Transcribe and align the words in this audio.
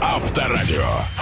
Авторадио. 0.00 1.13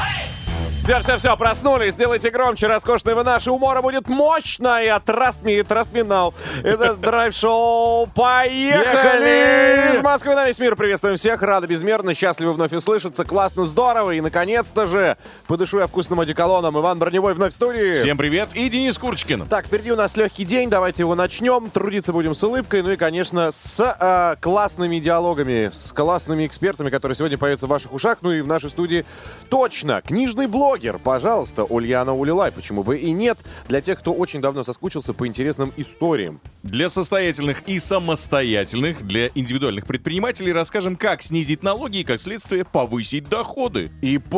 Все-все-все, 0.82 1.36
проснулись, 1.36 1.94
сделайте 1.94 2.28
громче, 2.30 2.66
роскошные 2.66 3.14
вы 3.14 3.22
наши. 3.22 3.52
Умора 3.52 3.82
будет 3.82 4.08
мощно, 4.08 4.82
и 4.82 4.88
Trust 4.88 5.42
Me, 5.44 5.60
Trust 5.60 5.92
Me 5.92 6.04
Now. 6.04 6.34
Это 6.64 6.94
драйв-шоу. 6.94 8.08
Поехали! 8.08 8.80
Ехали! 8.80 9.96
Из 9.96 10.02
Москвы 10.02 10.34
на 10.34 10.44
весь 10.44 10.58
мир 10.58 10.74
приветствуем 10.74 11.14
всех. 11.14 11.40
Рады 11.40 11.68
безмерно, 11.68 12.14
счастливы 12.14 12.52
вновь 12.52 12.72
услышаться. 12.72 13.24
Классно, 13.24 13.64
здорово. 13.64 14.10
И, 14.10 14.20
наконец-то 14.20 14.86
же, 14.86 15.16
подышу 15.46 15.78
я 15.78 15.86
вкусным 15.86 16.18
одеколоном. 16.18 16.76
Иван 16.76 16.98
Броневой 16.98 17.34
вновь 17.34 17.52
в 17.52 17.54
студии. 17.54 17.94
Всем 17.94 18.18
привет 18.18 18.48
и 18.54 18.68
Денис 18.68 18.98
Курочкин. 18.98 19.46
Так, 19.46 19.66
впереди 19.66 19.92
у 19.92 19.96
нас 19.96 20.16
легкий 20.16 20.44
день, 20.44 20.68
давайте 20.68 21.04
его 21.04 21.14
начнем. 21.14 21.70
Трудиться 21.70 22.12
будем 22.12 22.34
с 22.34 22.42
улыбкой, 22.42 22.82
ну 22.82 22.90
и, 22.90 22.96
конечно, 22.96 23.52
с 23.52 23.78
э, 23.80 24.34
классными 24.40 24.98
диалогами, 24.98 25.70
с 25.72 25.92
классными 25.92 26.44
экспертами, 26.44 26.90
которые 26.90 27.14
сегодня 27.14 27.38
появятся 27.38 27.68
в 27.68 27.70
ваших 27.70 27.92
ушах, 27.92 28.18
ну 28.20 28.32
и 28.32 28.40
в 28.40 28.48
нашей 28.48 28.68
студии 28.68 29.06
точно. 29.48 30.02
Книжный 30.02 30.48
блогер, 30.72 30.98
пожалуйста, 30.98 31.64
Ульяна 31.64 32.14
Улилай, 32.14 32.50
почему 32.50 32.82
бы 32.82 32.96
и 32.96 33.12
нет, 33.12 33.38
для 33.68 33.82
тех, 33.82 33.98
кто 33.98 34.14
очень 34.14 34.40
давно 34.40 34.64
соскучился 34.64 35.12
по 35.12 35.26
интересным 35.26 35.70
историям. 35.76 36.40
Для 36.62 36.88
состоятельных 36.88 37.62
и 37.66 37.78
самостоятельных, 37.78 39.06
для 39.06 39.28
индивидуальных 39.34 39.86
предпринимателей 39.86 40.50
расскажем, 40.50 40.96
как 40.96 41.20
снизить 41.20 41.62
налоги 41.62 41.98
и, 41.98 42.04
как 42.04 42.22
следствие, 42.22 42.64
повысить 42.64 43.28
доходы. 43.28 43.92
ИП, 44.00 44.34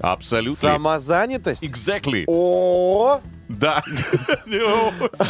Абсолютно. 0.00 0.56
самозанятость. 0.56 1.62
Exactly. 1.62 2.24
О, 2.26 3.20
Да. 3.48 3.82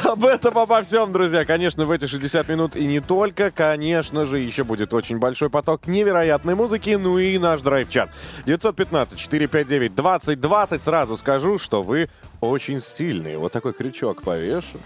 Об 0.05 0.25
этом, 0.27 0.59
обо 0.59 0.83
всем, 0.83 1.11
друзья. 1.13 1.45
Конечно, 1.47 1.87
в 1.87 1.91
эти 1.91 2.07
60 2.07 2.49
минут 2.49 2.77
и 2.77 2.85
не 2.87 3.01
только. 3.01 3.51
Конечно 3.51 4.27
же, 4.27 4.39
еще 4.39 4.63
будет 4.65 4.93
очень 4.93 5.19
большой 5.19 5.49
поток 5.49 5.87
невероятной 5.87 6.55
музыки. 6.55 6.99
Ну 7.01 7.19
и 7.19 7.39
наш 7.39 7.63
драйв-чат. 7.63 8.11
915-459-2020. 8.47 10.79
Сразу 10.79 11.17
скажу, 11.17 11.57
что 11.59 11.83
вы 11.83 12.11
очень 12.41 12.83
сильные. 12.83 13.39
Вот 13.39 13.53
такой 13.53 13.73
крючок 13.73 14.23
повешу 14.23 14.79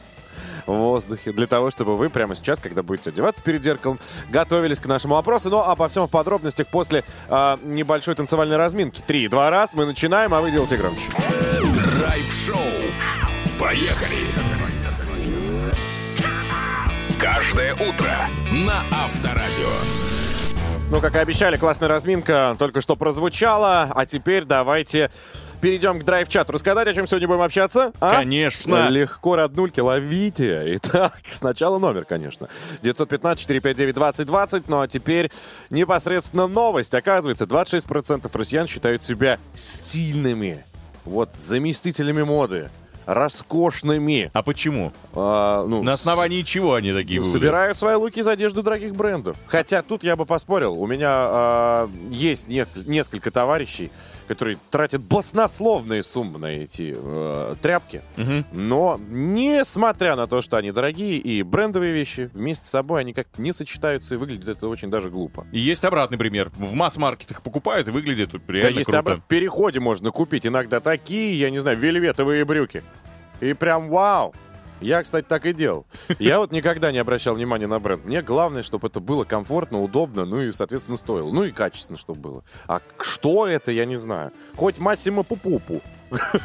в 0.67 0.73
воздухе, 0.73 1.33
для 1.33 1.47
того, 1.47 1.71
чтобы 1.71 1.97
вы 1.97 2.11
прямо 2.11 2.37
сейчас, 2.37 2.59
когда 2.61 2.83
будете 2.83 3.11
одеваться 3.11 3.43
перед 3.43 3.63
зеркалом, 3.63 3.99
готовились 4.31 4.81
к 4.81 4.87
нашему 4.87 5.17
опросу. 5.17 5.51
Ну, 5.51 5.61
обо 5.61 5.89
всем 5.89 6.07
в 6.07 6.11
подробностях 6.11 6.67
после 6.69 7.05
а, 7.29 7.59
небольшой 7.63 8.15
танцевальной 8.15 8.57
разминки. 8.57 9.03
Три, 9.07 9.29
два 9.29 9.51
раз, 9.51 9.75
мы 9.75 9.87
начинаем, 9.87 10.35
а 10.35 10.41
вы 10.41 10.51
делайте 10.51 10.77
громче. 10.77 11.05
Драйв-шоу. 11.99 12.59
Поехали! 13.59 14.17
Каждое 17.21 17.73
утро 17.75 18.29
на 18.53 18.83
Авторадио. 18.91 19.71
Ну, 20.91 21.01
как 21.01 21.17
и 21.17 21.19
обещали, 21.19 21.57
классная 21.57 21.89
разминка 21.89 22.55
только 22.59 22.81
что 22.81 22.97
прозвучала. 22.97 23.91
А 23.95 24.05
теперь 24.07 24.45
давайте 24.45 25.11
перейдем 25.65 25.99
к 25.99 26.05
драйв-чату. 26.05 26.53
Рассказать, 26.53 26.89
о 26.89 26.93
чем 26.93 27.07
сегодня 27.07 27.27
будем 27.27 27.41
общаться? 27.41 27.95
а? 27.99 28.17
Конечно. 28.17 28.91
Легко, 28.91 29.35
роднульки, 29.35 29.81
ловите. 29.81 30.77
Итак, 30.77 31.15
сначала 31.33 31.79
номер, 31.79 32.05
конечно. 32.05 32.51
915-459-2020. 32.83 34.65
Ну, 34.69 34.81
а 34.81 34.89
теперь 34.89 35.31
непосредственно 35.71 36.47
новость. 36.49 36.93
Оказывается, 36.93 37.47
26% 37.47 38.31
россиян 38.35 38.67
считают 38.67 39.03
себя 39.03 39.39
стильными. 39.55 40.63
Вот, 41.07 41.35
заместителями 41.35 42.25
моды. 42.25 42.69
Роскошными. 43.07 44.31
А 44.33 44.43
почему? 44.43 44.93
А, 45.13 45.65
ну, 45.67 45.83
На 45.83 45.93
основании 45.93 46.43
чего 46.43 46.75
они 46.75 46.93
такие 46.93 47.21
выводы? 47.21 47.39
Собирают 47.39 47.77
свои 47.79 47.95
луки 47.97 48.21
из 48.21 48.27
одежды 48.27 48.63
дорогих 48.63 48.95
брендов. 48.95 49.37
Хотя 49.47 49.83
тут 49.83 50.03
я 50.05 50.17
бы 50.17 50.27
поспорил. 50.27 50.75
У 50.81 50.87
меня 50.87 51.09
а, 51.11 51.91
есть 52.11 52.49
не- 52.49 52.67
несколько 52.87 53.31
товарищей, 53.31 53.91
которые 54.29 54.57
тратят 54.71 55.03
баснословные 55.03 56.03
суммы 56.03 56.39
на 56.39 56.47
эти 56.47 56.95
э, 56.97 57.57
тряпки. 57.61 58.01
Мгм. 58.17 58.47
Но, 58.53 58.99
несмотря 59.11 60.17
на 60.17 60.27
то, 60.27 60.41
что 60.41 60.57
они 60.57 60.73
дорогие 60.73 61.19
и 61.19 61.43
брендовые 61.43 61.93
вещи, 61.93 62.31
вместе 62.33 62.65
с 62.67 62.71
собой 62.71 63.01
они 63.03 63.13
как-то 63.13 63.43
не 63.43 63.53
сочетаются 63.53 64.15
и 64.15 64.17
выглядит 64.19 64.49
это 64.49 64.67
очень 64.69 64.91
даже 64.91 65.11
глупо. 65.11 65.47
И 65.53 65.59
есть 65.59 65.85
обратный 65.85 66.17
пример. 66.17 66.51
В 66.57 66.73
масс-маркетах 66.73 67.43
покупают 67.43 67.89
и 67.89 67.91
выглядит 67.91 68.31
Да 68.33 68.39
реально 68.49 68.79
есть 68.79 68.91
круто. 68.91 68.99
обра- 69.11 69.17
в 69.21 69.25
переходе 69.25 69.81
можно 69.81 70.11
купить 70.11 70.47
иногда 70.47 70.81
такие, 70.81 71.39
я 71.39 71.51
не 71.51 71.59
знаю, 71.61 71.77
вельветовые 71.77 72.47
брюки. 72.47 72.83
И 73.41 73.53
прям 73.53 73.89
вау! 73.89 74.35
Я, 74.81 75.03
кстати, 75.03 75.25
так 75.27 75.47
и 75.47 75.55
делал. 75.55 75.87
Я 76.19 76.39
вот 76.39 76.53
никогда 76.53 76.93
не 76.93 76.99
обращал 76.99 77.35
внимания 77.35 77.67
на 77.67 77.81
бренд. 77.81 78.05
Мне 78.05 78.21
главное, 78.23 78.63
чтобы 78.63 78.89
это 78.89 79.01
было 79.01 79.25
комфортно, 79.25 79.81
удобно, 79.81 80.25
ну 80.25 80.43
и, 80.43 80.53
соответственно, 80.53 80.97
стоило. 80.97 81.33
Ну 81.33 81.45
и 81.45 81.53
качественно, 81.53 81.99
чтобы 81.99 82.21
было. 82.21 82.45
А 82.67 82.81
что 83.01 83.47
это, 83.47 83.73
я 83.73 83.87
не 83.87 83.97
знаю. 83.97 84.33
Хоть 84.57 84.79
Массимо 84.79 85.23
Пупупу. 85.23 85.81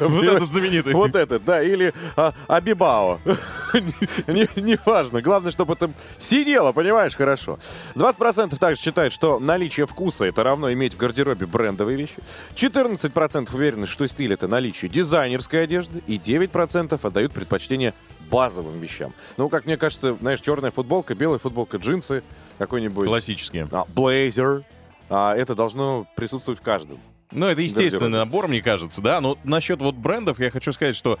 Вот 0.00 0.24
этот 0.24 0.50
знаменитый. 0.50 0.94
Вот 0.94 1.14
этот, 1.14 1.44
да, 1.44 1.62
или 1.62 1.92
а, 2.16 2.32
Абибао. 2.48 3.20
Не- 4.26 4.48
Неважно. 4.60 5.22
Главное, 5.22 5.50
чтобы 5.52 5.74
это 5.74 5.90
сидело, 6.18 6.72
понимаешь, 6.72 7.16
хорошо. 7.16 7.58
20% 7.94 8.56
также 8.58 8.80
считают, 8.80 9.12
что 9.12 9.38
наличие 9.38 9.86
вкуса 9.86 10.24
это 10.24 10.42
равно 10.42 10.72
иметь 10.72 10.94
в 10.94 10.96
гардеробе 10.96 11.46
брендовые 11.46 11.96
вещи. 11.96 12.16
14% 12.54 13.54
уверены, 13.54 13.86
что 13.86 14.06
стиль 14.06 14.32
это 14.32 14.48
наличие 14.48 14.90
дизайнерской 14.90 15.64
одежды. 15.64 16.02
И 16.06 16.16
9% 16.16 16.98
отдают 17.02 17.32
предпочтение 17.32 17.94
базовым 18.30 18.78
вещам. 18.80 19.12
Ну, 19.36 19.48
как 19.48 19.66
мне 19.66 19.76
кажется, 19.76 20.14
знаешь, 20.20 20.40
черная 20.40 20.70
футболка, 20.70 21.14
белая 21.14 21.38
футболка, 21.38 21.78
джинсы, 21.78 22.22
какой-нибудь... 22.58 23.06
Классические. 23.06 23.68
а, 23.72 23.84
Блейзер. 23.88 24.64
А, 25.08 25.34
это 25.34 25.54
должно 25.56 26.06
присутствовать 26.16 26.60
в 26.60 26.62
каждом. 26.62 27.00
Ну, 27.32 27.46
это 27.46 27.60
естественный 27.62 27.90
Гардеробе. 28.10 28.16
набор, 28.18 28.48
мне 28.48 28.60
кажется, 28.60 29.00
да. 29.00 29.20
Но 29.20 29.38
насчет 29.44 29.80
вот 29.80 29.94
брендов 29.94 30.40
я 30.40 30.50
хочу 30.50 30.72
сказать, 30.72 30.96
что 30.96 31.18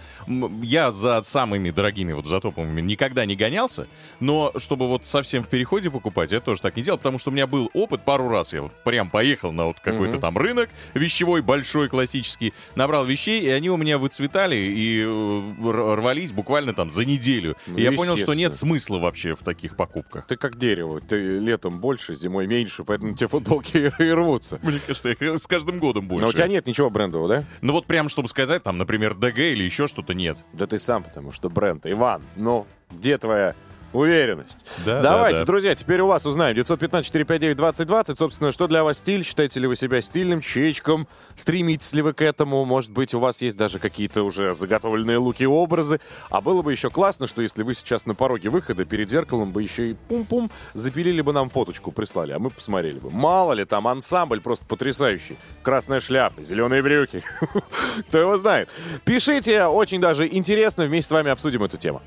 я 0.62 0.90
за 0.92 1.22
самыми 1.22 1.70
дорогими, 1.70 2.12
вот 2.12 2.26
за 2.26 2.40
топовыми 2.40 2.80
никогда 2.80 3.24
не 3.26 3.36
гонялся, 3.36 3.86
но 4.18 4.52
чтобы 4.56 4.88
вот 4.88 5.06
совсем 5.06 5.42
в 5.42 5.48
переходе 5.48 5.90
покупать, 5.90 6.32
я 6.32 6.40
тоже 6.40 6.60
так 6.62 6.76
не 6.76 6.82
делал, 6.82 6.98
потому 6.98 7.18
что 7.18 7.30
у 7.30 7.32
меня 7.32 7.46
был 7.46 7.70
опыт 7.74 8.04
пару 8.04 8.28
раз. 8.28 8.52
Я 8.52 8.62
вот 8.62 8.72
прям 8.84 9.10
поехал 9.10 9.52
на 9.52 9.66
вот 9.66 9.80
какой-то 9.80 10.14
Мгм. 10.14 10.20
там 10.20 10.38
рынок 10.38 10.70
вещевой, 10.94 11.42
большой, 11.42 11.88
классический, 11.88 12.52
набрал 12.74 13.04
вещей, 13.04 13.40
и 13.42 13.48
они 13.48 13.70
у 13.70 13.76
меня 13.76 13.98
выцветали 13.98 14.56
и 14.56 15.02
э, 15.06 15.94
рвались 15.94 16.32
буквально 16.32 16.74
там 16.74 16.90
за 16.90 17.04
неделю. 17.04 17.56
Ну, 17.66 17.76
и 17.78 17.82
я 17.82 17.92
понял, 17.92 18.16
что 18.16 18.34
нет 18.34 18.56
смысла 18.56 18.98
вообще 18.98 19.34
в 19.34 19.40
таких 19.44 19.76
покупках. 19.76 20.26
Ты 20.26 20.36
как 20.36 20.56
дерево. 20.58 21.00
Ты 21.00 21.38
летом 21.38 21.80
больше, 21.80 22.14
зимой 22.16 22.46
меньше, 22.46 22.84
поэтому 22.84 23.14
те 23.14 23.26
футболки 23.28 23.92
и 23.98 24.10
рвутся. 24.10 24.58
Мне 24.62 24.78
кажется, 24.84 25.14
с 25.38 25.46
каждым 25.46 25.78
годом 25.78 25.99
больше. 26.00 26.22
Но 26.22 26.28
у 26.28 26.32
тебя 26.32 26.46
нет 26.46 26.66
ничего 26.66 26.90
брендового, 26.90 27.28
да? 27.28 27.44
Ну 27.60 27.72
вот 27.72 27.86
прям, 27.86 28.08
чтобы 28.08 28.28
сказать, 28.28 28.62
там, 28.62 28.78
например, 28.78 29.14
ДГ 29.14 29.38
или 29.38 29.64
еще 29.64 29.86
что-то 29.86 30.14
нет. 30.14 30.38
Да 30.52 30.66
ты 30.66 30.78
сам, 30.78 31.02
потому 31.02 31.32
что 31.32 31.48
бренд. 31.50 31.86
Иван, 31.86 32.22
ну, 32.36 32.66
где 32.90 33.18
твоя 33.18 33.54
уверенность? 33.92 34.64
Да, 34.84 35.02
Давайте, 35.02 35.40
да, 35.40 35.42
да. 35.42 35.46
друзья, 35.46 35.74
теперь 35.74 36.00
у 36.00 36.06
вас 36.06 36.26
узнаем. 36.26 36.56
915-459-2020. 36.56 38.16
Собственно, 38.18 38.52
что 38.52 38.66
для 38.66 38.84
вас 38.84 38.98
стиль? 38.98 39.24
Считаете 39.24 39.60
ли 39.60 39.66
вы 39.66 39.76
себя 39.76 40.02
стильным, 40.02 40.40
чечком? 40.40 41.06
Стремитесь 41.36 41.92
ли 41.92 42.02
вы 42.02 42.12
к 42.12 42.22
этому? 42.22 42.64
Может 42.64 42.90
быть, 42.90 43.14
у 43.14 43.20
вас 43.20 43.42
есть 43.42 43.56
даже 43.56 43.78
какие-то 43.78 44.22
уже 44.22 44.54
заготовленные 44.54 45.18
луки 45.18 45.46
образы. 45.46 46.00
А 46.30 46.40
было 46.40 46.62
бы 46.62 46.72
еще 46.72 46.90
классно, 46.90 47.26
что 47.26 47.42
если 47.42 47.62
вы 47.62 47.74
сейчас 47.74 48.06
на 48.06 48.14
пороге 48.14 48.48
выхода 48.50 48.84
перед 48.84 49.10
зеркалом 49.10 49.52
бы 49.52 49.62
еще 49.62 49.90
и 49.90 49.94
пум-пум 49.94 50.50
запилили 50.74 51.20
бы 51.20 51.32
нам 51.32 51.50
фоточку, 51.50 51.92
прислали, 51.92 52.32
а 52.32 52.38
мы 52.38 52.50
посмотрели 52.50 52.98
бы. 52.98 53.10
Мало 53.10 53.52
ли, 53.52 53.64
там 53.64 53.88
ансамбль 53.88 54.40
просто 54.40 54.64
потрясающий. 54.66 55.36
Красная 55.62 56.00
шляпа, 56.00 56.42
зеленые 56.42 56.82
брюки. 56.82 57.22
Кто 58.08 58.18
его 58.18 58.36
знает? 58.38 58.68
Пишите, 59.04 59.64
очень 59.64 60.00
даже 60.00 60.26
интересно. 60.26 60.84
Вместе 60.84 61.08
с 61.08 61.10
вами 61.10 61.30
обсудим 61.30 61.62
эту 61.64 61.76
тему. 61.76 62.02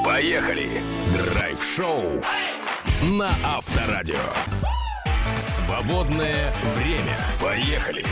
Поехали! 0.00 0.68
Драйв-шоу 1.12 2.22
на 3.02 3.30
Авторадио. 3.44 4.16
Свободное 5.36 6.52
время. 6.76 7.18
Поехали! 7.40 8.04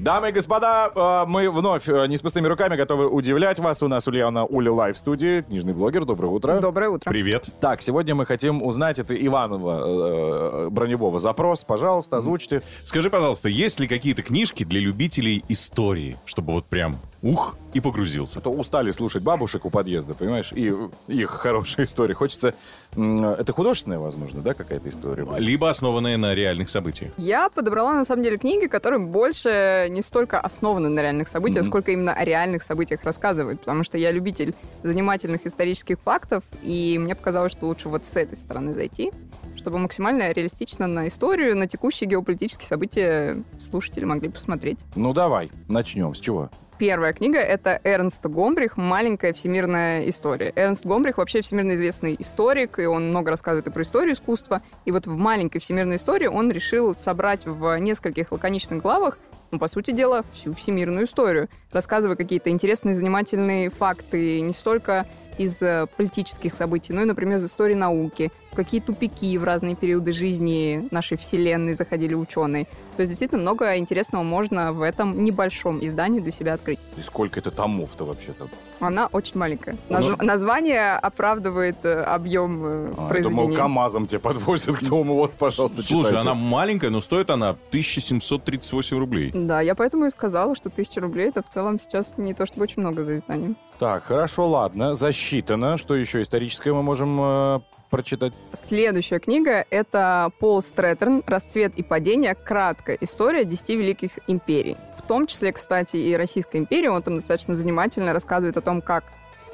Дамы 0.00 0.30
и 0.30 0.32
господа, 0.32 0.90
э, 0.94 1.24
мы 1.28 1.50
вновь 1.50 1.86
э, 1.86 2.06
не 2.06 2.16
с 2.16 2.22
пустыми 2.22 2.46
руками 2.46 2.74
готовы 2.74 3.06
удивлять 3.06 3.58
вас. 3.58 3.82
У 3.82 3.88
нас 3.88 4.08
Ульяна 4.08 4.46
Уля 4.46 4.72
Лайв 4.72 4.96
в 4.96 4.98
студии, 4.98 5.42
книжный 5.42 5.74
блогер. 5.74 6.06
Доброе 6.06 6.28
утро. 6.28 6.58
Доброе 6.58 6.88
утро. 6.88 7.10
Привет. 7.10 7.50
Так, 7.60 7.82
сегодня 7.82 8.14
мы 8.14 8.24
хотим 8.24 8.62
узнать, 8.62 8.98
это 8.98 9.14
Иванова 9.14 10.66
э, 10.66 10.70
Броневого 10.70 11.20
запрос. 11.20 11.64
Пожалуйста, 11.64 12.16
озвучьте. 12.16 12.62
Скажи, 12.82 13.10
пожалуйста, 13.10 13.50
есть 13.50 13.78
ли 13.78 13.86
какие-то 13.86 14.22
книжки 14.22 14.64
для 14.64 14.80
любителей 14.80 15.44
истории, 15.50 16.16
чтобы 16.24 16.54
вот 16.54 16.64
прям 16.64 16.96
ух 17.22 17.56
и 17.74 17.80
погрузился? 17.80 18.38
А 18.38 18.42
то 18.42 18.50
устали 18.50 18.90
слушать 18.90 19.22
бабушек 19.22 19.64
у 19.64 19.70
подъезда, 19.70 20.14
понимаешь, 20.14 20.52
и 20.52 20.74
их 21.08 21.30
хорошие 21.30 21.84
истории. 21.84 22.14
Хочется... 22.14 22.54
Это 22.96 23.52
художественная, 23.52 23.98
возможно, 23.98 24.42
да, 24.42 24.54
какая-то 24.54 24.88
история? 24.88 25.24
была? 25.24 25.38
Либо 25.38 25.68
основанные 25.68 26.16
на 26.16 26.34
реальных 26.34 26.68
событиях. 26.68 27.12
Я 27.16 27.48
подобрала, 27.50 27.94
на 27.94 28.04
самом 28.04 28.22
деле, 28.22 28.38
книги, 28.38 28.66
которые 28.66 29.00
больше 29.00 29.86
не 29.90 30.02
столько 30.02 30.40
основаны 30.40 30.88
на 30.88 31.00
реальных 31.00 31.28
событиях, 31.28 31.64
сколько 31.66 31.92
именно 31.92 32.12
о 32.12 32.24
реальных 32.24 32.62
событиях 32.62 33.04
рассказывают. 33.04 33.60
Потому 33.60 33.84
что 33.84 33.98
я 33.98 34.10
любитель 34.10 34.54
занимательных 34.82 35.46
исторических 35.46 36.00
фактов, 36.00 36.44
и 36.62 36.98
мне 36.98 37.14
показалось, 37.14 37.52
что 37.52 37.66
лучше 37.66 37.88
вот 37.88 38.04
с 38.04 38.16
этой 38.16 38.36
стороны 38.36 38.74
зайти. 38.74 39.12
Чтобы 39.60 39.78
максимально 39.78 40.32
реалистично 40.32 40.86
на 40.86 41.06
историю, 41.06 41.56
на 41.56 41.66
текущие 41.66 42.08
геополитические 42.08 42.66
события 42.66 43.44
слушатели 43.58 44.06
могли 44.06 44.30
посмотреть. 44.30 44.86
Ну 44.96 45.12
давай, 45.12 45.50
начнем. 45.68 46.14
С 46.14 46.20
чего? 46.20 46.50
Первая 46.78 47.12
книга— 47.12 47.38
это 47.40 47.78
Эрнст 47.84 48.24
Гомбрих 48.24 48.78
«Маленькая 48.78 49.34
всемирная 49.34 50.08
история». 50.08 50.50
Эрнст 50.56 50.86
Гомбрих 50.86 51.18
вообще 51.18 51.42
всемирно 51.42 51.74
известный 51.74 52.16
историк, 52.18 52.78
и 52.78 52.86
он 52.86 53.10
много 53.10 53.30
рассказывает 53.30 53.66
и 53.66 53.70
про 53.70 53.82
историю 53.82 54.14
искусства. 54.14 54.62
И 54.86 54.90
вот 54.90 55.06
в 55.06 55.14
«Маленькой 55.14 55.58
всемирной 55.58 55.96
истории» 55.96 56.26
он 56.26 56.50
решил 56.50 56.94
собрать 56.94 57.44
в 57.44 57.78
нескольких 57.78 58.32
лаконичных 58.32 58.80
главах 58.80 59.18
ну, 59.50 59.58
по 59.58 59.68
сути 59.68 59.90
дела, 59.90 60.22
всю 60.32 60.54
всемирную 60.54 61.04
историю, 61.04 61.50
рассказывая 61.70 62.16
какие-то 62.16 62.48
интересные, 62.48 62.94
занимательные 62.94 63.68
факты, 63.68 64.40
не 64.40 64.54
столько 64.54 65.06
из 65.40 65.62
э, 65.62 65.86
политических 65.96 66.54
событий, 66.54 66.92
ну 66.92 67.00
и, 67.02 67.04
например, 67.06 67.38
из 67.38 67.44
истории 67.46 67.74
науки, 67.74 68.30
в 68.52 68.56
какие 68.56 68.80
тупики 68.80 69.38
в 69.38 69.44
разные 69.44 69.74
периоды 69.74 70.12
жизни 70.12 70.86
нашей 70.90 71.16
Вселенной 71.16 71.72
заходили 71.74 72.14
ученые. 72.14 72.64
То 72.96 73.02
есть 73.02 73.10
действительно 73.10 73.40
много 73.40 73.78
интересного 73.78 74.22
можно 74.22 74.72
в 74.72 74.82
этом 74.82 75.24
небольшом 75.24 75.82
издании 75.82 76.20
для 76.20 76.32
себя 76.32 76.54
открыть. 76.54 76.78
И 76.98 77.00
сколько 77.00 77.40
это 77.40 77.50
томов-то 77.50 78.04
вообще-то? 78.04 78.48
Она 78.80 79.06
очень 79.12 79.38
маленькая. 79.38 79.76
Ну, 79.88 79.98
Наз- 79.98 80.22
Название 80.22 80.92
оправдывает 80.96 81.82
э, 81.84 82.02
объем 82.02 82.62
э, 82.66 82.92
А, 82.98 83.02
я 83.04 83.08
произведения. 83.08 83.42
думал, 83.46 83.56
КАМАЗом 83.56 84.06
тебе 84.08 84.18
подвозят 84.18 84.76
к 84.76 84.82
дому. 84.82 85.14
Вот, 85.14 85.32
пожалуйста, 85.32 85.80
Слушай, 85.82 86.08
читайте. 86.08 86.28
она 86.28 86.34
маленькая, 86.34 86.90
но 86.90 87.00
стоит 87.00 87.30
она 87.30 87.50
1738 87.50 88.98
рублей. 88.98 89.30
Да, 89.32 89.60
я 89.62 89.74
поэтому 89.74 90.06
и 90.06 90.10
сказала, 90.10 90.54
что 90.54 90.68
тысяча 90.68 91.00
рублей 91.00 91.28
это 91.28 91.42
в 91.42 91.48
целом 91.48 91.80
сейчас 91.80 92.14
не 92.18 92.34
то 92.34 92.44
чтобы 92.44 92.64
очень 92.64 92.82
много 92.82 93.04
за 93.04 93.16
издание. 93.16 93.54
Так, 93.78 94.04
хорошо, 94.04 94.46
ладно, 94.46 94.94
засчитано. 95.30 95.76
Что 95.76 95.94
еще 95.94 96.22
историческое 96.22 96.72
мы 96.72 96.82
можем 96.82 97.18
э, 97.20 97.60
прочитать? 97.90 98.32
Следующая 98.52 99.20
книга— 99.20 99.64
это 99.70 100.30
Пол 100.40 100.62
Стрэтерн 100.62 101.22
«Расцвет 101.26 101.74
и 101.76 101.82
падение. 101.82 102.34
Краткая 102.34 102.98
история 103.00 103.44
десяти 103.44 103.76
великих 103.76 104.18
империй». 104.26 104.76
В 104.96 105.02
том 105.02 105.26
числе, 105.26 105.52
кстати, 105.52 105.96
и 105.96 106.14
Российская 106.14 106.58
империя. 106.58 106.90
Он 106.90 107.02
там 107.02 107.16
достаточно 107.16 107.54
занимательно 107.54 108.12
рассказывает 108.12 108.56
о 108.56 108.60
том, 108.60 108.82
как 108.82 109.04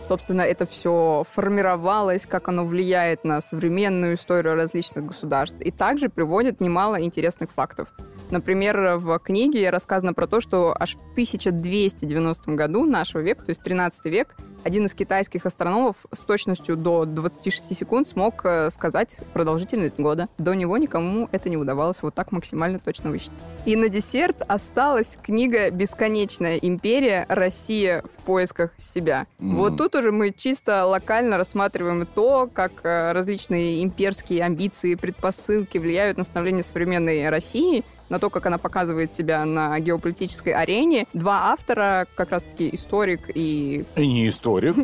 собственно, 0.03 0.43
это 0.43 0.67
все 0.67 1.25
формировалось, 1.31 2.27
как 2.27 2.49
оно 2.49 2.65
влияет 2.65 3.25
на 3.25 3.41
современную 3.41 4.15
историю 4.15 4.55
различных 4.55 5.07
государств. 5.07 5.61
И 5.61 5.71
также 5.71 6.09
приводит 6.09 6.61
немало 6.61 7.03
интересных 7.03 7.51
фактов. 7.51 7.93
Например, 8.31 8.97
в 8.97 9.19
книге 9.19 9.71
рассказано 9.71 10.13
про 10.13 10.27
то, 10.27 10.41
что 10.41 10.75
аж 10.79 10.95
в 10.97 11.13
1290 11.13 12.53
году 12.53 12.85
нашего 12.85 13.23
века, 13.23 13.45
то 13.45 13.51
есть 13.51 13.63
13 13.63 14.05
век, 14.07 14.37
один 14.65 14.87
из 14.87 14.95
китайских 14.95 15.47
астрономов 15.47 16.07
с 16.13 16.21
точностью 16.25 16.77
до 16.77 17.05
26 17.05 17.77
секунд 17.77 18.09
смог 18.09 18.45
э, 18.45 18.71
сказать 18.71 19.19
продолжительность 19.33 19.99
года. 19.99 20.29
До 20.39 20.55
него 20.55 20.77
никому 20.77 21.29
это 21.31 21.49
не 21.49 21.57
удавалось 21.57 22.03
вот 22.03 22.15
так 22.15 22.33
максимально 22.33 22.81
точно 22.81 23.11
высчитать. 23.11 23.39
И 23.65 23.77
на 23.77 23.89
десерт 23.89 24.43
осталась 24.49 25.19
книга 25.23 25.71
«Бесконечная 25.71 26.57
империя. 26.57 27.27
Россия 27.29 28.03
в 28.03 28.25
поисках 28.25 28.73
себя». 28.79 29.27
Мгм. 29.39 29.57
Вот 29.57 29.77
тут 29.77 29.86
уже 29.95 30.13
мы 30.13 30.31
чисто 30.31 30.85
локально 30.87 31.39
рассматриваем 31.39 32.07
то, 32.07 32.49
как 32.53 32.73
э, 32.85 33.13
различные 33.13 33.83
имперские 33.83 34.43
амбиции, 34.43 34.95
предпосылки 34.95 35.79
влияют 35.79 36.19
на 36.19 36.25
становление 36.25 36.63
современной 36.63 37.29
России, 37.29 37.85
на 38.09 38.19
то, 38.19 38.31
как 38.31 38.47
она 38.47 38.59
показывает 38.59 39.13
себя 39.13 39.45
на 39.45 39.79
геополитической 39.81 40.51
арене. 40.51 41.07
Два 41.13 41.53
автора, 41.53 42.07
как 42.15 42.31
раз-таки 42.31 42.69
историк 42.73 43.31
и 43.35 43.85
И 43.97 44.07
не 44.07 44.29
историк. 44.29 44.77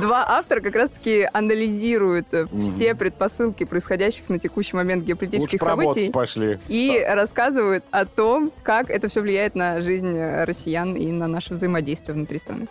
Два 0.00 0.24
автора 0.28 0.60
как 0.60 0.74
раз-таки 0.74 1.28
анализируют 1.32 2.32
э, 2.32 2.46
все 2.46 2.94
предпосылки 2.94 3.64
происходящих 3.64 4.28
на 4.28 4.38
текущий 4.38 4.76
момент 4.76 5.04
геополитических 5.04 5.60
событий 5.60 6.10
пошли. 6.10 6.58
и 6.68 7.04
рассказывают 7.06 7.84
о 7.90 8.04
том, 8.04 8.50
как 8.62 8.90
это 8.90 9.08
все 9.08 9.20
влияет 9.20 9.54
на 9.54 9.80
жизнь 9.80 10.16
э, 10.16 10.44
россиян 10.44 10.94
и 10.94 11.10
на 11.12 11.26
наше 11.26 11.54
взаимодействие 11.54 12.14
внутри 12.14 12.38
страны. 12.38 12.66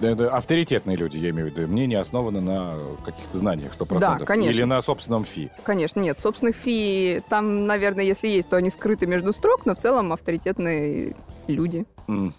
Это 0.00 0.30
авторитетные 0.30 0.96
люди, 0.96 1.18
я 1.18 1.30
имею 1.30 1.50
в 1.50 1.56
виду. 1.56 1.66
Мнение 1.70 2.00
основано 2.00 2.40
на 2.40 2.78
каких-то 3.04 3.38
знаниях, 3.38 3.72
100%. 3.78 3.98
Да, 3.98 4.18
конечно. 4.24 4.50
Или 4.50 4.64
на 4.64 4.82
собственном 4.82 5.24
фи. 5.24 5.50
Конечно, 5.62 6.00
нет, 6.00 6.18
собственных 6.18 6.56
фи 6.56 7.22
там, 7.28 7.66
наверное, 7.66 8.04
если 8.04 8.28
есть, 8.28 8.48
то 8.48 8.55
они 8.56 8.70
скрыты 8.70 9.06
между 9.06 9.32
строк, 9.32 9.66
но 9.66 9.74
в 9.74 9.78
целом 9.78 10.12
авторитетные 10.12 11.16
люди. 11.46 11.84
У 12.08 12.32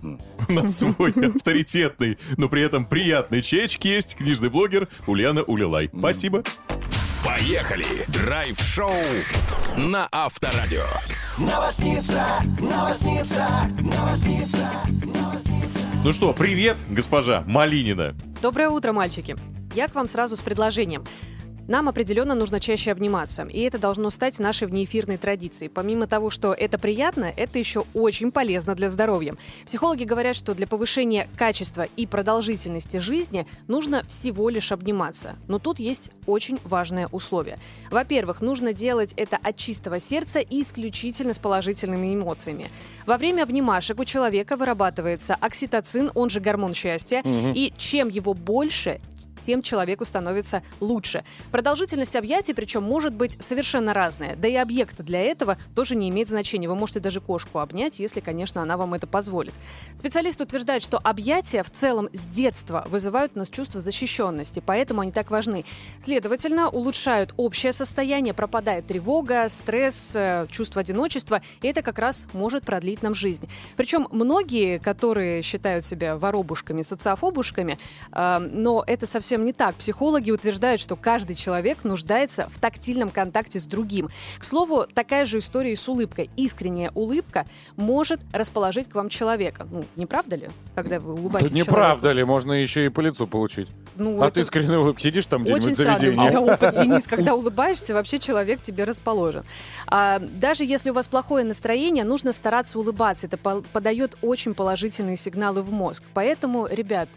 нас 0.49 0.77
свой 0.77 1.11
авторитетный, 1.35 2.17
но 2.37 2.49
при 2.49 2.63
этом 2.63 2.85
приятный 2.85 3.41
чечк 3.41 3.83
есть. 3.85 4.15
Книжный 4.15 4.49
блогер 4.49 4.87
Ульяна 5.07 5.43
Улилай. 5.43 5.89
Спасибо. 5.97 6.43
Поехали! 7.25 7.85
Драйв-шоу 8.07 8.91
на 9.75 10.07
Авторадио. 10.11 10.85
Ну 16.03 16.13
что, 16.13 16.33
привет, 16.33 16.77
госпожа 16.89 17.43
Малинина. 17.45 18.15
Доброе 18.41 18.69
утро, 18.69 18.93
мальчики. 18.93 19.35
Я 19.75 19.87
к 19.87 19.95
вам 19.95 20.07
сразу 20.07 20.37
с 20.37 20.41
предложением. 20.41 21.03
Нам 21.67 21.89
определенно 21.89 22.33
нужно 22.33 22.61
чаще 22.61 22.91
обниматься, 22.91 23.43
и 23.43 23.59
это 23.61 23.77
должно 23.77 24.09
стать 24.09 24.39
нашей 24.39 24.67
внеэфирной 24.67 25.17
традицией. 25.17 25.69
Помимо 25.69 26.07
того, 26.07 26.29
что 26.29 26.53
это 26.53 26.79
приятно, 26.79 27.25
это 27.35 27.59
еще 27.59 27.83
очень 27.93 28.31
полезно 28.31 28.73
для 28.73 28.87
здоровья. 28.87 29.35
Психологи 29.65 30.05
говорят, 30.05 30.37
что 30.37 30.53
для 30.53 30.65
повышения 30.65 31.27
качества 31.37 31.85
и 31.97 32.07
продолжительности 32.07 32.97
жизни 32.97 33.45
нужно 33.67 34.03
всего 34.07 34.47
лишь 34.49 34.71
обниматься. 34.71 35.35
Но 35.49 35.59
тут 35.59 35.79
есть 35.79 36.11
очень 36.25 36.57
важное 36.63 37.07
условие. 37.11 37.57
Во-первых, 37.91 38.39
нужно 38.39 38.71
делать 38.71 39.13
это 39.17 39.35
от 39.35 39.57
чистого 39.57 39.99
сердца 39.99 40.39
и 40.39 40.61
исключительно 40.61 41.33
с 41.33 41.39
положительными 41.39 42.15
эмоциями. 42.15 42.69
Во 43.05 43.17
время 43.17 43.43
обнимашек 43.43 43.99
у 43.99 44.05
человека 44.05 44.55
вырабатывается 44.55 45.35
окситоцин, 45.35 46.11
он 46.15 46.29
же 46.29 46.39
гормон 46.39 46.73
счастья, 46.73 47.21
и 47.25 47.73
чем 47.77 48.07
его 48.07 48.33
больше, 48.33 49.01
тем 49.47 49.61
человеку 49.61 50.03
становится 50.03 50.61
лучше. 50.81 51.23
Продолжительность 51.53 52.17
объятий, 52.17 52.53
причем, 52.53 52.83
может 52.83 53.13
быть 53.13 53.41
совершенно 53.41 53.94
разная. 53.94 54.35
Да 54.35 54.49
и 54.49 54.55
объект 54.55 55.01
для 55.01 55.21
этого 55.21 55.57
тоже 55.73 55.95
не 55.95 56.09
имеет 56.09 56.27
значения. 56.27 56.67
Вы 56.67 56.75
можете 56.75 56.99
даже 56.99 57.21
кошку 57.21 57.59
обнять, 57.59 57.97
если, 58.01 58.19
конечно, 58.19 58.61
она 58.61 58.75
вам 58.75 58.94
это 58.94 59.07
позволит. 59.07 59.53
Специалисты 59.95 60.44
утверждают, 60.44 60.83
что 60.83 60.97
объятия 60.97 61.63
в 61.63 61.69
целом 61.69 62.09
с 62.11 62.25
детства 62.25 62.85
вызывают 62.89 63.31
у 63.35 63.39
нас 63.39 63.49
чувство 63.49 63.80
защищенности, 63.80 64.61
поэтому 64.63 64.99
они 64.99 65.13
так 65.13 65.31
важны. 65.31 65.63
Следовательно, 66.01 66.68
улучшают 66.68 67.33
общее 67.37 67.71
состояние, 67.71 68.33
пропадает 68.33 68.85
тревога, 68.87 69.47
стресс, 69.47 70.11
э, 70.13 70.47
чувство 70.51 70.81
одиночества, 70.81 71.42
и 71.61 71.69
это 71.69 71.81
как 71.81 71.99
раз 71.99 72.27
может 72.33 72.66
продлить 72.66 73.01
нам 73.01 73.13
жизнь. 73.13 73.47
Причем 73.77 74.09
многие, 74.11 74.80
которые 74.80 75.42
считают 75.42 75.85
себя 75.85 76.18
воробушками, 76.18 76.81
социофобушками, 76.81 77.77
э, 78.11 78.39
но 78.39 78.83
это 78.85 79.07
совсем 79.07 79.36
не 79.45 79.53
так. 79.53 79.75
Психологи 79.75 80.31
утверждают, 80.31 80.81
что 80.81 80.95
каждый 80.95 81.35
человек 81.35 81.83
нуждается 81.83 82.47
в 82.49 82.59
тактильном 82.59 83.09
контакте 83.09 83.59
с 83.59 83.65
другим. 83.65 84.09
К 84.39 84.44
слову, 84.44 84.85
такая 84.94 85.25
же 85.25 85.39
история 85.39 85.71
и 85.71 85.75
с 85.75 85.87
улыбкой. 85.87 86.29
Искренняя 86.37 86.91
улыбка 86.94 87.45
может 87.75 88.21
расположить 88.33 88.89
к 88.89 88.95
вам 88.95 89.09
человека. 89.09 89.67
Ну, 89.71 89.85
не 89.95 90.06
правда 90.06 90.35
ли, 90.35 90.49
когда 90.75 90.99
вы 90.99 91.15
Да 91.15 91.21
улыбаетесь 91.21 91.51
не 91.51 91.57
человеку? 91.61 91.75
правда 91.75 92.11
ли? 92.11 92.23
Можно 92.23 92.53
еще 92.53 92.85
и 92.85 92.89
по 92.89 93.01
лицу 93.01 93.27
получить. 93.27 93.67
Ну, 93.95 94.21
а 94.21 94.27
это 94.27 94.41
ты 94.41 94.45
скринный 94.45 94.77
улыбка 94.77 95.01
сидишь 95.01 95.25
там 95.25 95.41
очень 95.44 95.71
где-нибудь 95.71 95.73
в 95.79 95.81
странный 95.81 96.09
у 96.09 96.21
тебя 96.29 96.41
опыт, 96.41 96.75
Денис. 96.83 97.07
Когда 97.07 97.33
улыбаешься, 97.35 97.94
вообще 97.94 98.19
человек 98.19 98.61
тебе 98.61 98.83
расположен. 98.83 99.44
А, 99.87 100.19
даже 100.19 100.63
если 100.65 100.91
у 100.91 100.94
вас 100.94 101.07
плохое 101.07 101.44
настроение, 101.44 102.03
нужно 102.03 102.31
стараться 102.33 102.77
улыбаться. 102.77 103.25
Это 103.27 103.37
по- 103.37 103.61
подает 103.73 104.17
очень 104.21 104.53
положительные 104.53 105.15
сигналы 105.17 105.61
в 105.63 105.71
мозг. 105.71 106.03
Поэтому, 106.13 106.67
ребят, 106.67 107.09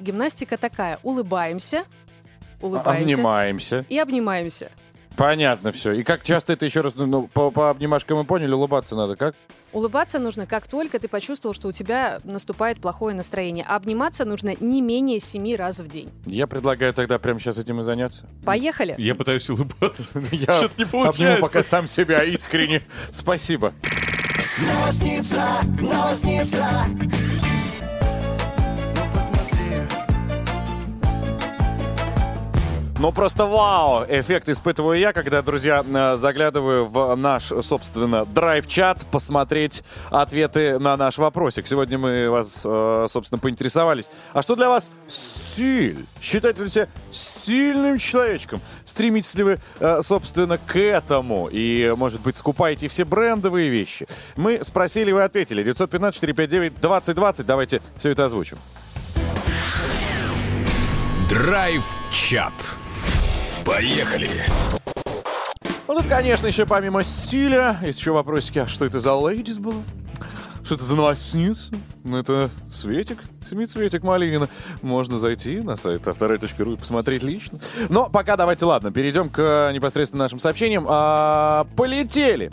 гимнастика 0.00 0.56
такая. 0.56 0.98
Улыбаемся, 1.02 1.84
улыбаемся 2.60 3.14
Обнимаемся. 3.14 3.86
и 3.88 3.98
обнимаемся. 3.98 4.70
Понятно 5.16 5.70
все. 5.70 5.92
И 5.92 6.02
как 6.02 6.24
часто 6.24 6.54
это 6.54 6.64
еще 6.64 6.80
раз, 6.80 6.94
ну, 6.96 7.28
по, 7.28 7.50
по 7.52 7.70
обнимашкам 7.70 8.18
мы 8.18 8.24
поняли, 8.24 8.52
улыбаться 8.52 8.96
надо, 8.96 9.14
как? 9.14 9.36
Улыбаться 9.72 10.18
нужно, 10.20 10.46
как 10.46 10.66
только 10.68 10.98
ты 11.00 11.08
почувствовал, 11.08 11.52
что 11.54 11.68
у 11.68 11.72
тебя 11.72 12.20
наступает 12.24 12.80
плохое 12.80 13.14
настроение. 13.14 13.64
А 13.68 13.74
обниматься 13.76 14.24
нужно 14.24 14.54
не 14.60 14.80
менее 14.80 15.18
семи 15.20 15.56
раз 15.56 15.80
в 15.80 15.88
день. 15.88 16.10
Я 16.26 16.46
предлагаю 16.46 16.92
тогда 16.94 17.18
прямо 17.18 17.38
сейчас 17.40 17.58
этим 17.58 17.80
и 17.80 17.84
заняться. 17.84 18.26
Поехали! 18.44 18.94
Я 18.98 19.14
пытаюсь 19.14 19.48
улыбаться. 19.50 20.10
Я 20.32 20.52
Что-то 20.52 20.74
не 20.78 20.84
обниму 20.84 21.02
получается. 21.04 21.40
пока 21.40 21.62
сам 21.64 21.86
себя 21.88 22.22
искренне. 22.24 22.82
Спасибо. 23.12 23.72
Ну 33.04 33.12
просто 33.12 33.44
вау! 33.44 34.06
Эффект 34.08 34.48
испытываю 34.48 34.98
я, 34.98 35.12
когда, 35.12 35.42
друзья, 35.42 35.84
э, 35.86 36.16
заглядываю 36.16 36.86
в 36.86 37.14
наш, 37.16 37.52
собственно, 37.60 38.24
драйв-чат, 38.24 39.04
посмотреть 39.10 39.82
ответы 40.08 40.78
на 40.78 40.96
наш 40.96 41.18
вопросик. 41.18 41.66
Сегодня 41.66 41.98
мы 41.98 42.30
вас, 42.30 42.62
э, 42.64 43.06
собственно, 43.10 43.38
поинтересовались. 43.38 44.10
А 44.32 44.40
что 44.40 44.56
для 44.56 44.70
вас 44.70 44.90
стиль? 45.06 46.06
Считаете 46.22 46.62
ли 46.62 46.70
себя 46.70 46.88
сильным 47.12 47.98
человечком? 47.98 48.62
Стремитесь 48.86 49.34
ли 49.34 49.44
вы, 49.44 49.58
э, 49.80 50.00
собственно, 50.00 50.56
к 50.56 50.74
этому? 50.78 51.50
И, 51.52 51.92
может 51.98 52.22
быть, 52.22 52.38
скупаете 52.38 52.88
все 52.88 53.04
брендовые 53.04 53.68
вещи? 53.68 54.06
Мы 54.34 54.64
спросили, 54.64 55.12
вы 55.12 55.24
ответили. 55.24 55.62
915-459-2020. 55.62 57.44
Давайте 57.44 57.82
все 57.98 58.08
это 58.08 58.24
озвучим. 58.24 58.56
Драйв-чат. 61.28 62.78
Поехали. 63.64 64.30
Ну 65.88 65.94
тут, 65.94 66.06
конечно, 66.06 66.46
еще 66.46 66.66
помимо 66.66 67.02
стиля, 67.02 67.78
есть 67.82 67.98
еще 67.98 68.12
вопросики, 68.12 68.58
а 68.58 68.66
что 68.66 68.84
это 68.84 69.00
за 69.00 69.14
лейдис 69.14 69.58
было? 69.58 69.82
Что 70.64 70.74
это 70.76 70.84
за 70.84 70.94
новостница? 70.94 71.74
Ну, 72.04 72.18
это 72.18 72.50
Светик, 72.72 73.18
семицветик 73.48 74.02
Малинина. 74.02 74.48
Можно 74.82 75.18
зайти 75.18 75.60
на 75.60 75.76
сайт 75.76 76.06
авторы.ру 76.08 76.72
и 76.72 76.76
посмотреть 76.76 77.22
лично. 77.22 77.58
Но 77.90 78.08
пока 78.08 78.36
давайте, 78.36 78.64
ладно, 78.64 78.90
перейдем 78.90 79.28
к 79.28 79.70
непосредственно 79.72 80.24
нашим 80.24 80.38
сообщениям. 80.38 80.86
А, 80.88 81.66
полетели! 81.76 82.50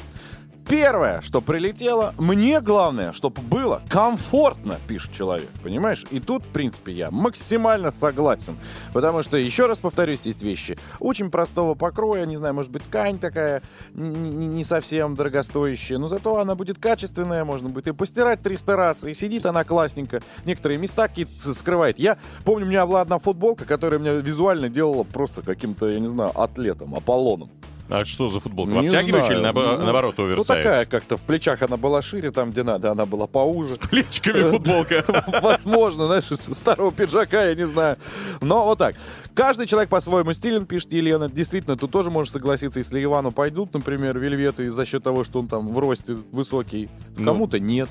Первое, 0.67 1.21
что 1.21 1.41
прилетело, 1.41 2.13
мне 2.17 2.61
главное, 2.61 3.11
чтобы 3.11 3.41
было 3.41 3.81
комфортно, 3.89 4.77
пишет 4.87 5.11
человек, 5.11 5.49
понимаешь? 5.63 6.05
И 6.11 6.19
тут, 6.19 6.43
в 6.43 6.47
принципе, 6.47 6.93
я 6.93 7.11
максимально 7.11 7.91
согласен. 7.91 8.57
Потому 8.93 9.21
что, 9.23 9.37
еще 9.37 9.65
раз 9.65 9.79
повторюсь, 9.79 10.21
есть 10.21 10.41
вещи 10.41 10.77
очень 10.99 11.29
простого 11.29 11.75
покроя, 11.75 12.25
не 12.25 12.37
знаю, 12.37 12.53
может 12.53 12.71
быть, 12.71 12.83
ткань 12.83 13.19
такая 13.19 13.61
не, 13.93 14.63
совсем 14.63 15.15
дорогостоящая, 15.15 15.97
но 15.97 16.07
зато 16.07 16.37
она 16.37 16.55
будет 16.55 16.77
качественная, 16.77 17.43
можно 17.43 17.69
будет 17.69 17.87
и 17.87 17.93
постирать 17.93 18.41
300 18.41 18.75
раз, 18.75 19.03
и 19.03 19.13
сидит 19.13 19.45
она 19.45 19.63
классненько. 19.63 20.21
Некоторые 20.45 20.77
места 20.77 21.07
какие-то 21.07 21.53
скрывает. 21.53 21.99
Я 21.99 22.17
помню, 22.45 22.65
у 22.65 22.69
меня 22.69 22.85
была 22.85 23.01
одна 23.01 23.19
футболка, 23.19 23.65
которая 23.65 23.99
меня 23.99 24.13
визуально 24.13 24.69
делала 24.69 25.03
просто 25.03 25.41
каким-то, 25.41 25.89
я 25.89 25.99
не 25.99 26.07
знаю, 26.07 26.31
атлетом, 26.39 26.95
Аполлоном. 26.95 27.49
А 27.91 28.05
что 28.05 28.29
за 28.29 28.39
футболка? 28.39 28.71
Не 28.71 28.87
Обтягивающая 28.87 29.31
или 29.33 29.39
знаю. 29.39 29.53
наобо- 29.55 29.77
Ну, 29.77 29.83
наоборот 29.83 30.15
Ну, 30.17 30.23
оверсайз? 30.23 30.47
такая 30.47 30.85
как-то. 30.85 31.17
В 31.17 31.23
плечах 31.23 31.61
она 31.61 31.75
была 31.75 32.01
шире, 32.01 32.31
там, 32.31 32.51
где 32.51 32.63
надо, 32.63 32.89
она 32.91 33.05
была 33.05 33.27
поуже. 33.27 33.75
Плечиками 33.89 34.49
футболка. 34.49 35.03
Возможно, 35.41 36.07
знаешь, 36.07 36.31
из 36.31 36.39
старого 36.55 36.91
пиджака, 36.91 37.43
я 37.43 37.53
не 37.55 37.67
знаю. 37.67 37.97
Но 38.39 38.63
вот 38.63 38.77
так. 38.79 38.95
Каждый 39.33 39.65
человек 39.67 39.89
по-своему 39.89 40.31
стилен, 40.33 40.65
пишет 40.65 40.93
Елена. 40.93 41.29
Действительно, 41.29 41.75
тут 41.77 41.91
тоже 41.91 42.09
можешь 42.11 42.31
согласиться, 42.31 42.79
если 42.79 43.03
Ивану 43.03 43.31
пойдут, 43.31 43.73
например, 43.73 44.17
вельветы 44.17 44.71
за 44.71 44.85
счет 44.85 45.03
того, 45.03 45.23
что 45.25 45.39
он 45.39 45.47
там 45.47 45.73
в 45.73 45.77
росте 45.77 46.17
высокий. 46.31 46.89
Ну. 47.17 47.25
Кому-то 47.25 47.59
нет. 47.59 47.89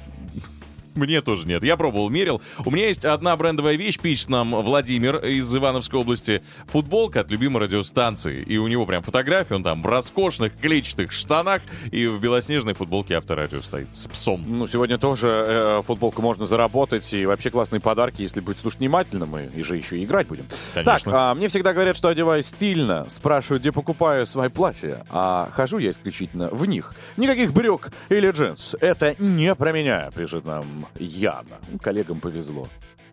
Мне 0.94 1.20
тоже 1.23 1.47
нет. 1.47 1.62
Я 1.62 1.76
пробовал, 1.76 2.11
мерил. 2.11 2.42
У 2.64 2.70
меня 2.70 2.88
есть 2.88 3.04
одна 3.04 3.37
брендовая 3.37 3.76
вещь, 3.76 3.99
пишет 3.99 4.28
нам 4.28 4.50
Владимир 4.50 5.25
из 5.25 5.54
Ивановской 5.54 6.00
области. 6.00 6.42
Футболка 6.66 7.20
от 7.20 7.30
любимой 7.30 7.62
радиостанции. 7.62 8.42
И 8.42 8.59
у 8.59 8.66
него 8.66 8.87
прям 8.87 9.02
фотография, 9.02 9.54
он 9.54 9.62
там 9.62 9.82
в 9.82 9.87
роскошных 9.87 10.56
клетчатых 10.59 11.12
штанах 11.12 11.62
и 11.90 12.06
в 12.06 12.20
белоснежной 12.20 12.75
футболке 12.75 13.16
авторадио 13.16 13.61
стоит. 13.61 13.88
С 13.92 14.09
псом. 14.09 14.44
Ну, 14.47 14.66
сегодня 14.66 14.99
тоже 14.99 15.28
э, 15.28 15.82
футболку 15.85 16.23
можно 16.23 16.47
заработать. 16.47 17.12
И 17.12 17.25
вообще 17.25 17.50
классные 17.50 17.80
подарки, 17.80 18.23
если 18.23 18.40
будет 18.40 18.59
слушать 18.59 18.80
внимательно. 18.80 19.26
Мы 19.26 19.50
и 19.54 19.62
же 19.62 19.76
еще 19.76 19.99
и 19.99 20.04
играть 20.04 20.26
будем. 20.26 20.47
Конечно. 20.75 21.12
Так, 21.12 21.14
а, 21.14 21.35
мне 21.35 21.49
всегда 21.49 21.73
говорят, 21.73 21.97
что 21.97 22.09
одеваюсь 22.09 22.47
стильно. 22.47 23.06
Спрашивают, 23.09 23.62
где 23.62 23.73
покупаю 23.73 24.26
свои 24.26 24.49
платья. 24.49 25.04
А 25.11 25.50
хожу 25.52 25.78
я 25.78 25.90
исключительно 25.90 26.49
в 26.50 26.66
них. 26.66 26.94
Никаких 27.16 27.52
брюк 27.52 27.90
или 28.09 28.30
джинс. 28.30 28.75
Это 28.80 29.14
не 29.18 29.54
про 29.54 29.73
меня, 29.73 30.11
пишет 30.14 30.44
нам 30.44 30.79
Яна. 30.99 31.58
Коллегам 31.82 32.20
повезло. 32.20 32.68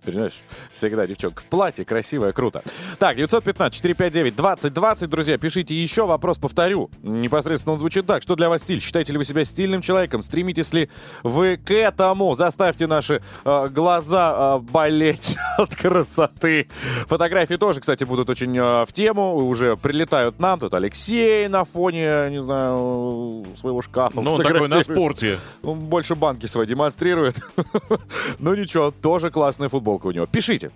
Понимаешь? 0.08 0.36
Всегда 0.72 1.06
девчонка 1.06 1.42
в 1.42 1.48
платье, 1.48 1.84
красивая, 1.84 2.32
круто. 2.32 2.64
Так, 2.98 3.18
915-459-2020, 3.18 5.08
друзья, 5.08 5.38
пишите 5.38 5.76
еще 5.76 6.08
вопрос, 6.08 6.38
повторю. 6.38 6.90
Непосредственно 7.04 7.74
он 7.74 7.80
звучит 7.80 8.08
так. 8.08 8.24
Что 8.24 8.38
для 8.38 8.48
вас 8.48 8.62
стиль? 8.62 8.80
Считаете 8.80 9.12
ли 9.12 9.18
вы 9.18 9.26
себя 9.26 9.44
стильным 9.44 9.82
человеком? 9.82 10.24
Стремитесь 10.24 10.72
ли 10.72 10.90
вы 11.24 11.58
к 11.58 11.72
этому? 11.72 12.36
Заставьте 12.36 12.88
наши 12.88 13.22
э, 13.44 13.68
глаза 13.68 14.56
э, 14.56 14.72
болеть 14.72 15.36
от 15.58 15.76
красоты. 15.76 16.70
Фотографии 17.08 17.56
тоже, 17.56 17.82
кстати, 17.82 18.06
будут 18.06 18.30
очень 18.30 18.58
э, 18.58 18.86
в 18.86 18.94
тему. 18.94 19.36
Уже 19.36 19.76
прилетают 19.76 20.40
нам. 20.40 20.58
Тут 20.58 20.74
Алексей 20.74 21.50
на 21.50 21.66
фоне, 21.66 22.30
не 22.30 22.40
знаю, 22.40 23.46
своего 23.58 23.82
шкафа. 23.82 24.22
Ну, 24.22 24.36
он 24.36 24.42
такой 24.42 24.70
на 24.70 24.82
спорте. 24.82 25.38
Он 25.64 25.78
больше 25.80 26.16
банки 26.16 26.46
свои 26.46 26.66
демонстрирует. 26.66 27.36
Ну 28.40 28.54
ничего, 28.56 28.92
тоже 28.92 29.32
классная 29.32 29.68
футболка 29.98 30.08
у 30.08 30.12
него. 30.12 30.28
Пишите. 30.28 30.72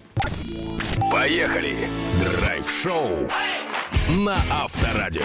Поехали. 1.12 1.76
Драйв-шоу 2.20 3.30
на 4.10 4.38
Авторадио. 4.50 5.22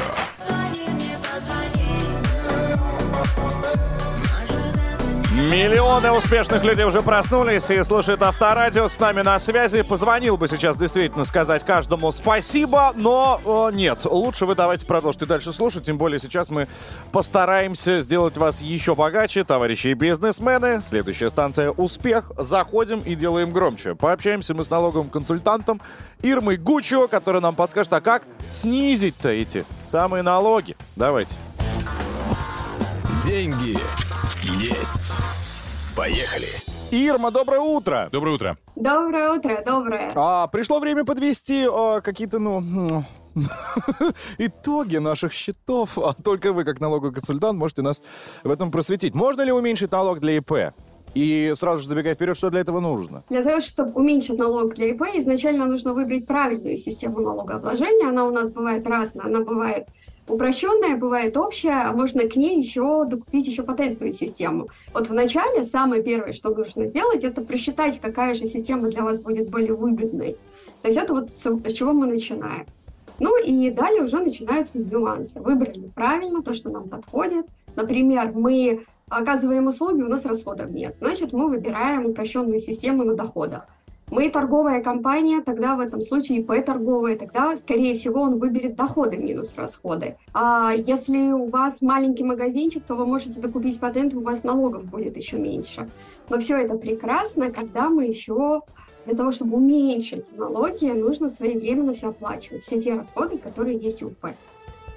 Миллионы 5.36 6.12
успешных 6.12 6.64
людей 6.64 6.86
уже 6.86 7.02
проснулись 7.02 7.70
и 7.70 7.82
слушают 7.82 8.22
Авторадио. 8.22 8.88
С 8.88 8.98
нами 8.98 9.20
на 9.20 9.38
связи. 9.38 9.82
Позвонил 9.82 10.38
бы 10.38 10.48
сейчас 10.48 10.78
действительно 10.78 11.26
сказать 11.26 11.62
каждому 11.62 12.10
спасибо, 12.10 12.94
но 12.96 13.38
э, 13.44 13.76
нет. 13.76 14.06
Лучше 14.06 14.46
вы 14.46 14.54
давайте 14.54 14.86
продолжите 14.86 15.26
дальше 15.26 15.52
слушать. 15.52 15.84
Тем 15.84 15.98
более 15.98 16.20
сейчас 16.20 16.48
мы 16.48 16.68
постараемся 17.12 18.00
сделать 18.00 18.38
вас 18.38 18.62
еще 18.62 18.94
богаче, 18.94 19.44
товарищи 19.44 19.92
бизнесмены. 19.92 20.80
Следующая 20.82 21.28
станция 21.28 21.70
«Успех». 21.70 22.32
Заходим 22.38 23.00
и 23.00 23.14
делаем 23.14 23.52
громче. 23.52 23.94
Пообщаемся 23.94 24.54
мы 24.54 24.64
с 24.64 24.70
налоговым 24.70 25.10
консультантом 25.10 25.82
Ирмой 26.22 26.56
Гучо, 26.56 27.08
который 27.08 27.42
нам 27.42 27.54
подскажет, 27.54 27.92
а 27.92 28.00
как 28.00 28.22
снизить-то 28.50 29.28
эти 29.28 29.66
самые 29.84 30.22
налоги. 30.22 30.78
Давайте. 30.96 31.36
Деньги 33.22 33.76
есть. 34.52 35.12
Поехали. 35.96 36.48
Ирма, 36.90 37.30
доброе 37.30 37.60
утро! 37.60 38.08
Доброе 38.12 38.34
утро. 38.34 38.58
Доброе 38.76 39.32
утро, 39.32 39.62
доброе. 39.66 40.12
А, 40.14 40.46
пришло 40.46 40.78
время 40.78 41.04
подвести 41.04 41.66
а, 41.68 42.00
какие-то, 42.00 42.38
ну, 42.38 42.58
м, 42.58 43.04
итоги 44.38 44.98
наших 44.98 45.32
счетов. 45.32 45.98
А 45.98 46.14
только 46.14 46.52
вы, 46.52 46.64
как 46.64 46.80
налоговый 46.80 47.12
консультант, 47.12 47.58
можете 47.58 47.82
нас 47.82 48.00
в 48.44 48.50
этом 48.50 48.70
просветить. 48.70 49.14
Можно 49.14 49.42
ли 49.42 49.52
уменьшить 49.52 49.90
налог 49.90 50.20
для 50.20 50.36
ИП? 50.36 50.72
И 51.14 51.54
сразу 51.56 51.78
же 51.82 51.88
забегая 51.88 52.14
вперед, 52.14 52.36
что 52.36 52.50
для 52.50 52.60
этого 52.60 52.78
нужно? 52.78 53.24
Для 53.30 53.42
того, 53.42 53.62
чтобы 53.62 53.92
уменьшить 53.92 54.38
налог 54.38 54.74
для 54.74 54.90
ИП, 54.90 55.02
изначально 55.14 55.64
нужно 55.64 55.94
выбрать 55.94 56.26
правильную 56.26 56.76
систему 56.76 57.20
налогообложения. 57.20 58.08
Она 58.08 58.26
у 58.26 58.30
нас 58.30 58.50
бывает 58.50 58.86
разная. 58.86 59.24
Она 59.26 59.40
бывает 59.40 59.86
упрощенная, 60.28 60.96
бывает 60.96 61.36
общая, 61.36 61.88
а 61.88 61.92
можно 61.92 62.28
к 62.28 62.36
ней 62.36 62.60
еще 62.60 63.04
докупить 63.04 63.46
еще 63.46 63.62
патентную 63.62 64.12
систему. 64.12 64.68
Вот 64.92 65.08
в 65.08 65.14
начале 65.14 65.64
самое 65.64 66.02
первое, 66.02 66.32
что 66.32 66.54
нужно 66.54 66.86
сделать, 66.86 67.24
это 67.24 67.42
просчитать, 67.42 68.00
какая 68.00 68.34
же 68.34 68.46
система 68.46 68.88
для 68.88 69.02
вас 69.02 69.20
будет 69.20 69.50
более 69.50 69.74
выгодной. 69.74 70.36
То 70.82 70.88
есть 70.88 70.98
это 70.98 71.14
вот 71.14 71.30
с 71.30 71.72
чего 71.72 71.92
мы 71.92 72.06
начинаем. 72.06 72.66
Ну 73.18 73.42
и 73.42 73.70
далее 73.70 74.02
уже 74.02 74.18
начинаются 74.18 74.78
нюансы. 74.78 75.40
Выбрали 75.40 75.90
правильно 75.94 76.42
то, 76.42 76.54
что 76.54 76.70
нам 76.70 76.88
подходит. 76.88 77.46
Например, 77.74 78.30
мы 78.34 78.84
оказываем 79.08 79.66
услуги, 79.66 80.02
у 80.02 80.08
нас 80.08 80.24
расходов 80.24 80.70
нет. 80.70 80.96
Значит, 80.98 81.32
мы 81.32 81.48
выбираем 81.48 82.06
упрощенную 82.06 82.60
систему 82.60 83.04
на 83.04 83.14
доходах. 83.14 83.66
Мы 84.08 84.30
торговая 84.30 84.82
компания, 84.82 85.42
тогда 85.42 85.74
в 85.74 85.80
этом 85.80 86.00
случае 86.00 86.38
ИП 86.38 86.64
торговая, 86.64 87.18
тогда, 87.18 87.56
скорее 87.56 87.94
всего, 87.94 88.20
он 88.22 88.38
выберет 88.38 88.76
доходы 88.76 89.16
минус 89.16 89.54
расходы. 89.56 90.16
А 90.32 90.72
если 90.72 91.32
у 91.32 91.46
вас 91.46 91.82
маленький 91.82 92.22
магазинчик, 92.22 92.84
то 92.84 92.94
вы 92.94 93.04
можете 93.04 93.40
докупить 93.40 93.80
патент, 93.80 94.14
у 94.14 94.20
вас 94.20 94.44
налогов 94.44 94.84
будет 94.84 95.16
еще 95.16 95.38
меньше. 95.38 95.90
Но 96.30 96.38
все 96.38 96.56
это 96.56 96.76
прекрасно, 96.76 97.50
когда 97.50 97.88
мы 97.88 98.04
еще 98.04 98.62
для 99.06 99.16
того, 99.16 99.32
чтобы 99.32 99.56
уменьшить 99.56 100.36
налоги, 100.36 100.86
нужно 100.86 101.28
своевременно 101.28 101.92
все 101.92 102.08
оплачивать, 102.08 102.62
все 102.62 102.80
те 102.80 102.94
расходы, 102.94 103.38
которые 103.38 103.76
есть 103.76 104.04
у 104.04 104.10
ИП. 104.10 104.26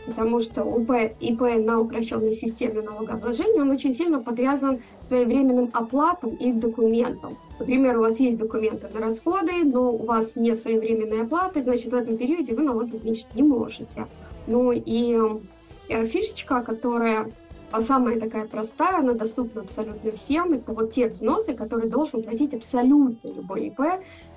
Потому 0.06 0.40
что 0.40 0.64
УП, 0.64 0.92
ИП 1.20 1.42
на 1.60 1.80
упрощенной 1.80 2.34
системе 2.34 2.82
налогообложения, 2.82 3.62
он 3.62 3.70
очень 3.70 3.94
сильно 3.94 4.20
подвязан 4.20 4.82
своевременным 5.04 5.70
оплатам 5.74 6.32
и 6.36 6.52
документам. 6.52 7.38
Например, 7.60 7.98
у 7.98 8.02
вас 8.02 8.20
есть 8.20 8.38
документы 8.38 8.88
на 8.94 9.02
расходы, 9.02 9.64
но 9.66 9.92
у 9.92 10.06
вас 10.06 10.36
нет 10.36 10.60
своевременной 10.60 11.24
оплаты, 11.24 11.62
значит, 11.62 11.92
в 11.92 11.96
этом 11.96 12.18
периоде 12.18 12.56
вы 12.56 12.64
налоги 12.64 12.96
уменьшить 12.96 13.36
не 13.36 13.44
можете. 13.44 14.08
Ну 14.48 14.72
и 14.72 15.18
э, 15.90 16.06
фишечка, 16.08 16.62
которая 16.62 17.30
а 17.72 17.82
самая 17.82 18.20
такая 18.20 18.48
простая, 18.48 18.98
она 18.98 19.14
доступна 19.14 19.62
абсолютно 19.62 20.12
всем. 20.12 20.54
Это 20.54 20.74
вот 20.74 20.92
те 20.92 21.08
взносы, 21.08 21.54
которые 21.54 21.90
должен 21.90 22.24
платить 22.24 22.54
абсолютно 22.54 23.28
любой 23.28 23.68
ИП, 23.68 23.80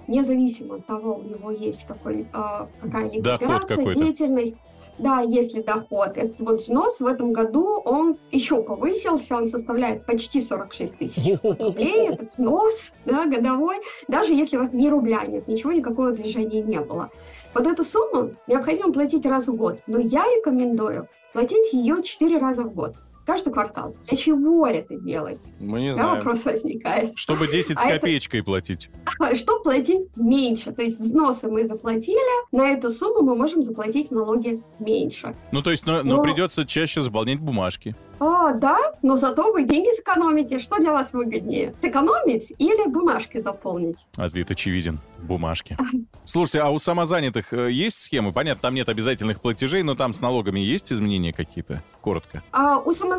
независимо 0.06 0.76
от 0.76 0.86
того, 0.86 1.14
у 1.14 1.22
него 1.22 1.50
есть 1.50 1.86
какой, 1.86 2.26
а, 2.32 2.68
какая-либо 2.80 3.24
Доход 3.24 3.42
операция, 3.42 3.76
какой-то. 3.78 4.00
деятельность. 4.00 4.56
Да, 4.98 5.20
если 5.20 5.62
доход. 5.62 6.16
Этот 6.16 6.40
вот 6.40 6.60
взнос 6.60 7.00
в 7.00 7.06
этом 7.06 7.32
году, 7.32 7.80
он 7.84 8.18
еще 8.30 8.62
повысился, 8.62 9.36
он 9.36 9.48
составляет 9.48 10.04
почти 10.04 10.40
46 10.40 10.98
тысяч 10.98 11.38
рублей. 11.42 12.08
Это 12.10 12.26
взнос 12.26 12.92
да, 13.04 13.26
годовой, 13.26 13.76
даже 14.08 14.32
если 14.34 14.56
у 14.56 14.60
вас 14.60 14.72
ни 14.72 14.88
рубля 14.88 15.24
нет, 15.26 15.48
ничего, 15.48 15.72
никакого 15.72 16.12
движения 16.12 16.62
не 16.62 16.80
было. 16.80 17.10
Вот 17.54 17.66
эту 17.66 17.84
сумму 17.84 18.32
необходимо 18.46 18.92
платить 18.92 19.26
раз 19.26 19.46
в 19.46 19.54
год, 19.54 19.80
но 19.86 19.98
я 19.98 20.24
рекомендую 20.24 21.08
платить 21.32 21.72
ее 21.72 22.02
4 22.02 22.38
раза 22.38 22.62
в 22.62 22.74
год, 22.74 22.94
каждый 23.26 23.52
квартал. 23.52 23.94
Для 24.08 24.16
чего 24.16 24.66
это 24.66 24.96
делать? 24.96 25.40
Мы 25.60 25.80
не 25.80 25.88
Да, 25.88 25.94
знаем. 25.94 26.16
вопрос 26.16 26.44
возникает. 26.44 27.16
Чтобы 27.18 27.46
10 27.48 27.78
с 27.78 27.82
А 27.82 27.88
это- 27.88 28.00
копеечкой 28.00 28.42
платить. 28.42 28.90
Что 29.34 29.60
платить 29.60 30.08
меньше? 30.16 30.72
То 30.72 30.82
есть 30.82 30.98
взносы 30.98 31.48
мы 31.48 31.66
заплатили, 31.66 32.18
на 32.54 32.70
эту 32.70 32.90
сумму 32.90 33.22
мы 33.22 33.34
можем 33.36 33.62
заплатить 33.62 34.10
налоги 34.10 34.60
меньше. 34.78 35.34
Ну, 35.52 35.62
то 35.62 35.70
есть, 35.70 35.86
но, 35.86 36.02
но 36.02 36.16
Но- 36.16 36.22
придется 36.22 36.64
чаще 36.64 37.00
заполнять 37.00 37.40
бумажки. 37.40 37.94
А, 38.20 38.52
да, 38.52 38.78
но 39.02 39.16
зато 39.16 39.50
вы 39.52 39.64
деньги 39.64 39.90
сэкономите. 39.96 40.60
Что 40.60 40.76
для 40.78 40.92
вас 40.92 41.12
выгоднее? 41.12 41.74
Сэкономить 41.82 42.52
или 42.58 42.88
бумажкой 42.88 43.40
заполнить? 43.40 44.06
Ответ 44.16 44.50
очевиден. 44.50 45.00
Бумажки. 45.22 45.76
Слушайте, 46.24 46.60
а 46.60 46.70
у 46.70 46.78
самозанятых 46.78 47.52
э, 47.52 47.70
есть 47.72 47.98
схемы? 48.00 48.32
Понятно, 48.32 48.62
там 48.62 48.74
нет 48.74 48.88
обязательных 48.88 49.40
платежей, 49.40 49.82
но 49.82 49.94
там 49.94 50.12
с 50.12 50.20
налогами 50.20 50.60
есть 50.60 50.92
изменения 50.92 51.32
какие-то? 51.32 51.82
Коротко. 52.00 52.42
А 52.52 52.78
у 52.78 52.92
самозанятых 52.92 53.11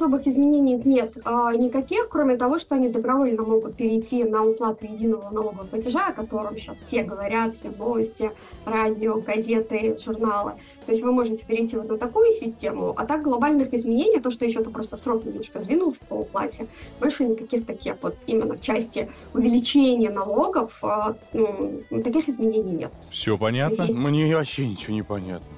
особых 0.00 0.26
изменений 0.26 0.80
нет 0.84 1.18
а, 1.24 1.54
никаких, 1.54 2.08
кроме 2.08 2.36
того, 2.36 2.58
что 2.58 2.74
они 2.74 2.88
добровольно 2.88 3.42
могут 3.42 3.76
перейти 3.76 4.24
на 4.24 4.44
уплату 4.44 4.86
единого 4.86 5.30
налогового 5.30 5.66
платежа, 5.66 6.08
о 6.08 6.12
котором 6.12 6.56
сейчас 6.56 6.76
все 6.84 7.02
говорят, 7.02 7.54
все 7.54 7.70
новости, 7.70 8.32
радио, 8.64 9.20
газеты, 9.20 9.98
журналы. 10.02 10.52
То 10.86 10.92
есть 10.92 11.02
вы 11.02 11.12
можете 11.12 11.44
перейти 11.44 11.76
вот 11.76 11.88
на 11.88 11.98
такую 11.98 12.32
систему, 12.32 12.94
а 12.96 13.04
так 13.04 13.22
глобальных 13.22 13.74
изменений, 13.74 14.20
то, 14.20 14.30
что 14.30 14.44
еще-то 14.44 14.70
просто 14.70 14.96
срок 14.96 15.24
немножко 15.24 15.60
сдвинулся 15.60 16.00
по 16.08 16.14
уплате, 16.14 16.66
больше 16.98 17.24
никаких 17.24 17.66
таких 17.66 17.96
вот 18.00 18.16
именно 18.26 18.56
в 18.56 18.60
части 18.60 19.10
увеличения 19.34 20.10
налогов, 20.10 20.78
а, 20.82 21.16
ну, 21.32 21.82
таких 22.02 22.28
изменений 22.28 22.72
нет. 22.72 22.92
Все 23.10 23.36
понятно? 23.36 23.86
Мне 23.86 24.34
вообще 24.34 24.66
ничего 24.66 24.94
не 24.94 25.02
понятно. 25.02 25.48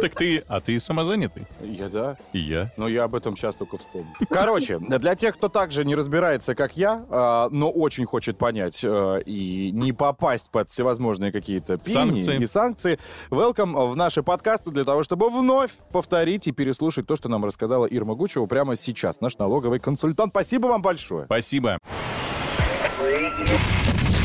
Так 0.00 0.14
ты, 0.14 0.44
а 0.46 0.60
ты 0.60 0.78
самозанятый? 0.78 1.42
Я 1.60 1.88
да, 1.88 2.16
И 2.32 2.38
я. 2.38 2.70
но 2.76 2.86
я 2.86 3.07
об 3.08 3.14
этом 3.14 3.36
сейчас 3.36 3.54
только 3.56 3.78
вспомнил. 3.78 4.12
Короче, 4.28 4.78
для 4.78 5.14
тех, 5.14 5.34
кто 5.36 5.48
также 5.48 5.84
не 5.84 5.94
разбирается, 5.94 6.54
как 6.54 6.76
я, 6.76 7.06
а, 7.08 7.48
но 7.50 7.70
очень 7.70 8.04
хочет 8.04 8.36
понять 8.38 8.84
а, 8.84 9.16
и 9.16 9.70
не 9.72 9.92
попасть 9.92 10.50
под 10.50 10.68
всевозможные 10.68 11.32
какие-то 11.32 11.80
Санкции. 11.82 12.38
и 12.38 12.46
санкции, 12.46 12.98
welcome 13.30 13.90
в 13.90 13.96
наши 13.96 14.22
подкасты 14.22 14.70
для 14.70 14.84
того, 14.84 15.02
чтобы 15.02 15.30
вновь 15.30 15.72
повторить 15.90 16.46
и 16.46 16.52
переслушать 16.52 17.06
то, 17.06 17.16
что 17.16 17.28
нам 17.28 17.44
рассказала 17.44 17.86
Ирма 17.86 18.14
Гучева 18.14 18.46
прямо 18.46 18.76
сейчас, 18.76 19.20
наш 19.20 19.38
налоговый 19.38 19.80
консультант. 19.80 20.30
Спасибо 20.32 20.66
вам 20.66 20.82
большое. 20.82 21.24
Спасибо. 21.24 21.78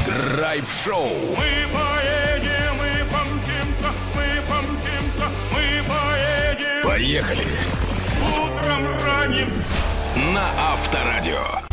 Драйв-шоу. 0.06 1.08
Мы 1.38 1.66
поедем, 1.74 2.76
мы 2.78 3.06
помчимся, 3.10 3.92
мы 4.16 4.42
помчимся, 4.48 5.28
мы 5.52 5.88
поедем. 5.88 6.84
Поехали. 6.84 7.83
Ранним 9.24 9.48
На 10.34 10.74
Авторадио. 10.74 11.73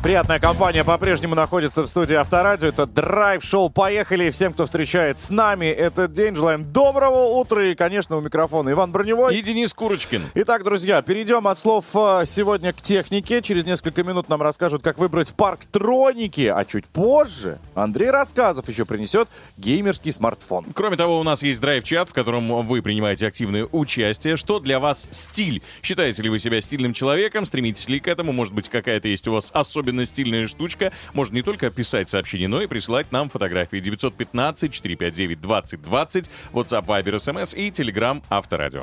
Приятная 0.00 0.38
компания 0.38 0.84
по-прежнему 0.84 1.34
находится 1.34 1.82
в 1.82 1.88
студии 1.88 2.14
Авторадио. 2.14 2.68
Это 2.68 2.86
драйв-шоу 2.86 3.68
«Поехали». 3.68 4.30
Всем, 4.30 4.52
кто 4.52 4.64
встречает 4.64 5.18
с 5.18 5.28
нами 5.28 5.66
этот 5.66 6.12
день, 6.12 6.36
желаем 6.36 6.72
доброго 6.72 7.36
утра. 7.40 7.64
И, 7.64 7.74
конечно, 7.74 8.16
у 8.16 8.20
микрофона 8.20 8.70
Иван 8.70 8.92
Броневой. 8.92 9.36
И 9.36 9.42
Денис 9.42 9.74
Курочкин. 9.74 10.22
Итак, 10.36 10.62
друзья, 10.62 11.02
перейдем 11.02 11.48
от 11.48 11.58
слов 11.58 11.84
э, 11.94 12.22
сегодня 12.26 12.72
к 12.72 12.80
технике. 12.80 13.42
Через 13.42 13.64
несколько 13.64 14.04
минут 14.04 14.28
нам 14.28 14.40
расскажут, 14.40 14.84
как 14.84 14.98
выбрать 14.98 15.34
парк 15.34 15.64
Троники. 15.64 16.46
А 16.46 16.64
чуть 16.64 16.86
позже 16.86 17.58
Андрей 17.74 18.10
Рассказов 18.10 18.68
еще 18.68 18.84
принесет 18.84 19.28
геймерский 19.56 20.12
смартфон. 20.12 20.66
Кроме 20.74 20.96
того, 20.96 21.18
у 21.18 21.24
нас 21.24 21.42
есть 21.42 21.60
драйв-чат, 21.60 22.08
в 22.08 22.12
котором 22.12 22.64
вы 22.64 22.82
принимаете 22.82 23.26
активное 23.26 23.66
участие. 23.72 24.36
Что 24.36 24.60
для 24.60 24.78
вас 24.78 25.08
стиль? 25.10 25.60
Считаете 25.82 26.22
ли 26.22 26.28
вы 26.28 26.38
себя 26.38 26.60
стильным 26.60 26.92
человеком? 26.92 27.44
Стремитесь 27.44 27.88
ли 27.88 27.98
к 27.98 28.06
этому? 28.06 28.32
Может 28.32 28.54
быть, 28.54 28.68
какая-то 28.68 29.08
есть 29.08 29.26
у 29.26 29.32
вас 29.32 29.50
особенно 29.88 30.04
стильная 30.04 30.46
штучка? 30.46 30.92
Можно 31.14 31.36
не 31.36 31.42
только 31.42 31.70
писать 31.70 32.10
сообщения, 32.10 32.48
но 32.48 32.60
и 32.60 32.66
присылать 32.66 33.10
нам 33.10 33.30
фотографии 33.30 33.78
915-459-2020, 33.78 36.28
WhatsApp, 36.52 36.84
Viber, 36.84 37.16
SMS 37.16 37.56
и 37.56 37.70
Telegram 37.70 38.22
Авторадио. 38.28 38.82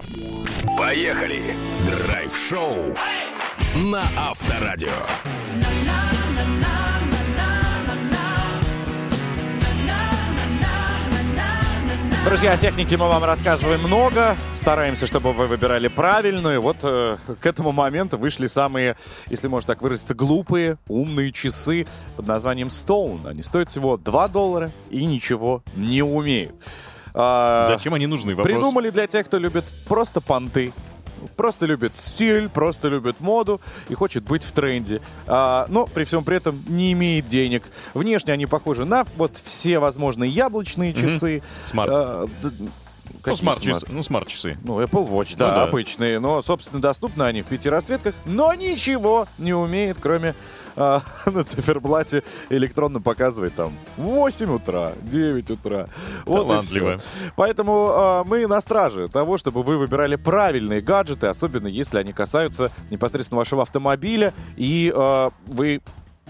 Поехали. 0.77 1.43
Драйв-шоу. 2.07 2.95
На 3.75 4.03
Авторадио. 4.17 4.89
Друзья, 12.25 12.53
о 12.53 12.57
технике 12.57 12.97
мы 12.97 13.07
вам 13.07 13.23
рассказываем 13.23 13.81
много. 13.81 14.35
Стараемся, 14.55 15.05
чтобы 15.05 15.31
вы 15.31 15.45
выбирали 15.45 15.87
правильную. 15.87 16.59
Вот 16.59 16.77
э, 16.81 17.17
к 17.39 17.45
этому 17.45 17.71
моменту 17.71 18.17
вышли 18.17 18.47
самые, 18.47 18.97
если 19.29 19.47
можно 19.47 19.67
так 19.67 19.83
выразиться, 19.83 20.15
глупые, 20.15 20.79
умные 20.87 21.31
часы 21.31 21.85
под 22.17 22.25
названием 22.25 22.69
Stone. 22.69 23.29
Они 23.29 23.43
стоят 23.43 23.69
всего 23.69 23.97
2 23.97 24.27
доллара 24.29 24.71
и 24.89 25.05
ничего 25.05 25.63
не 25.75 26.01
умеют. 26.01 26.55
А, 27.13 27.67
Зачем 27.67 27.93
они 27.93 28.07
нужны? 28.07 28.35
Вопрос. 28.35 28.51
Придумали 28.51 28.89
для 28.89 29.05
тех, 29.05 29.27
кто 29.27 29.37
любит 29.37 29.63
просто 29.87 30.19
понты. 30.19 30.73
Просто 31.35 31.65
любит 31.65 31.95
стиль, 31.95 32.49
просто 32.49 32.87
любит 32.87 33.19
моду 33.19 33.61
и 33.89 33.93
хочет 33.93 34.23
быть 34.23 34.43
в 34.43 34.51
тренде. 34.51 35.01
А, 35.27 35.65
но 35.69 35.85
при 35.87 36.03
всем 36.03 36.23
при 36.23 36.37
этом 36.37 36.63
не 36.67 36.91
имеет 36.93 37.27
денег. 37.27 37.63
Внешне 37.93 38.33
они 38.33 38.45
похожи 38.45 38.85
на 38.85 39.05
вот 39.17 39.37
все 39.43 39.79
возможные 39.79 40.29
яблочные 40.31 40.93
часы. 40.93 41.41
Смарт. 41.63 41.91
А, 41.93 42.27
д- 42.41 42.51
Ну, 43.25 43.35
смарт-часы. 43.35 43.79
смарт? 43.79 43.89
Ну, 43.89 44.03
смарт-часы. 44.03 44.57
Ну, 44.63 44.81
Apple 44.81 45.09
Watch, 45.09 45.35
да, 45.37 45.47
Ну 45.49 45.53
да. 45.55 45.63
обычные. 45.63 46.19
Но, 46.19 46.41
собственно, 46.43 46.81
доступны 46.81 47.23
они 47.23 47.41
в 47.41 47.47
пяти 47.47 47.69
расцветках. 47.69 48.13
Но 48.25 48.53
ничего 48.53 49.27
не 49.39 49.53
умеет, 49.53 49.97
кроме 49.99 50.35
а, 50.75 51.01
на 51.25 51.43
циферблате 51.43 52.23
электронно 52.49 53.01
показывает 53.01 53.55
там 53.55 53.73
8 53.97 54.53
утра, 54.53 54.93
9 55.01 55.51
утра. 55.51 55.89
Вот 56.25 56.45
и 56.45 56.47
Талантливо. 56.47 56.97
все. 56.97 57.31
Поэтому 57.35 57.89
а, 57.91 58.23
мы 58.23 58.47
на 58.47 58.61
страже 58.61 59.07
того, 59.07 59.37
чтобы 59.37 59.63
вы 59.63 59.77
выбирали 59.77 60.15
правильные 60.15 60.81
гаджеты, 60.81 61.27
особенно 61.27 61.67
если 61.67 61.97
они 61.99 62.13
касаются 62.13 62.71
непосредственно 62.89 63.39
вашего 63.39 63.61
автомобиля, 63.61 64.33
и 64.55 64.91
а, 64.95 65.31
вы 65.47 65.81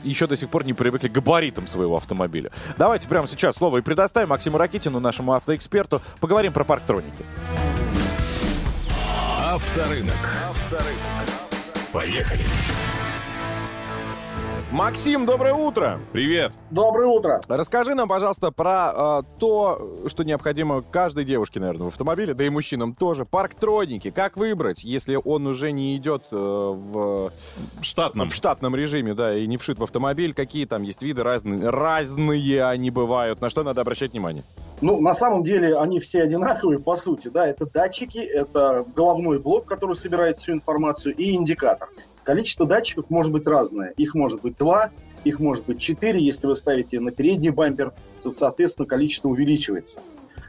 еще 0.03 0.27
до 0.27 0.35
сих 0.35 0.49
пор 0.49 0.65
не 0.65 0.73
привыкли 0.73 1.07
к 1.07 1.11
габаритам 1.11 1.67
своего 1.67 1.97
автомобиля. 1.97 2.51
Давайте 2.77 3.07
прямо 3.07 3.27
сейчас 3.27 3.55
слово 3.55 3.79
и 3.79 3.81
предоставим 3.81 4.29
Максиму 4.29 4.57
Ракитину, 4.57 4.99
нашему 4.99 5.33
автоэксперту. 5.33 6.01
Поговорим 6.19 6.53
про 6.53 6.63
парктроники. 6.63 7.25
Авторынок. 9.41 10.13
Поехали. 11.91 12.43
Максим, 14.75 15.25
доброе 15.25 15.53
утро! 15.53 16.01
Привет. 16.11 16.51
Доброе 16.69 17.07
утро. 17.07 17.39
Расскажи 17.47 17.95
нам, 17.95 18.09
пожалуйста, 18.09 18.51
про 18.51 19.21
э, 19.21 19.23
то, 19.39 20.03
что 20.07 20.23
необходимо 20.23 20.81
каждой 20.81 21.23
девушке, 21.23 21.61
наверное, 21.61 21.85
в 21.85 21.87
автомобиле, 21.87 22.33
да 22.33 22.45
и 22.45 22.49
мужчинам 22.49 22.93
тоже. 22.93 23.23
Парктроники. 23.23 24.09
Как 24.09 24.35
выбрать, 24.35 24.83
если 24.83 25.17
он 25.23 25.47
уже 25.47 25.71
не 25.71 25.95
идет 25.95 26.23
э, 26.29 26.35
в, 26.35 27.31
Штатном. 27.81 28.29
в 28.29 28.35
штатном 28.35 28.75
режиме, 28.75 29.13
да, 29.13 29.33
и 29.33 29.47
не 29.47 29.55
вшит 29.55 29.79
в 29.79 29.83
автомобиль? 29.83 30.33
Какие 30.33 30.65
там 30.65 30.83
есть 30.83 31.01
виды 31.01 31.23
разные? 31.23 31.69
Разные 31.69 32.65
они 32.65 32.91
бывают. 32.91 33.39
На 33.39 33.49
что 33.49 33.63
надо 33.63 33.79
обращать 33.79 34.11
внимание? 34.11 34.43
Ну, 34.81 34.99
на 34.99 35.13
самом 35.13 35.45
деле, 35.45 35.77
они 35.77 36.01
все 36.01 36.23
одинаковые, 36.23 36.79
по 36.79 36.97
сути, 36.97 37.29
да. 37.29 37.47
Это 37.47 37.65
датчики, 37.65 38.17
это 38.17 38.83
головной 38.93 39.39
блок, 39.39 39.67
который 39.67 39.95
собирает 39.95 40.39
всю 40.39 40.51
информацию, 40.51 41.15
и 41.15 41.33
индикатор. 41.33 41.87
Количество 42.25 42.65
датчиков 42.65 43.09
может 43.09 43.31
быть 43.31 43.45
разное. 43.45 43.93
Их 43.97 44.15
может 44.15 44.41
быть 44.41 44.57
два, 44.57 44.89
их 45.23 45.39
может 45.39 45.65
быть 45.65 45.79
четыре. 45.79 46.19
Если 46.19 46.47
вы 46.47 46.55
ставите 46.55 46.99
на 46.99 47.11
передний 47.11 47.51
бампер, 47.51 47.93
то, 48.21 48.33
соответственно, 48.33 48.87
количество 48.87 49.29
увеличивается. 49.29 49.99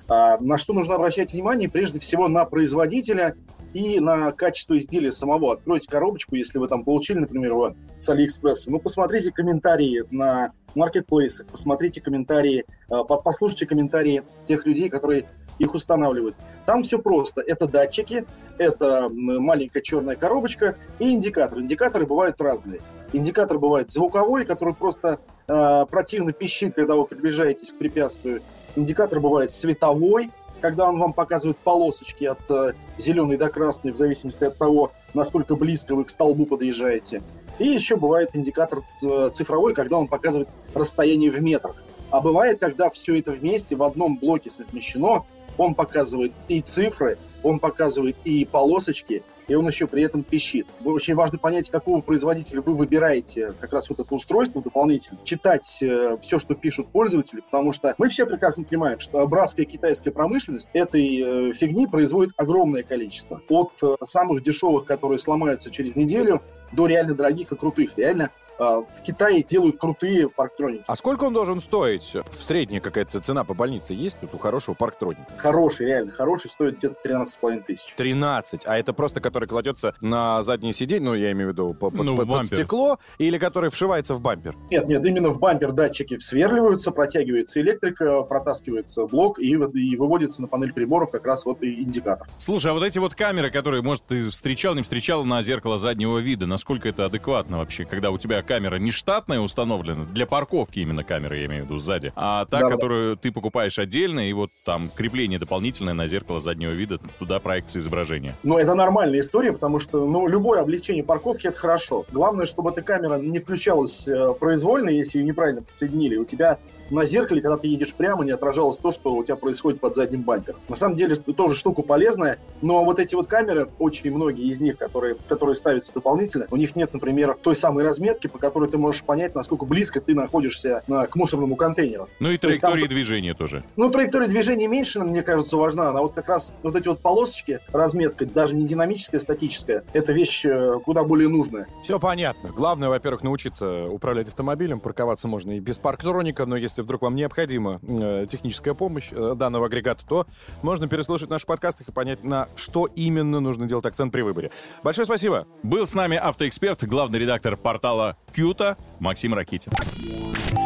А, 0.08 0.38
на 0.38 0.56
что 0.56 0.72
нужно 0.72 0.94
обращать 0.94 1.34
внимание? 1.34 1.68
Прежде 1.68 2.00
всего, 2.00 2.28
на 2.28 2.46
производителя 2.46 3.36
и 3.72 4.00
на 4.00 4.32
качество 4.32 4.78
изделия 4.78 5.12
самого. 5.12 5.54
Откройте 5.54 5.88
коробочку, 5.88 6.34
если 6.34 6.58
вы 6.58 6.68
там 6.68 6.84
получили, 6.84 7.18
например, 7.18 7.50
его 7.50 7.74
с 7.98 8.08
Алиэкспресса. 8.08 8.70
Ну, 8.70 8.78
посмотрите 8.78 9.32
комментарии 9.32 10.04
на 10.10 10.52
маркетплейсах, 10.74 11.46
посмотрите 11.46 12.00
комментарии, 12.00 12.64
э, 12.90 13.04
по- 13.04 13.16
послушайте 13.16 13.66
комментарии 13.66 14.22
тех 14.48 14.66
людей, 14.66 14.88
которые 14.88 15.28
их 15.58 15.74
устанавливают. 15.74 16.36
Там 16.66 16.82
все 16.82 16.98
просто. 16.98 17.40
Это 17.40 17.66
датчики, 17.66 18.26
это 18.58 19.08
маленькая 19.10 19.80
черная 19.80 20.16
коробочка 20.16 20.76
и 20.98 21.10
индикатор. 21.10 21.60
Индикаторы 21.60 22.06
бывают 22.06 22.40
разные. 22.40 22.80
Индикатор 23.12 23.58
бывает 23.58 23.90
звуковой, 23.90 24.44
который 24.44 24.74
просто 24.74 25.18
э, 25.48 25.86
противно 25.88 26.32
пищит, 26.32 26.74
когда 26.74 26.94
вы 26.94 27.06
приближаетесь 27.06 27.72
к 27.72 27.78
препятствию. 27.78 28.40
Индикатор 28.74 29.20
бывает 29.20 29.50
световой, 29.50 30.30
когда 30.66 30.88
он 30.88 30.98
вам 30.98 31.12
показывает 31.12 31.56
полосочки 31.58 32.24
от 32.24 32.40
э, 32.50 32.72
зеленой 32.98 33.36
до 33.36 33.48
красной, 33.50 33.92
в 33.92 33.96
зависимости 33.96 34.42
от 34.42 34.58
того, 34.58 34.90
насколько 35.14 35.54
близко 35.54 35.94
вы 35.94 36.02
к 36.02 36.10
столбу 36.10 36.44
подъезжаете. 36.44 37.22
И 37.60 37.68
еще 37.68 37.94
бывает 37.94 38.34
индикатор 38.34 38.80
ц- 38.90 39.30
цифровой, 39.30 39.74
когда 39.74 39.96
он 39.96 40.08
показывает 40.08 40.48
расстояние 40.74 41.30
в 41.30 41.40
метрах. 41.40 41.76
А 42.10 42.20
бывает, 42.20 42.58
когда 42.58 42.90
все 42.90 43.16
это 43.20 43.30
вместе 43.30 43.76
в 43.76 43.84
одном 43.84 44.16
блоке 44.16 44.50
совмещено, 44.50 45.24
он 45.56 45.76
показывает 45.76 46.32
и 46.48 46.60
цифры, 46.60 47.16
он 47.44 47.60
показывает 47.60 48.16
и 48.24 48.44
полосочки, 48.44 49.22
и 49.48 49.54
он 49.54 49.66
еще 49.66 49.86
при 49.86 50.02
этом 50.02 50.22
пищит. 50.22 50.66
Очень 50.84 51.14
важно 51.14 51.38
понять, 51.38 51.70
какого 51.70 52.00
производителя 52.00 52.60
вы 52.62 52.74
выбираете 52.74 53.52
как 53.60 53.72
раз 53.72 53.88
вот 53.88 54.00
это 54.00 54.14
устройство 54.14 54.62
дополнительно, 54.62 55.18
читать 55.24 55.64
все, 55.64 56.38
что 56.38 56.54
пишут 56.54 56.88
пользователи, 56.88 57.40
потому 57.40 57.72
что 57.72 57.94
мы 57.98 58.08
все 58.08 58.26
прекрасно 58.26 58.64
понимаем, 58.64 58.98
что 59.00 59.26
братская 59.26 59.66
китайская 59.66 60.10
промышленность 60.10 60.70
этой 60.72 61.50
э, 61.50 61.52
фигни 61.54 61.86
производит 61.86 62.32
огромное 62.36 62.82
количество. 62.82 63.42
От 63.48 63.72
э, 63.82 63.96
самых 64.04 64.42
дешевых, 64.42 64.84
которые 64.84 65.18
сломаются 65.18 65.70
через 65.70 65.96
неделю, 65.96 66.42
до 66.72 66.86
реально 66.86 67.14
дорогих 67.14 67.52
и 67.52 67.56
крутых. 67.56 67.96
Реально 67.96 68.24
э, 68.24 68.45
в 68.58 69.02
Китае 69.02 69.42
делают 69.42 69.78
крутые 69.78 70.28
парктроники. 70.28 70.84
А 70.86 70.96
сколько 70.96 71.24
он 71.24 71.32
должен 71.32 71.60
стоить? 71.60 72.14
В 72.32 72.42
средняя 72.42 72.80
какая-то 72.80 73.20
цена 73.20 73.44
по 73.44 73.54
больнице 73.54 73.94
есть 73.94 74.18
тут 74.20 74.34
у 74.34 74.38
хорошего 74.38 74.74
парктроника? 74.74 75.26
Хороший, 75.36 75.86
реально 75.86 76.12
хороший, 76.12 76.50
стоит 76.50 76.78
где-то 76.78 76.96
13,5 77.04 77.64
тысяч. 77.66 77.94
13. 77.96 78.62
А 78.66 78.78
это 78.78 78.92
просто 78.92 79.20
который 79.20 79.48
кладется 79.48 79.94
на 80.00 80.42
заднее 80.42 80.72
сиденье, 80.72 81.10
ну, 81.10 81.14
я 81.14 81.32
имею 81.32 81.48
в 81.50 81.52
виду 81.52 81.74
по- 81.74 81.90
под, 81.90 82.04
Ну, 82.04 82.14
в 82.14 82.18
под- 82.18 82.28
под 82.28 82.46
стекло, 82.46 82.98
или 83.18 83.38
который 83.38 83.70
вшивается 83.70 84.14
в 84.14 84.20
бампер? 84.20 84.56
Нет, 84.70 84.86
нет, 84.88 85.04
именно 85.04 85.30
в 85.30 85.38
бампер 85.38 85.72
датчики 85.72 86.18
сверливаются, 86.18 86.90
протягивается 86.90 87.60
электрика, 87.60 88.22
протаскивается 88.22 89.06
блок 89.06 89.38
и, 89.38 89.56
вот- 89.56 89.74
и 89.74 89.96
выводится 89.96 90.40
на 90.42 90.48
панель 90.48 90.72
приборов 90.72 91.10
как 91.10 91.26
раз 91.26 91.44
вот 91.44 91.62
и 91.62 91.82
индикатор. 91.82 92.26
Слушай, 92.38 92.70
а 92.70 92.74
вот 92.74 92.82
эти 92.84 92.98
вот 92.98 93.14
камеры, 93.14 93.50
которые, 93.50 93.82
может, 93.82 94.04
ты 94.04 94.20
встречал, 94.22 94.74
не 94.74 94.82
встречал 94.82 95.24
на 95.24 95.42
зеркало 95.42 95.78
заднего 95.78 96.18
вида, 96.18 96.46
насколько 96.46 96.88
это 96.88 97.04
адекватно 97.06 97.58
вообще, 97.58 97.84
когда 97.84 98.10
у 98.10 98.18
тебя 98.18 98.42
камера 98.46 98.76
не 98.76 98.90
штатная 98.90 99.40
установлена, 99.40 100.04
для 100.04 100.26
парковки 100.26 100.78
именно 100.78 101.04
камеры, 101.04 101.38
я 101.38 101.46
имею 101.46 101.64
в 101.64 101.66
виду, 101.66 101.78
сзади, 101.78 102.12
а 102.16 102.44
та, 102.46 102.60
Да-да. 102.60 102.74
которую 102.74 103.16
ты 103.16 103.30
покупаешь 103.30 103.78
отдельно, 103.78 104.28
и 104.28 104.32
вот 104.32 104.50
там 104.64 104.88
крепление 104.94 105.38
дополнительное 105.38 105.94
на 105.94 106.06
зеркало 106.06 106.40
заднего 106.40 106.70
вида, 106.70 106.98
туда 107.18 107.40
проекция 107.40 107.80
изображения. 107.80 108.34
Но 108.42 108.58
это 108.58 108.74
нормальная 108.74 109.20
история, 109.20 109.52
потому 109.52 109.80
что 109.80 110.06
ну, 110.06 110.26
любое 110.26 110.60
облегчение 110.60 111.04
парковки 111.04 111.48
это 111.48 111.58
хорошо. 111.58 112.06
Главное, 112.10 112.46
чтобы 112.46 112.70
эта 112.70 112.82
камера 112.82 113.18
не 113.18 113.38
включалась 113.38 114.06
э, 114.08 114.32
произвольно, 114.38 114.88
если 114.88 115.18
ее 115.18 115.24
неправильно 115.24 115.62
подсоединили. 115.62 116.16
У 116.16 116.24
тебя 116.24 116.58
на 116.90 117.04
зеркале, 117.04 117.40
когда 117.40 117.56
ты 117.56 117.68
едешь 117.68 117.94
прямо, 117.94 118.24
не 118.24 118.30
отражалось 118.32 118.78
то, 118.78 118.92
что 118.92 119.14
у 119.14 119.24
тебя 119.24 119.36
происходит 119.36 119.80
под 119.80 119.94
задним 119.94 120.22
бампером. 120.22 120.60
На 120.68 120.76
самом 120.76 120.96
деле, 120.96 121.16
тоже 121.16 121.56
штука 121.56 121.82
полезная, 121.82 122.38
но 122.62 122.84
вот 122.84 122.98
эти 122.98 123.14
вот 123.14 123.26
камеры, 123.26 123.68
очень 123.78 124.14
многие 124.14 124.48
из 124.48 124.60
них, 124.60 124.76
которые, 124.78 125.16
которые 125.28 125.54
ставятся 125.54 125.92
дополнительно, 125.94 126.46
у 126.50 126.56
них 126.56 126.76
нет, 126.76 126.92
например, 126.92 127.36
той 127.40 127.56
самой 127.56 127.84
разметки, 127.84 128.26
по 128.26 128.38
которой 128.38 128.68
ты 128.68 128.78
можешь 128.78 129.02
понять, 129.02 129.34
насколько 129.34 129.64
близко 129.64 130.00
ты 130.00 130.14
находишься 130.14 130.82
на- 130.86 131.06
к 131.06 131.16
мусорному 131.16 131.56
контейнеру. 131.56 132.08
Ну 132.20 132.30
и 132.30 132.38
То 132.38 132.48
есть 132.48 132.60
там- 132.60 132.72
траектории 132.72 132.94
движения 132.94 133.34
тоже. 133.34 133.62
Ну, 133.76 133.90
траектория 133.90 134.28
движения 134.28 134.68
меньше, 134.68 135.00
мне 135.00 135.22
кажется, 135.22 135.56
важна. 135.56 135.90
А 135.90 136.00
вот 136.00 136.14
как 136.14 136.28
раз 136.28 136.52
вот 136.62 136.76
эти 136.76 136.88
вот 136.88 137.00
полосочки, 137.00 137.60
разметка, 137.72 138.26
даже 138.26 138.56
не 138.56 138.66
динамическая, 138.66 139.18
а 139.18 139.22
статическая, 139.22 139.84
это 139.92 140.12
вещь 140.12 140.44
э, 140.44 140.78
куда 140.84 141.04
более 141.04 141.28
нужная. 141.28 141.66
Все 141.82 141.98
понятно. 141.98 142.50
Главное, 142.50 142.88
во-первых, 142.88 143.22
научиться 143.22 143.86
управлять 143.86 144.28
автомобилем. 144.28 144.80
Парковаться 144.80 145.28
можно 145.28 145.52
и 145.56 145.60
без 145.60 145.78
парктроника, 145.78 146.46
но 146.46 146.56
если 146.56 146.75
вдруг 146.82 147.02
вам 147.02 147.14
необходима 147.14 147.80
э, 147.82 148.26
техническая 148.30 148.74
помощь 148.74 149.08
э, 149.12 149.34
данного 149.36 149.66
агрегата, 149.66 150.04
то 150.06 150.26
можно 150.62 150.88
переслушать 150.88 151.30
наши 151.30 151.46
подкасты 151.46 151.84
и 151.86 151.92
понять, 151.92 152.24
на 152.24 152.48
что 152.56 152.86
именно 152.86 153.40
нужно 153.40 153.66
делать 153.66 153.86
акцент 153.86 154.12
при 154.12 154.22
выборе. 154.22 154.50
Большое 154.82 155.04
спасибо. 155.04 155.46
Был 155.62 155.86
с 155.86 155.94
нами 155.94 156.16
автоэксперт, 156.16 156.84
главный 156.84 157.18
редактор 157.18 157.56
портала 157.56 158.16
Кьюта 158.34 158.76
Максим 158.98 159.34
Ракитин. 159.34 159.72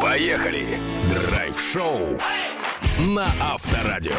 Поехали! 0.01 0.65
Драйв-шоу 1.29 2.19
на 2.99 3.27
Авторадио. 3.39 4.11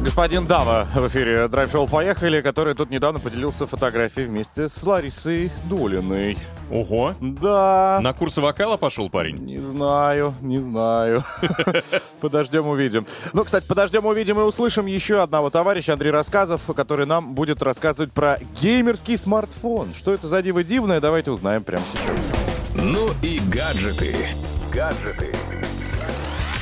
Господин 0.00 0.46
Дава 0.46 0.86
в 0.94 1.08
эфире 1.08 1.48
драйв-шоу 1.48 1.88
«Поехали», 1.88 2.40
который 2.40 2.74
тут 2.74 2.90
недавно 2.90 3.18
поделился 3.18 3.66
фотографией 3.66 4.26
вместе 4.26 4.68
с 4.68 4.82
Ларисой 4.84 5.50
Долиной. 5.64 6.38
Ого! 6.70 7.14
Да. 7.20 7.98
На 8.00 8.12
курсы 8.12 8.40
вокала 8.40 8.76
пошел 8.76 9.10
парень? 9.10 9.36
Не 9.38 9.58
знаю, 9.58 10.34
не 10.40 10.60
знаю. 10.60 11.24
Подождем, 12.20 12.68
увидим. 12.68 13.06
Ну, 13.32 13.44
кстати, 13.44 13.66
подождем, 13.66 14.06
увидим 14.06 14.38
и 14.38 14.42
услышим 14.42 14.86
еще 14.86 15.20
одного 15.20 15.50
товарища, 15.50 15.94
Андрей 15.94 16.12
Рассказов, 16.12 16.62
который 16.76 17.06
нам 17.06 17.34
будет 17.34 17.60
рассказывать 17.60 18.12
про 18.12 18.38
геймерский 18.60 19.16
смартфон. 19.16 19.94
Что 19.94 20.14
это 20.14 20.28
за 20.28 20.42
диво 20.42 20.62
дивное, 20.62 21.00
давайте 21.00 21.32
узнаем 21.32 21.64
прямо 21.64 21.82
сейчас. 21.92 22.26
Ну 22.74 23.08
и 23.22 23.40
гаджеты. 23.50 24.14
Гаджеты. 24.72 25.34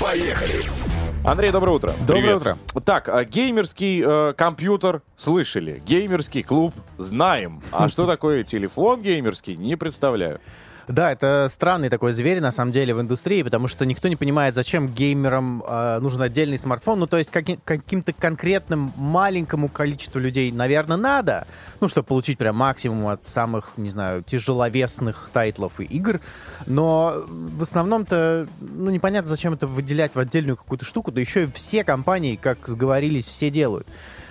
Поехали! 0.01 0.86
Андрей, 1.27 1.51
доброе 1.51 1.73
утро. 1.73 1.93
Доброе 2.07 2.21
Привет. 2.21 2.37
утро. 2.37 2.59
Так, 2.85 3.09
а, 3.09 3.25
геймерский 3.25 4.01
э, 4.01 4.33
компьютер 4.35 5.03
слышали, 5.17 5.83
геймерский 5.85 6.45
клуб 6.45 6.73
знаем. 6.99 7.63
А 7.73 7.89
что 7.89 8.07
такое 8.07 8.45
телефон 8.45 9.03
геймерский, 9.03 9.57
не 9.57 9.75
представляю. 9.75 10.41
Да, 10.89 11.11
это 11.11 11.49
странный 11.51 11.89
такой 11.89 12.13
зверь, 12.13 12.41
на 12.41 12.53
самом 12.53 12.71
деле, 12.71 12.95
в 12.95 13.01
индустрии, 13.01 13.43
потому 13.43 13.67
что 13.67 13.85
никто 13.85 14.07
не 14.07 14.15
понимает, 14.15 14.55
зачем 14.55 14.87
геймерам 14.87 15.65
э, 15.67 15.99
нужен 15.99 16.23
отдельный 16.23 16.59
смартфон. 16.59 17.01
Ну, 17.01 17.07
то 17.09 17.17
есть 17.17 17.31
каки- 17.31 17.59
каким-то 17.65 18.13
конкретным 18.13 18.93
маленькому 18.97 19.69
количеству 19.69 20.21
людей, 20.21 20.53
наверное, 20.53 20.97
надо, 20.97 21.49
ну, 21.81 21.89
чтобы 21.89 22.07
получить 22.07 22.39
прям 22.39 22.57
максимум 22.57 23.09
от 23.09 23.27
самых, 23.27 23.73
не 23.77 23.89
знаю, 23.89 24.23
тяжеловесных 24.23 25.31
тайтлов 25.33 25.81
и 25.81 25.85
игр. 25.85 26.21
Но 26.67 27.25
в 27.27 27.63
основном-то, 27.63 28.47
ну, 28.61 28.91
непонятно, 28.91 29.29
зачем 29.29 29.55
это 29.55 29.67
выделять 29.67 30.15
в 30.15 30.21
отдельную 30.21 30.57
какую-то 30.57 30.85
штуку, 30.85 31.11
да 31.11 31.21
еще 31.21 31.45
и 31.45 31.51
все 31.51 31.83
компании, 31.83 32.37
как 32.37 32.69
сговорились, 32.69 33.27
все 33.27 33.51
делают. 33.51 33.89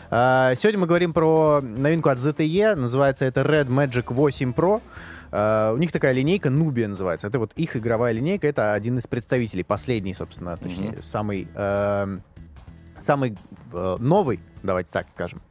А, 0.09 0.55
Сегодня 0.55 0.79
мы 0.79 0.87
говорим 0.87 1.13
про 1.13 1.59
новинку 1.61 2.09
от 2.09 2.19
ZTE, 2.19 2.75
называется 2.75 3.25
это 3.25 3.41
Red 3.41 3.67
Magic 3.67 4.13
8 4.13 4.51
Pro. 4.53 4.81
А, 5.37 5.73
У 5.73 5.77
них 5.77 5.91
такая 5.91 6.13
линейка 6.13 6.47
Nubia 6.47 6.87
называется. 6.87 7.27
Это 7.27 7.39
вот 7.39 7.51
их 7.57 7.75
игровая 7.75 8.13
линейка, 8.13 8.47
это 8.47 8.73
один 8.73 8.97
из 8.97 9.05
представителей, 9.07 9.63
последний, 9.63 10.13
собственно, 10.13 10.55
точнее, 10.55 11.01
самый, 11.01 11.49
эм, 11.55 12.21
самый 12.97 13.37
э, 13.73 13.97
новый, 13.99 14.39
давайте 14.63 14.91
так 14.93 15.07
скажем. 15.13 15.41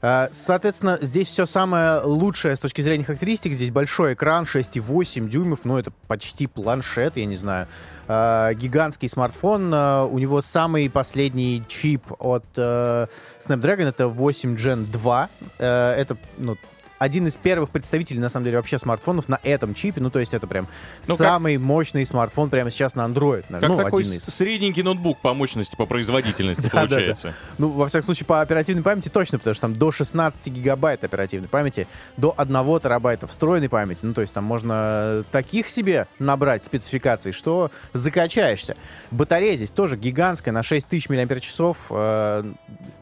Э, 0.00 0.28
Соответственно, 0.30 0.96
здесь 1.00 1.26
все 1.26 1.46
самое 1.46 2.00
лучшее 2.02 2.54
с 2.54 2.60
точки 2.60 2.82
зрения 2.82 3.02
характеристик. 3.02 3.52
Здесь 3.54 3.72
большой 3.72 4.14
экран, 4.14 4.44
6,8 4.44 5.28
дюймов, 5.28 5.64
ну 5.64 5.76
это 5.76 5.90
почти 6.06 6.46
планшет, 6.46 7.16
я 7.16 7.24
не 7.24 7.34
знаю. 7.34 7.66
Э, 8.06 8.54
Гигантский 8.54 9.08
смартфон, 9.08 9.74
э, 9.74 10.04
у 10.04 10.18
него 10.20 10.40
самый 10.40 10.88
последний 10.88 11.64
чип 11.66 12.12
от 12.20 12.44
э, 12.56 13.06
Snapdragon, 13.44 13.88
это 13.88 14.06
8 14.06 14.54
Gen 14.54 14.86
2. 14.86 15.28
Э, 15.58 15.94
Это, 15.98 16.16
ну, 16.38 16.56
один 17.02 17.26
из 17.26 17.36
первых 17.36 17.70
представителей, 17.70 18.20
на 18.20 18.28
самом 18.28 18.44
деле, 18.44 18.58
вообще 18.58 18.78
смартфонов 18.78 19.28
на 19.28 19.40
этом 19.42 19.74
чипе. 19.74 20.00
Ну, 20.00 20.08
то 20.08 20.20
есть 20.20 20.34
это 20.34 20.46
прям 20.46 20.68
Ну, 21.08 21.16
как- 21.16 21.26
самый 21.26 21.58
мощный 21.58 22.06
смартфон 22.06 22.48
прямо 22.48 22.70
сейчас 22.70 22.94
на 22.94 23.04
Android. 23.04 23.44
Как 23.48 23.68
ну, 23.68 23.76
такой 23.76 24.02
один 24.02 24.12
из. 24.12 24.24
средненький 24.24 24.84
ноутбук 24.84 25.20
по 25.20 25.34
мощности, 25.34 25.74
по 25.74 25.86
производительности 25.86 26.70
получается. 26.72 27.34
Ну, 27.58 27.70
во 27.70 27.88
всяком 27.88 28.04
случае, 28.06 28.26
по 28.26 28.40
оперативной 28.40 28.84
памяти 28.84 29.08
точно, 29.08 29.38
потому 29.38 29.54
что 29.54 29.62
там 29.62 29.74
до 29.74 29.90
16 29.90 30.46
гигабайт 30.46 31.02
оперативной 31.02 31.48
памяти, 31.48 31.88
до 32.16 32.34
1 32.36 32.80
терабайта 32.80 33.26
встроенной 33.26 33.68
памяти. 33.68 34.00
Ну, 34.02 34.14
то 34.14 34.20
есть 34.20 34.32
там 34.32 34.44
можно 34.44 35.24
таких 35.32 35.66
себе 35.66 36.06
набрать 36.20 36.62
спецификаций, 36.62 37.32
что 37.32 37.72
закачаешься. 37.94 38.76
Батарея 39.10 39.56
здесь 39.56 39.72
тоже 39.72 39.96
гигантская, 39.96 40.54
на 40.54 40.62
6000 40.62 41.08
мАч. 41.08 41.50
Э, 41.90 42.44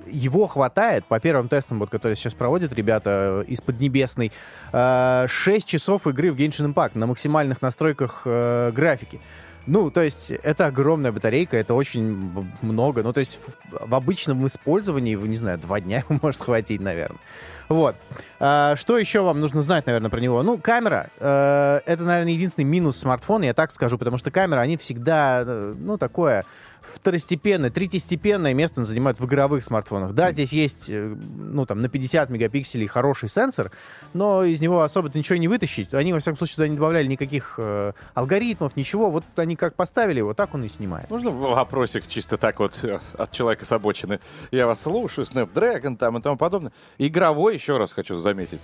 Его 0.07 0.47
хватает, 0.47 1.05
по 1.05 1.21
первым 1.21 1.49
тестам, 1.49 1.79
вот, 1.79 1.91
которые 1.91 2.17
сейчас 2.17 2.33
проводят 2.35 2.73
ребята 2.73 3.45
из 3.47 3.61
Поднебесной, 3.91 4.33
э, 4.73 5.27
6 5.29 5.69
часов 5.69 6.07
игры 6.07 6.33
в 6.33 6.37
Genshin 6.37 6.73
Impact 6.73 6.93
на 6.95 7.07
максимальных 7.07 7.61
настройках 7.61 8.23
э, 8.25 8.71
графики. 8.73 9.21
Ну, 9.67 9.91
то 9.91 10.01
есть 10.01 10.31
это 10.31 10.67
огромная 10.67 11.13
батарейка, 11.13 11.57
это 11.57 11.75
очень 11.75 12.47
много. 12.63 13.03
Ну, 13.03 13.13
то 13.13 13.21
есть 13.21 13.39
в, 13.39 13.89
в 13.89 13.95
обычном 13.95 14.47
использовании, 14.47 15.15
не 15.15 15.37
знаю, 15.37 15.59
два 15.59 15.81
дня 15.81 16.05
может 16.23 16.41
хватить, 16.41 16.81
наверное. 16.81 17.21
Вот. 17.69 17.95
А, 18.41 18.75
что 18.75 18.99
еще 18.99 19.21
вам 19.21 19.41
нужно 19.41 19.63
знать, 19.63 19.87
наверное, 19.87 20.11
про 20.11 20.19
него? 20.19 20.43
Ну, 20.43 20.59
камера. 20.59 21.11
э, 21.19 21.81
это, 21.87 22.03
наверное, 22.05 22.33
единственный 22.33 22.65
минус 22.65 22.99
смартфона, 22.99 23.45
я 23.45 23.55
так 23.55 23.71
скажу, 23.71 23.97
потому 23.99 24.19
что 24.19 24.31
камеры, 24.31 24.61
они 24.61 24.77
всегда, 24.77 25.45
э, 25.47 25.75
ну, 25.79 25.99
такое 25.99 26.45
второстепенное, 26.83 27.71
третьестепенное 27.71 28.55
место 28.55 28.85
занимают 28.85 29.21
в 29.21 29.27
игровых 29.27 29.65
смартфонах. 29.65 30.13
Да, 30.15 30.33
здесь 30.33 30.53
есть, 30.53 30.91
э, 30.91 31.15
ну, 31.37 31.67
там, 31.67 31.81
на 31.83 31.89
50 31.89 32.31
мегапикселей 32.31 32.87
хороший 32.87 33.29
сенсор, 33.29 33.71
но 34.13 34.45
из 34.45 34.61
него 34.61 34.83
особо-то 34.83 35.19
ничего 35.19 35.37
не 35.39 35.49
вытащить. 35.49 35.93
Они, 35.95 36.13
во 36.13 36.19
всяком 36.21 36.39
случае, 36.39 36.57
туда 36.57 36.69
не 36.69 36.77
добавляли 36.77 37.07
никаких 37.07 37.55
э, 37.59 37.93
алгоритмов, 38.15 38.77
ничего. 38.77 39.11
Вот 39.11 39.25
они 39.37 39.57
как 39.57 39.75
поставили, 39.75 40.21
вот 40.21 40.37
так 40.37 40.55
он 40.55 40.65
и 40.65 40.69
снимает. 40.69 41.11
Можно 41.11 41.31
в- 41.31 41.41
вопросик 41.55 42.07
чисто 42.09 42.37
так 42.37 42.59
вот 42.61 42.79
э, 42.85 43.01
от 43.17 43.33
человека 43.33 43.65
с 43.67 43.73
обочины? 43.73 44.21
Я 44.51 44.67
вас 44.67 44.83
слушаю, 44.83 45.27
Snapdragon 45.27 45.97
там 45.97 46.19
и 46.19 46.23
тому 46.23 46.37
подобное. 46.37 46.73
Игровой, 46.99 47.55
еще 47.55 47.77
раз 47.79 47.93
хочу 47.93 48.17
заметить. 48.17 48.61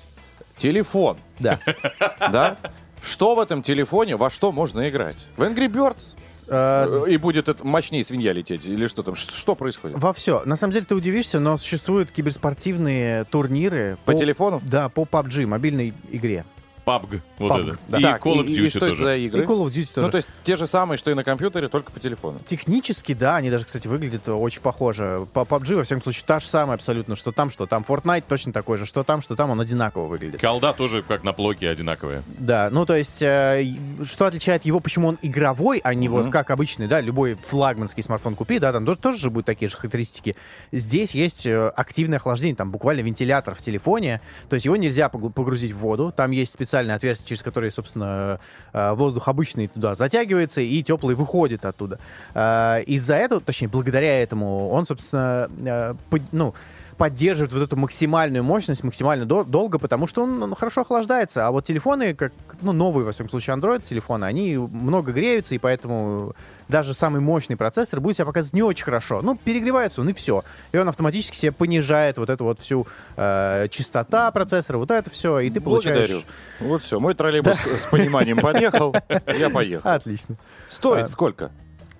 Телефон, 0.56 1.18
Да. 1.38 1.60
да? 2.20 2.56
Что 3.02 3.34
в 3.36 3.40
этом 3.40 3.62
телефоне, 3.62 4.16
во 4.16 4.30
что 4.30 4.50
можно 4.52 4.88
играть? 4.88 5.16
В 5.36 5.42
Angry 5.42 5.68
Birds? 5.68 6.16
Э, 6.48 7.04
И 7.08 7.16
будет 7.16 7.48
это 7.48 7.64
мощнее 7.66 8.04
свинья 8.04 8.32
лететь? 8.32 8.66
Или 8.66 8.86
что 8.86 9.02
там? 9.02 9.14
Что 9.14 9.54
происходит? 9.54 9.98
Во 9.98 10.12
все. 10.12 10.42
На 10.44 10.56
самом 10.56 10.72
деле 10.72 10.86
ты 10.86 10.94
удивишься, 10.94 11.40
но 11.40 11.56
существуют 11.56 12.10
киберспортивные 12.10 13.24
турниры 13.24 13.98
По 14.04 14.14
телефону? 14.14 14.60
Да, 14.64 14.88
по 14.88 15.02
PUBG, 15.02 15.46
мобильной 15.46 15.92
игре. 16.10 16.44
PUBG, 16.86 17.20
вот 17.38 17.50
PUBG, 17.52 17.68
это. 17.70 17.78
да. 17.88 17.98
И 17.98 18.02
Так, 18.02 18.24
Call 18.24 18.34
of 18.36 18.44
и- 18.46 18.52
и 18.52 18.58
Duty 18.64 18.68
что 18.68 18.78
это 18.78 18.88
тоже. 18.90 19.04
за 19.04 19.16
И 19.16 19.26
игры? 19.26 19.42
Call 19.44 19.66
of 19.66 19.70
Duty 19.72 19.94
тоже. 19.94 20.06
Ну, 20.06 20.10
то 20.10 20.16
есть 20.18 20.28
те 20.44 20.56
же 20.56 20.66
самые, 20.68 20.96
что 20.98 21.10
и 21.10 21.14
на 21.14 21.24
компьютере, 21.24 21.66
только 21.68 21.90
по 21.90 21.98
телефону. 21.98 22.38
Технически, 22.46 23.12
да, 23.12 23.36
они 23.36 23.50
даже, 23.50 23.64
кстати, 23.64 23.88
выглядят 23.88 24.28
очень 24.28 24.60
похоже. 24.60 25.26
По 25.32 25.40
PUBG, 25.40 25.74
во 25.74 25.82
всяком 25.82 26.02
случае, 26.02 26.22
та 26.26 26.38
же 26.38 26.46
самая 26.46 26.76
абсолютно, 26.76 27.16
что 27.16 27.32
там, 27.32 27.50
что 27.50 27.66
там. 27.66 27.82
Fortnite 27.86 28.22
точно 28.28 28.52
такой 28.52 28.76
же, 28.76 28.86
что 28.86 29.02
там, 29.02 29.20
что 29.20 29.34
там, 29.34 29.50
он 29.50 29.60
одинаково 29.60 30.06
выглядит. 30.06 30.40
Колда 30.40 30.72
тоже 30.72 31.02
как 31.02 31.24
на 31.24 31.32
плоке 31.32 31.68
одинаковые. 31.68 32.22
Да, 32.38 32.68
ну 32.70 32.86
то 32.86 32.94
есть, 32.96 33.20
э, 33.20 33.62
и- 33.64 34.04
что 34.04 34.26
отличает 34.26 34.64
его, 34.64 34.78
почему 34.78 35.08
он 35.08 35.18
игровой, 35.22 35.80
а 35.82 35.92
не 35.92 36.08
вот 36.08 36.30
как 36.30 36.50
обычный, 36.50 36.86
да, 36.86 37.00
любой 37.00 37.34
флагманский 37.34 38.02
смартфон 38.04 38.36
купи, 38.36 38.60
да, 38.60 38.72
там 38.72 38.86
тоже, 38.86 38.98
тоже 38.98 39.18
же 39.18 39.30
будут 39.30 39.46
такие 39.46 39.68
же 39.68 39.76
характеристики. 39.76 40.36
Здесь 40.70 41.14
есть 41.16 41.46
э, 41.46 41.66
активное 41.68 42.18
охлаждение, 42.18 42.54
там 42.56 42.70
буквально 42.70 43.00
вентилятор 43.00 43.54
в 43.56 43.58
телефоне, 43.58 44.20
то 44.48 44.54
есть 44.54 44.66
его 44.66 44.76
нельзя 44.76 45.08
погру- 45.08 45.30
погрузить 45.32 45.72
в 45.72 45.78
воду, 45.78 46.12
там 46.16 46.30
есть 46.30 46.52
специальное 46.76 46.96
отверстие, 46.96 47.28
через 47.28 47.42
которое, 47.42 47.70
собственно, 47.70 48.38
э, 48.74 48.92
воздух 48.92 49.28
обычный 49.28 49.68
туда 49.68 49.94
затягивается 49.94 50.60
и 50.60 50.82
теплый 50.82 51.14
выходит 51.14 51.64
оттуда. 51.64 51.98
Э, 52.34 52.82
Из-за 52.86 53.14
этого, 53.14 53.40
точнее, 53.40 53.68
благодаря 53.68 54.22
этому, 54.22 54.68
он, 54.68 54.84
собственно, 54.84 55.48
э, 55.64 55.94
ну, 56.32 56.54
поддерживает 56.96 57.52
вот 57.52 57.62
эту 57.62 57.76
максимальную 57.76 58.42
мощность 58.42 58.82
максимально 58.82 59.26
до- 59.26 59.44
долго, 59.44 59.78
потому 59.78 60.06
что 60.06 60.22
он 60.22 60.54
хорошо 60.54 60.80
охлаждается. 60.80 61.46
А 61.46 61.50
вот 61.50 61.64
телефоны, 61.64 62.14
как, 62.14 62.32
ну, 62.62 62.72
новые, 62.72 63.04
во 63.04 63.12
всяком 63.12 63.30
случае, 63.30 63.56
Android-телефоны, 63.56 64.24
они 64.24 64.56
много 64.56 65.12
греются, 65.12 65.54
и 65.54 65.58
поэтому 65.58 66.34
даже 66.68 66.94
самый 66.94 67.20
мощный 67.20 67.56
процессор 67.56 68.00
будет 68.00 68.16
себя 68.16 68.26
показывать 68.26 68.54
не 68.54 68.62
очень 68.62 68.84
хорошо. 68.84 69.20
Ну, 69.22 69.36
перегревается 69.36 70.00
он, 70.00 70.08
и 70.08 70.12
все. 70.12 70.42
И 70.72 70.78
он 70.78 70.88
автоматически 70.88 71.36
себе 71.36 71.52
понижает 71.52 72.18
вот 72.18 72.30
эту 72.30 72.44
вот 72.44 72.60
всю 72.60 72.86
э, 73.16 73.68
частота 73.70 74.30
процессора, 74.30 74.78
вот 74.78 74.90
это 74.90 75.10
все, 75.10 75.38
и 75.40 75.50
ты 75.50 75.60
получаешь... 75.60 76.08
Благодарю. 76.08 76.22
Вот 76.60 76.82
все, 76.82 76.98
мой 76.98 77.14
троллейбус 77.14 77.58
с 77.58 77.86
пониманием 77.86 78.38
подъехал, 78.38 78.94
я 79.38 79.50
поехал. 79.50 79.88
Отлично. 79.88 80.36
Стоит 80.70 81.04
А, 81.04 81.08
сколько? 81.08 81.52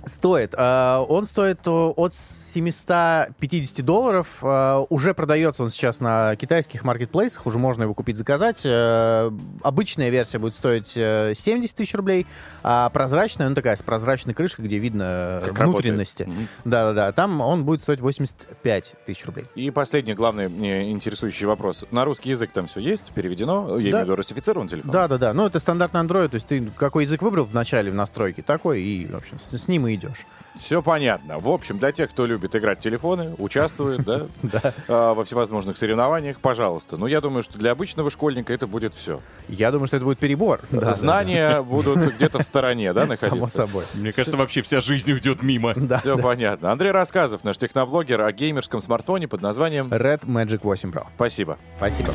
Стоит. 0.06 0.54
э, 0.56 1.04
Он 1.08 1.26
стоит 1.26 1.66
э, 1.66 1.70
от 1.70 2.14
750 2.14 3.84
долларов. 3.84 4.38
Э, 4.40 4.84
Уже 4.88 5.14
продается 5.14 5.64
он 5.64 5.68
сейчас 5.70 5.98
на 5.98 6.36
китайских 6.36 6.84
маркетплейсах. 6.84 7.44
Уже 7.44 7.58
можно 7.58 7.82
его 7.82 7.92
купить, 7.94 8.16
заказать. 8.16 8.62
Э, 8.64 9.32
Обычная 9.64 10.10
версия 10.10 10.38
будет 10.38 10.54
стоить 10.54 10.92
э, 10.96 11.32
70 11.34 11.74
тысяч 11.74 11.92
рублей, 11.94 12.24
а 12.62 12.88
прозрачная, 12.90 13.48
ну 13.48 13.56
такая 13.56 13.74
с 13.74 13.82
прозрачной 13.82 14.32
крышкой, 14.32 14.64
где 14.66 14.78
видно 14.78 15.40
э, 15.42 15.46
Как 15.52 15.66
внутренности. 15.66 16.28
Да-да-да. 16.64 17.10
Там 17.10 17.40
он 17.40 17.64
будет 17.64 17.82
стоить 17.82 18.00
85 18.00 18.94
тысяч 19.06 19.26
рублей. 19.26 19.46
И 19.56 19.72
последний, 19.72 20.14
главный 20.14 20.48
мне 20.48 20.92
интересующий 20.92 21.46
вопрос. 21.46 21.84
На 21.90 22.04
русский 22.04 22.30
язык 22.30 22.52
там 22.52 22.68
все 22.68 22.78
есть? 22.78 23.10
Переведено? 23.10 23.76
Я 23.78 23.90
имею 23.90 23.98
в 23.98 24.02
виду 24.04 24.16
русифицирован 24.16 24.68
телефон? 24.68 24.92
Да-да-да. 24.92 25.34
Ну, 25.34 25.46
это 25.46 25.58
стандартный 25.58 26.02
Android. 26.02 26.28
То 26.28 26.36
есть 26.36 26.46
ты 26.46 26.64
какой 26.76 27.02
язык 27.02 27.22
выбрал 27.22 27.44
в 27.46 27.54
начале 27.54 27.90
в 27.90 27.94
настройке, 27.96 28.42
такой 28.42 28.82
и, 28.82 29.06
в 29.06 29.16
общем, 29.16 29.40
с 29.40 29.66
ним 29.66 29.88
и 29.88 29.95
идешь. 29.96 30.26
Все 30.54 30.82
понятно. 30.82 31.38
В 31.38 31.48
общем, 31.48 31.78
для 31.78 31.92
тех, 31.92 32.10
кто 32.10 32.26
любит 32.26 32.56
играть 32.56 32.78
в 32.78 32.82
телефоны, 32.82 33.34
участвует, 33.38 34.02
да, 34.42 34.72
а, 34.88 35.14
во 35.14 35.24
всевозможных 35.24 35.76
соревнованиях, 35.76 36.40
пожалуйста. 36.40 36.96
Ну, 36.96 37.06
я 37.06 37.20
думаю, 37.20 37.42
что 37.42 37.58
для 37.58 37.72
обычного 37.72 38.10
школьника 38.10 38.52
это 38.52 38.66
будет 38.66 38.94
все. 38.94 39.20
Я 39.48 39.70
думаю, 39.70 39.86
что 39.86 39.96
это 39.96 40.04
будет 40.04 40.18
перебор. 40.18 40.60
Знания 40.70 41.62
будут 41.62 42.14
где-то 42.14 42.38
в 42.38 42.42
стороне, 42.42 42.92
да, 42.92 43.06
находиться? 43.06 43.28
Само 43.28 43.46
собой. 43.46 43.84
Мне 43.94 44.12
кажется, 44.12 44.36
вообще 44.36 44.62
вся 44.62 44.80
жизнь 44.80 45.12
уйдет 45.12 45.42
мимо. 45.42 45.74
Да. 45.86 45.98
Все 45.98 46.18
понятно. 46.18 46.72
Андрей 46.72 46.90
Рассказов, 46.90 47.44
наш 47.44 47.58
техноблогер 47.58 48.20
о 48.20 48.32
геймерском 48.32 48.80
смартфоне 48.80 49.28
под 49.28 49.40
названием... 49.40 49.86
Red 49.88 50.24
Magic 50.24 50.60
8 50.64 50.90
Pro. 50.90 51.06
Спасибо. 51.14 51.58
Спасибо. 51.76 52.12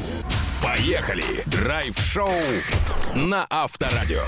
Поехали! 0.62 1.24
Драйв-шоу 1.48 2.30
на 3.16 3.46
Авторадио. 3.50 4.22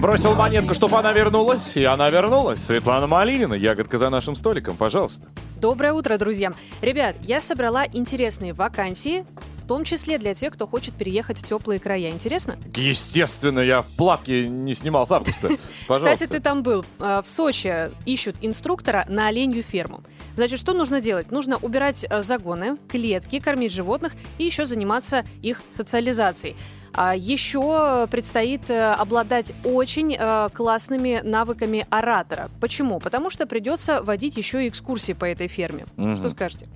Бросил 0.00 0.34
монетку, 0.34 0.74
чтобы 0.74 0.98
она 0.98 1.12
вернулась, 1.12 1.76
и 1.76 1.84
она 1.84 2.10
вернулась. 2.10 2.62
Светлана 2.64 3.06
Малинина, 3.06 3.54
ягодка 3.54 3.98
за 3.98 4.10
нашим 4.10 4.36
столиком, 4.36 4.76
пожалуйста. 4.76 5.26
Доброе 5.60 5.94
утро, 5.94 6.18
друзья. 6.18 6.52
Ребят, 6.82 7.16
я 7.22 7.40
собрала 7.40 7.84
интересные 7.90 8.52
вакансии, 8.52 9.24
в 9.66 9.68
том 9.68 9.82
числе 9.82 10.16
для 10.16 10.32
тех, 10.32 10.52
кто 10.52 10.64
хочет 10.64 10.94
переехать 10.94 11.38
в 11.38 11.42
теплые 11.42 11.80
края. 11.80 12.10
Интересно? 12.10 12.54
Естественно, 12.76 13.58
я 13.58 13.82
в 13.82 13.86
плавке 13.86 14.48
не 14.48 14.76
снимал 14.76 15.08
с 15.08 15.10
августа. 15.10 15.48
Пожалуйста. 15.88 16.14
Кстати, 16.14 16.30
ты 16.30 16.40
там 16.40 16.62
был. 16.62 16.84
Э, 17.00 17.20
В 17.20 17.26
Сочи 17.26 17.90
ищут 18.04 18.36
инструктора 18.42 19.04
на 19.08 19.26
оленью 19.26 19.64
ферму. 19.64 20.02
Значит, 20.34 20.60
что 20.60 20.72
нужно 20.72 21.00
делать? 21.00 21.32
Нужно 21.32 21.56
убирать 21.56 22.06
э, 22.08 22.22
загоны, 22.22 22.76
клетки, 22.86 23.40
кормить 23.40 23.72
животных 23.72 24.12
и 24.38 24.44
еще 24.44 24.66
заниматься 24.66 25.24
их 25.42 25.60
социализацией. 25.68 26.54
А 26.92 27.16
еще 27.16 28.06
предстоит 28.08 28.70
э, 28.70 28.92
обладать 28.92 29.52
очень 29.64 30.16
э, 30.16 30.48
классными 30.54 31.22
навыками 31.24 31.88
оратора. 31.90 32.52
Почему? 32.60 33.00
Потому 33.00 33.30
что 33.30 33.46
придется 33.46 34.00
водить 34.00 34.36
еще 34.36 34.64
и 34.64 34.68
экскурсии 34.68 35.12
по 35.12 35.24
этой 35.24 35.48
ферме. 35.48 35.86
Что 35.96 36.30
скажете? 36.30 36.68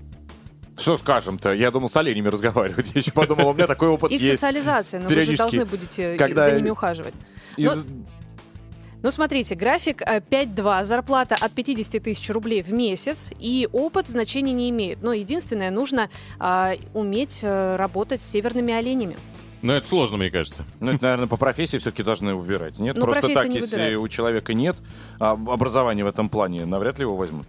Что 0.81 0.97
скажем-то? 0.97 1.53
Я 1.53 1.71
думал 1.71 1.91
с 1.91 1.97
оленями 1.97 2.29
разговаривать. 2.29 2.91
Я 2.95 3.01
еще 3.01 3.13
подумал, 3.13 3.49
у 3.51 3.55
меня 3.55 3.67
такой 3.67 3.89
опыт 3.89 4.11
Их 4.11 4.21
есть. 4.21 4.41
социализация, 4.41 5.01
но 5.01 5.09
вы 5.09 5.21
же 5.21 5.37
должны 5.37 5.65
будете 5.65 6.17
когда 6.17 6.49
за 6.51 6.57
ними 6.57 6.71
ухаживать. 6.71 7.15
Из- 7.57 7.87
Ну, 9.03 9.11
смотрите, 9.11 9.55
график 9.55 10.03
э, 10.03 10.21
5.2, 10.21 10.85
зарплата 10.85 11.35
от 11.41 11.53
50 11.53 12.03
тысяч 12.03 12.29
рублей 12.31 12.63
в 12.63 12.73
месяц, 12.73 13.31
и 13.39 13.69
опыт 13.73 14.09
значения 14.09 14.53
не 14.53 14.69
имеет. 14.71 15.03
Но 15.03 15.13
единственное, 15.15 15.71
нужно 15.71 16.09
а, 16.39 16.75
уметь 16.93 17.41
э, 17.43 17.77
работать 17.77 18.23
с 18.23 18.27
северными 18.31 18.73
оленями. 18.75 19.17
Но 19.63 19.75
это 19.75 19.87
сложно, 19.87 20.17
мне 20.17 20.31
кажется. 20.31 20.65
Ну, 20.81 20.93
это, 20.93 21.03
наверное, 21.03 21.27
по 21.29 21.37
профессии 21.37 21.77
все-таки 21.79 22.03
должны 22.03 22.35
выбирать. 22.35 22.79
Нет, 22.79 22.97
Ну, 22.97 23.05
просто 23.07 23.29
так, 23.33 23.49
не 23.49 23.57
если 23.57 23.71
выбирается. 23.77 24.05
у 24.05 24.09
человека 24.09 24.55
нет 24.55 24.77
а, 25.19 25.33
образования 25.33 26.05
в 26.05 26.07
этом 26.07 26.29
плане, 26.31 26.65
навряд 26.67 26.99
ли 26.99 27.03
его 27.05 27.17
возьмут. 27.17 27.47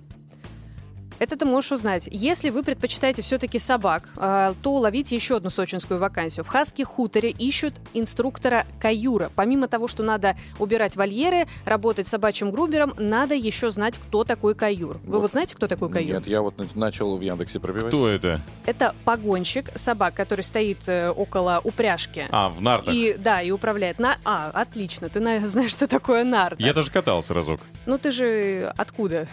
Это 1.21 1.37
ты 1.37 1.45
можешь 1.45 1.71
узнать. 1.71 2.09
Если 2.11 2.49
вы 2.49 2.63
предпочитаете 2.63 3.21
все-таки 3.21 3.59
собак, 3.59 4.09
а, 4.17 4.55
то 4.63 4.73
ловите 4.77 5.13
еще 5.15 5.35
одну 5.37 5.51
сочинскую 5.51 5.99
вакансию. 5.99 6.43
В 6.43 6.47
Хаски 6.47 6.81
хуторе 6.81 7.29
ищут 7.29 7.75
инструктора 7.93 8.65
каюра. 8.79 9.29
Помимо 9.35 9.67
того, 9.67 9.87
что 9.87 10.01
надо 10.01 10.35
убирать 10.57 10.95
вольеры, 10.95 11.45
работать 11.63 12.07
собачьим 12.07 12.49
грубером, 12.49 12.95
надо 12.97 13.35
еще 13.35 13.69
знать, 13.69 13.99
кто 13.99 14.23
такой 14.23 14.55
каюр. 14.55 14.99
Вы 15.03 15.19
вот 15.19 15.33
знаете, 15.33 15.55
кто 15.55 15.67
такой 15.67 15.91
каюр? 15.91 16.15
Нет, 16.15 16.25
я 16.25 16.41
вот 16.41 16.57
на- 16.57 16.65
начал 16.73 17.15
в 17.15 17.21
Яндексе 17.21 17.59
пробивать. 17.59 17.89
Кто 17.89 18.07
это? 18.09 18.41
Это 18.65 18.95
погонщик 19.05 19.69
собак, 19.77 20.15
который 20.15 20.41
стоит 20.41 20.89
э, 20.89 21.11
около 21.11 21.61
упряжки. 21.63 22.25
А, 22.31 22.49
в 22.49 22.59
нартах. 22.63 22.95
И 22.95 23.13
да, 23.15 23.43
и 23.43 23.51
управляет 23.51 23.99
на. 23.99 24.17
А, 24.25 24.49
отлично, 24.49 25.07
ты 25.07 25.19
на- 25.19 25.45
знаешь, 25.45 25.69
что 25.69 25.85
такое 25.85 26.23
нарта. 26.23 26.55
Я 26.63 26.73
даже 26.73 26.89
катался 26.89 27.35
разок. 27.35 27.61
Ну 27.85 27.99
ты 27.99 28.11
же 28.11 28.73
откуда? 28.75 29.27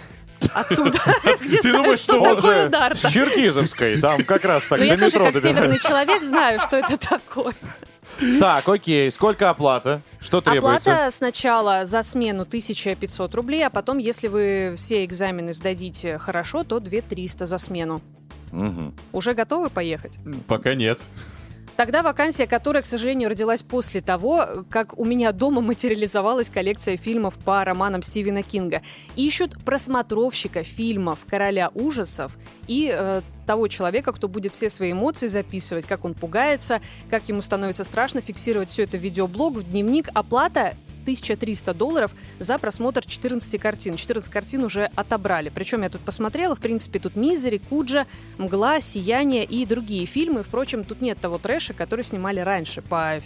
Оттуда. 0.55 0.99
Где 1.41 1.59
Ты 1.59 1.71
знаешь, 1.71 1.77
думаешь, 1.77 1.99
что 1.99 2.15
что 2.15 2.23
он 2.23 2.37
такое 2.37 2.95
С? 2.95 3.11
Черкизовской, 3.13 4.01
там 4.01 4.25
как 4.25 4.45
раз 4.45 4.65
так 4.65 4.79
Но 4.81 4.85
до 4.85 4.85
Ну, 4.85 4.93
я 4.93 4.97
тоже, 4.99 5.19
метро 5.19 5.25
как 5.33 5.37
северный 5.43 5.79
человек, 5.79 6.23
знаю, 6.23 6.61
что 6.61 6.77
это 6.77 6.97
такое. 6.97 7.55
Так, 8.41 8.69
окей, 8.69 9.13
сколько 9.13 9.49
оплата? 9.49 10.03
Что 10.21 10.41
требуется? 10.41 10.93
Оплата 10.93 11.11
сначала 11.13 11.85
за 11.85 12.03
смену 12.03 12.43
1500 12.43 13.35
рублей, 13.35 13.65
а 13.65 13.71
потом, 13.71 13.99
если 13.99 14.27
вы 14.29 14.75
все 14.77 15.05
экзамены 15.05 15.53
сдадите 15.53 16.19
хорошо, 16.19 16.65
то 16.65 16.81
2300 16.81 17.47
за 17.47 17.59
смену. 17.59 18.01
Мгм. 18.51 18.95
Уже 19.13 19.35
готовы 19.35 19.71
поехать? 19.71 20.19
Пока 20.49 20.75
нет. 20.75 21.01
Тогда 21.79 22.03
вакансия, 22.03 22.49
которая, 22.49 22.83
к 22.83 22.87
сожалению, 22.87 23.31
родилась 23.31 23.63
после 23.63 24.01
того, 24.01 24.65
как 24.69 24.99
у 24.99 25.05
меня 25.05 25.31
дома 25.31 25.61
материализовалась 25.61 26.51
коллекция 26.51 26.97
фильмов 26.97 27.35
по 27.39 27.65
романам 27.65 28.03
Стивена 28.03 28.43
Кинга. 28.43 28.83
Ищут 29.15 29.57
просмотровщика 29.65 30.65
фильмов 30.65 31.21
«Короля 31.31 31.71
ужасов» 31.75 32.37
и 32.67 32.93
э, 32.93 33.23
того 33.47 33.69
человека, 33.69 34.13
кто 34.13 34.27
будет 34.27 34.57
все 34.57 34.71
свои 34.71 34.91
эмоции 34.91 35.29
записывать, 35.29 35.87
как 35.87 36.05
он 36.05 36.15
пугается, 36.15 36.81
как 37.11 37.29
ему 37.29 37.43
становится 37.43 37.85
страшно, 37.85 38.23
фиксировать 38.23 38.71
все 38.71 38.83
это 38.83 38.99
в 38.99 39.01
видеоблог, 39.01 39.55
в 39.55 39.63
дневник. 39.63 40.09
Оплата 40.15 40.75
1300 41.09 41.73
долларов 41.73 42.15
за 42.39 42.59
просмотр 42.59 43.05
14 43.05 43.59
картин. 43.59 43.95
14 43.95 44.31
картин 44.31 44.63
уже 44.63 44.91
отобрали. 44.95 45.49
Причем 45.49 45.83
я 45.83 45.89
тут 45.89 46.03
посмотрела, 46.03 46.55
в 46.55 46.61
принципе, 46.61 46.99
тут 46.99 47.17
«Мизери», 47.17 47.59
«Куджа», 47.59 48.07
«Мгла», 48.37 48.79
«Сияние» 48.79 49.45
и 49.45 49.65
другие 49.65 50.05
фильмы. 50.05 50.43
Впрочем, 50.43 50.85
тут 50.85 51.01
нет 51.01 51.19
того 51.19 51.39
трэша, 51.39 51.73
который 51.73 52.05
снимали 52.05 52.41
раньше 52.41 52.83
по 52.83 53.23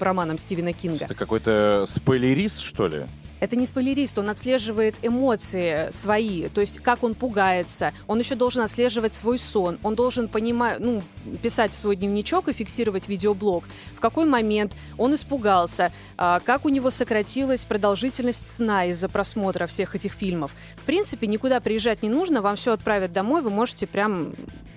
романам 0.00 0.38
Стивена 0.38 0.72
Кинга. 0.72 1.06
Это 1.06 1.14
какой-то 1.16 1.84
спойлерист, 1.88 2.60
что 2.60 2.86
ли? 2.86 3.06
Это 3.40 3.56
не 3.56 3.66
спойлерист, 3.66 4.18
он 4.18 4.30
отслеживает 4.30 4.96
эмоции 5.02 5.90
свои, 5.90 6.48
то 6.48 6.60
есть 6.60 6.78
как 6.78 7.02
он 7.02 7.14
пугается. 7.14 7.92
Он 8.06 8.18
еще 8.18 8.34
должен 8.34 8.62
отслеживать 8.62 9.14
свой 9.14 9.38
сон. 9.38 9.78
Он 9.82 9.94
должен 9.94 10.28
понимать, 10.28 10.78
ну, 10.80 11.02
писать 11.42 11.72
в 11.72 11.78
свой 11.78 11.96
дневничок 11.96 12.48
и 12.48 12.52
фиксировать 12.52 13.08
видеоблог. 13.08 13.64
В 13.94 14.00
какой 14.00 14.26
момент 14.26 14.76
он 14.96 15.14
испугался, 15.14 15.92
а, 16.16 16.40
как 16.40 16.64
у 16.64 16.68
него 16.68 16.90
сократилась 16.90 17.64
продолжительность 17.64 18.46
сна 18.46 18.86
из-за 18.86 19.08
просмотра 19.08 19.66
всех 19.66 19.94
этих 19.94 20.12
фильмов. 20.12 20.54
В 20.76 20.84
принципе, 20.84 21.26
никуда 21.26 21.60
приезжать 21.60 22.02
не 22.02 22.08
нужно, 22.08 22.40
вам 22.40 22.56
все 22.56 22.72
отправят 22.72 23.12
домой, 23.12 23.42
вы 23.42 23.50
можете 23.50 23.86
прям 23.86 24.34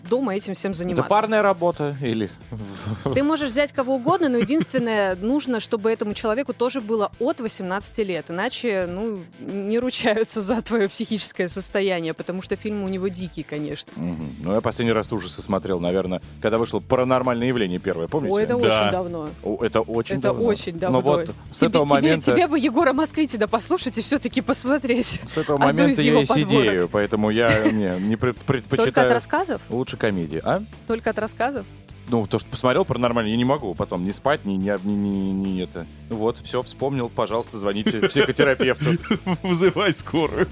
дома 0.09 0.35
этим 0.35 0.53
всем 0.53 0.73
заниматься. 0.73 1.03
Это 1.03 1.09
парная 1.09 1.41
работа 1.41 1.95
или... 2.01 2.29
Ты 3.13 3.23
можешь 3.23 3.49
взять 3.49 3.71
кого 3.71 3.95
угодно, 3.95 4.27
но 4.29 4.37
единственное, 4.37 5.15
нужно, 5.15 5.59
чтобы 5.59 5.91
этому 5.91 6.13
человеку 6.13 6.53
тоже 6.53 6.81
было 6.81 7.11
от 7.19 7.39
18 7.39 7.99
лет. 8.07 8.29
Иначе, 8.29 8.87
ну, 8.89 9.19
не 9.39 9.79
ручаются 9.79 10.41
за 10.41 10.61
твое 10.61 10.89
психическое 10.89 11.47
состояние, 11.47 12.13
потому 12.13 12.41
что 12.41 12.55
фильм 12.55 12.83
у 12.83 12.87
него 12.87 13.07
дикий, 13.07 13.43
конечно. 13.43 13.91
Ну, 13.95 14.53
я 14.53 14.61
последний 14.61 14.93
раз 14.93 15.11
ужасы 15.13 15.41
смотрел, 15.41 15.79
наверное, 15.79 16.21
когда 16.41 16.57
вышло 16.57 16.79
«Паранормальное 16.79 17.47
явление» 17.47 17.79
первое, 17.79 18.07
помните? 18.07 18.35
О, 18.35 18.39
это 18.39 18.57
Да. 18.57 18.67
очень 18.67 18.91
давно. 18.91 19.29
О, 19.43 19.63
это 19.63 19.81
очень 19.81 20.15
это 20.15 20.23
давно. 20.23 20.45
очень 20.45 20.79
давно. 20.79 21.01
Ну 21.01 21.05
вот, 21.05 21.29
с 21.51 21.59
Тебе- 21.59 21.67
этого 21.69 21.85
тебе, 21.85 21.93
момента... 21.95 22.31
тебе 22.31 22.47
бы 22.47 22.57
Егора 22.59 22.93
Москвитина 22.93 23.47
послушать 23.47 23.97
и 23.97 24.01
все-таки 24.01 24.41
посмотреть. 24.41 25.21
С 25.33 25.37
этого 25.37 25.57
момента 25.57 26.01
я 26.01 26.11
его 26.11 26.21
и 26.21 26.25
сидею, 26.25 26.45
подборок. 26.87 26.89
поэтому 26.91 27.29
я 27.29 27.63
не, 27.71 27.99
не 28.07 28.15
пред- 28.15 28.37
предпочитаю... 28.37 28.91
Только 28.93 29.05
от 29.05 29.11
рассказов? 29.11 29.61
Лучше 29.69 29.97
комедии, 29.99 30.41
а? 30.43 30.63
Только 30.87 31.11
от 31.11 31.19
рассказов? 31.19 31.65
Ну, 32.07 32.25
то, 32.25 32.39
что 32.39 32.49
посмотрел 32.49 32.85
паранормально, 32.85 33.29
я 33.29 33.37
не 33.37 33.45
могу 33.45 33.75
потом 33.75 34.03
не 34.03 34.13
спать, 34.13 34.43
ни, 34.43 34.53
ни, 34.53 34.71
ни, 34.83 34.95
ни- 34.95 35.47
ни 35.49 35.61
это. 35.61 35.85
Ну 36.09 36.15
Вот, 36.15 36.39
все, 36.39 36.63
вспомнил, 36.63 37.07
пожалуйста, 37.09 37.59
звоните 37.59 37.99
психотерапевту. 38.09 38.97
Вызывай 39.43 39.93
скорую. 39.93 40.47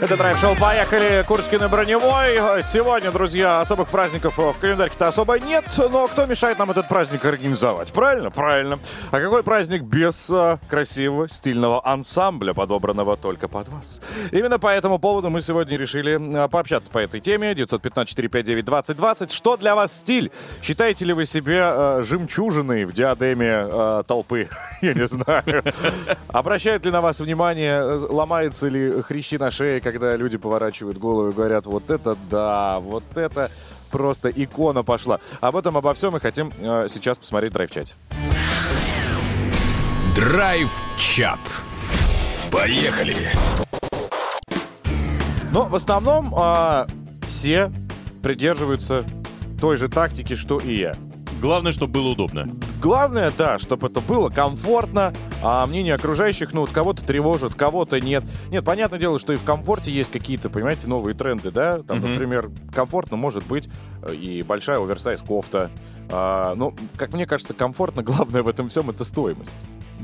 Это 0.00 0.16
драйв-шоу 0.16 0.54
«Поехали!» 0.54 1.24
Курскин 1.26 1.64
и 1.64 1.66
Броневой. 1.66 2.62
Сегодня, 2.62 3.10
друзья, 3.10 3.60
особых 3.60 3.88
праздников 3.88 4.38
в 4.38 4.54
календарьке-то 4.60 5.08
особо 5.08 5.40
нет, 5.40 5.64
но 5.76 6.06
кто 6.06 6.24
мешает 6.26 6.56
нам 6.60 6.70
этот 6.70 6.86
праздник 6.86 7.24
организовать? 7.24 7.92
Правильно? 7.92 8.30
Правильно. 8.30 8.78
А 9.10 9.18
какой 9.18 9.42
праздник 9.42 9.82
без 9.82 10.30
а, 10.30 10.60
красивого, 10.70 11.28
стильного 11.28 11.84
ансамбля, 11.84 12.54
подобранного 12.54 13.16
только 13.16 13.48
под 13.48 13.68
вас? 13.70 14.00
Именно 14.30 14.60
по 14.60 14.68
этому 14.68 15.00
поводу 15.00 15.30
мы 15.30 15.42
сегодня 15.42 15.76
решили 15.76 16.16
а, 16.36 16.46
пообщаться 16.46 16.92
по 16.92 16.98
этой 16.98 17.18
теме. 17.18 17.50
915-459-2020. 17.54 19.34
Что 19.34 19.56
для 19.56 19.74
вас 19.74 19.92
стиль? 19.92 20.30
Считаете 20.62 21.06
ли 21.06 21.12
вы 21.12 21.26
себя 21.26 21.72
а, 21.72 22.02
жемчужиной 22.04 22.84
в 22.84 22.92
диадеме 22.92 23.50
а, 23.52 24.02
толпы? 24.04 24.48
Я 24.80 24.94
не 24.94 25.08
знаю. 25.08 25.64
Обращают 26.28 26.84
ли 26.84 26.92
на 26.92 27.00
вас 27.00 27.18
внимание, 27.18 27.80
э, 27.80 28.06
ломаются 28.10 28.68
ли 28.68 29.02
хрящи 29.02 29.36
на 29.36 29.50
шее, 29.50 29.80
когда 29.92 30.16
люди 30.16 30.36
поворачивают 30.36 30.98
голову 30.98 31.30
и 31.30 31.32
говорят, 31.32 31.66
вот 31.66 31.90
это 31.90 32.16
да, 32.30 32.78
вот 32.80 33.04
это 33.14 33.50
просто 33.90 34.28
икона 34.28 34.82
пошла. 34.82 35.20
Об 35.40 35.56
этом, 35.56 35.76
обо 35.76 35.94
всем 35.94 36.12
мы 36.12 36.20
хотим 36.20 36.52
э, 36.58 36.88
сейчас 36.90 37.18
посмотреть 37.18 37.52
в 37.52 37.54
драйв-чате. 37.54 37.94
Драйв-чат. 40.14 41.38
Поехали! 42.50 43.16
Но 45.52 45.64
в 45.64 45.74
основном 45.74 46.34
а, 46.36 46.86
все 47.26 47.70
придерживаются 48.22 49.04
той 49.60 49.76
же 49.76 49.88
тактики, 49.88 50.34
что 50.34 50.58
и 50.58 50.76
я. 50.76 50.94
Главное, 51.40 51.70
чтобы 51.72 51.92
было 51.92 52.08
удобно. 52.08 52.46
Главное, 52.82 53.32
да, 53.36 53.58
чтобы 53.58 53.86
это 53.86 54.00
было 54.00 54.28
комфортно, 54.28 55.12
а 55.42 55.64
мнение 55.66 55.94
окружающих, 55.94 56.52
ну, 56.52 56.62
вот 56.62 56.70
кого-то 56.70 57.04
тревожит, 57.04 57.54
кого-то 57.54 58.00
нет. 58.00 58.24
Нет, 58.50 58.64
понятное 58.64 58.98
дело, 58.98 59.18
что 59.20 59.32
и 59.32 59.36
в 59.36 59.44
комфорте 59.44 59.92
есть 59.92 60.10
какие-то, 60.10 60.50
понимаете, 60.50 60.88
новые 60.88 61.14
тренды, 61.14 61.50
да? 61.52 61.82
Там, 61.82 61.98
Мгм. 61.98 62.10
например, 62.12 62.50
комфортно 62.74 63.16
может 63.16 63.46
быть 63.46 63.68
э, 64.02 64.14
и 64.14 64.42
большая 64.42 64.78
оверсайз 64.82 65.22
кофта. 65.22 65.70
А, 66.10 66.54
ну, 66.56 66.74
как 66.96 67.12
мне 67.12 67.26
кажется, 67.26 67.54
комфортно, 67.54 68.02
главное 68.04 68.42
в 68.42 68.48
этом 68.48 68.68
всем 68.68 68.90
это 68.90 69.04
стоимость. 69.04 69.56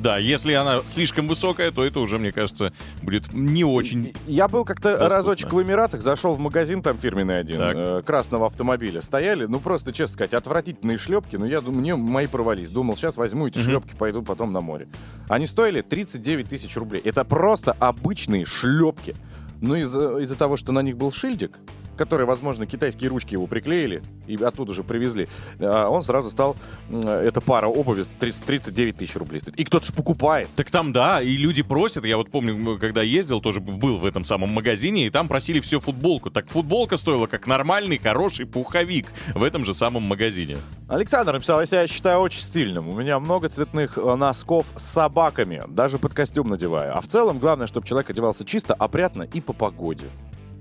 Да, 0.04 0.18
если 0.18 0.52
она 0.52 0.82
слишком 0.84 1.26
высокая, 1.26 1.70
то 1.70 1.82
это 1.82 1.98
уже, 1.98 2.18
мне 2.18 2.30
кажется, 2.30 2.74
будет 3.00 3.32
не 3.32 3.64
очень... 3.64 4.12
Я 4.26 4.48
был 4.48 4.66
как-то 4.66 4.90
Доступно. 4.90 5.16
разочек 5.16 5.52
в 5.54 5.62
Эмиратах, 5.62 6.02
зашел 6.02 6.34
в 6.34 6.38
магазин, 6.38 6.82
там 6.82 6.98
фирменный 6.98 7.38
один, 7.38 7.58
э, 7.58 8.02
красного 8.02 8.44
автомобиля. 8.44 9.00
Стояли, 9.00 9.46
ну 9.46 9.60
просто, 9.60 9.94
честно 9.94 10.12
сказать, 10.12 10.34
отвратительные 10.34 10.98
шлепки, 10.98 11.36
но 11.36 11.46
я 11.46 11.62
думаю, 11.62 11.80
мне 11.80 11.96
мои 11.96 12.26
провались. 12.26 12.68
Думал, 12.68 12.98
сейчас 12.98 13.16
возьму 13.16 13.48
эти 13.48 13.56
шлепки, 13.56 13.94
пойду 13.98 14.20
потом 14.20 14.52
на 14.52 14.60
море. 14.60 14.88
Они 15.30 15.46
стоили 15.46 15.80
39 15.80 16.50
тысяч 16.50 16.76
рублей. 16.76 17.00
Это 17.02 17.24
просто 17.24 17.72
обычные 17.72 18.44
шлепки. 18.44 19.16
Но 19.62 19.74
из-за 19.74 20.18
из 20.18 20.28
того, 20.36 20.58
что 20.58 20.72
на 20.72 20.80
них 20.80 20.98
был 20.98 21.12
шильдик, 21.12 21.58
который, 21.94 22.26
возможно, 22.26 22.66
китайские 22.66 23.10
ручки 23.10 23.34
его 23.34 23.46
приклеили 23.46 24.02
и 24.26 24.36
оттуда 24.36 24.74
же 24.74 24.82
привезли, 24.82 25.28
а, 25.60 25.88
он 25.88 26.02
сразу 26.02 26.30
стал, 26.30 26.56
эта 26.90 27.40
пара 27.40 27.66
обуви 27.66 28.04
30 28.18 28.44
39 28.44 28.96
тысяч 28.96 29.16
рублей 29.16 29.40
стоит. 29.40 29.56
И 29.56 29.64
кто-то 29.64 29.86
же 29.86 29.92
покупает. 29.92 30.48
Так 30.56 30.70
там, 30.70 30.92
да, 30.92 31.22
и 31.22 31.36
люди 31.36 31.62
просят. 31.62 32.04
Я 32.04 32.16
вот 32.16 32.30
помню, 32.30 32.78
когда 32.78 33.02
ездил, 33.02 33.40
тоже 33.40 33.60
был 33.60 33.98
в 33.98 34.04
этом 34.04 34.24
самом 34.24 34.50
магазине, 34.50 35.06
и 35.06 35.10
там 35.10 35.28
просили 35.28 35.60
все 35.60 35.80
футболку. 35.80 36.30
Так 36.30 36.48
футболка 36.48 36.96
стоила 36.96 37.26
как 37.26 37.46
нормальный, 37.46 37.98
хороший 37.98 38.46
пуховик 38.46 39.06
в 39.34 39.42
этом 39.42 39.64
же 39.64 39.74
самом 39.74 40.02
магазине. 40.02 40.56
Александр 40.88 41.32
написал, 41.32 41.60
я 41.60 41.66
себя 41.66 41.86
считаю 41.86 42.20
очень 42.20 42.40
стильным. 42.40 42.88
У 42.88 42.92
меня 42.92 43.18
много 43.18 43.48
цветных 43.48 43.98
э, 43.98 44.14
носков 44.14 44.66
с 44.76 44.84
собаками. 44.84 45.62
Даже 45.68 45.98
под 45.98 46.14
костюм 46.14 46.48
надеваю. 46.48 46.96
А 46.96 47.00
в 47.00 47.06
целом, 47.06 47.38
главное, 47.38 47.66
чтобы 47.66 47.86
человек 47.86 48.10
одевался 48.10 48.44
чисто, 48.44 48.74
опрятно 48.74 49.22
и 49.22 49.40
по 49.40 49.52
погоде. 49.52 50.06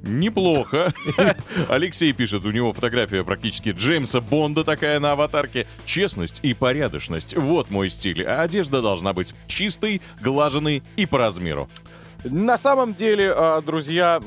Неплохо. 0.03 0.93
Алексей 1.69 2.11
пишет, 2.11 2.43
у 2.45 2.51
него 2.51 2.73
фотография 2.73 3.23
практически 3.23 3.69
Джеймса 3.69 4.19
Бонда 4.19 4.65
такая 4.65 4.99
на 4.99 5.13
аватарке. 5.13 5.65
Честность 5.85 6.41
и 6.43 6.53
порядочность. 6.53 7.35
Вот 7.37 7.71
мой 7.71 7.89
стиль. 7.89 8.23
А 8.25 8.41
одежда 8.41 8.81
должна 8.81 9.13
быть 9.13 9.33
чистой, 9.47 10.01
глаженной 10.21 10.83
и 10.97 11.05
по 11.05 11.17
размеру. 11.17 11.69
На 12.23 12.57
самом 12.57 12.93
деле, 12.93 13.33
э, 13.35 13.61
друзья, 13.65 14.21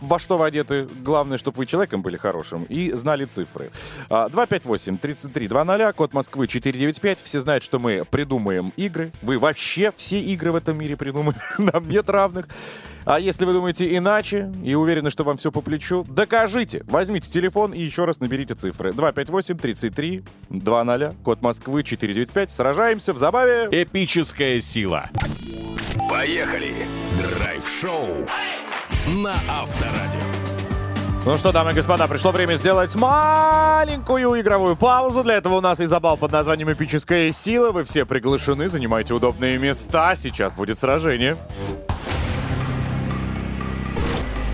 во 0.00 0.18
что 0.18 0.38
вы 0.38 0.46
одеты, 0.46 0.88
главное, 1.02 1.38
чтобы 1.38 1.58
вы 1.58 1.66
человеком 1.66 2.02
были 2.02 2.16
хорошим 2.16 2.64
и 2.64 2.90
знали 2.92 3.24
цифры. 3.24 3.70
258-33-00, 4.08 5.92
код 5.92 6.12
Москвы 6.12 6.46
495. 6.46 7.18
Все 7.22 7.40
знают, 7.40 7.64
что 7.64 7.78
мы 7.78 8.04
придумаем 8.04 8.72
игры. 8.76 9.12
Вы 9.22 9.38
вообще 9.38 9.92
все 9.96 10.20
игры 10.20 10.52
в 10.52 10.56
этом 10.56 10.76
мире 10.78 10.96
придумали. 10.96 11.36
Нам 11.58 11.88
нет 11.88 12.10
равных. 12.10 12.48
А 13.04 13.20
если 13.20 13.44
вы 13.46 13.52
думаете 13.54 13.96
иначе 13.96 14.52
и 14.62 14.74
уверены, 14.74 15.08
что 15.10 15.24
вам 15.24 15.38
все 15.38 15.50
по 15.50 15.62
плечу, 15.62 16.04
докажите. 16.08 16.84
Возьмите 16.88 17.30
телефон 17.30 17.72
и 17.72 17.80
еще 17.80 18.04
раз 18.04 18.20
наберите 18.20 18.54
цифры. 18.54 18.90
258-33-00, 18.90 21.16
код 21.22 21.40
Москвы 21.40 21.84
495. 21.84 22.52
Сражаемся 22.52 23.14
в 23.14 23.18
забаве. 23.18 23.68
Эпическая 23.70 24.60
сила. 24.60 25.08
Поехали! 26.10 26.97
Драйв-шоу 27.18 28.28
на 29.08 29.34
Авторадио. 29.48 30.20
Ну 31.24 31.36
что, 31.36 31.50
дамы 31.50 31.72
и 31.72 31.74
господа, 31.74 32.06
пришло 32.06 32.30
время 32.30 32.54
сделать 32.54 32.94
маленькую 32.94 34.40
игровую 34.40 34.76
паузу. 34.76 35.24
Для 35.24 35.34
этого 35.34 35.56
у 35.56 35.60
нас 35.60 35.80
и 35.80 35.86
забал 35.86 36.16
под 36.16 36.30
названием 36.30 36.72
«Эпическая 36.72 37.32
сила». 37.32 37.72
Вы 37.72 37.82
все 37.82 38.06
приглашены, 38.06 38.68
занимайте 38.68 39.14
удобные 39.14 39.58
места. 39.58 40.14
Сейчас 40.14 40.54
будет 40.54 40.78
сражение. 40.78 41.36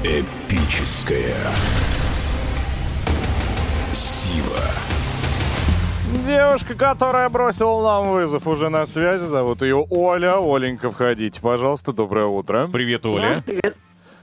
Эпическая 0.02 1.36
сила. 3.92 4.93
Девушка, 6.22 6.74
которая 6.76 7.28
бросила 7.28 7.82
нам 7.82 8.12
вызов, 8.12 8.46
уже 8.46 8.68
на 8.68 8.86
связи. 8.86 9.26
Зовут 9.26 9.62
ее 9.62 9.84
Оля. 9.90 10.36
Оленька, 10.38 10.90
входите, 10.90 11.40
пожалуйста. 11.40 11.92
Доброе 11.92 12.26
утро. 12.26 12.68
Привет, 12.72 13.04
Оля. 13.04 13.42
Привет. 13.44 13.76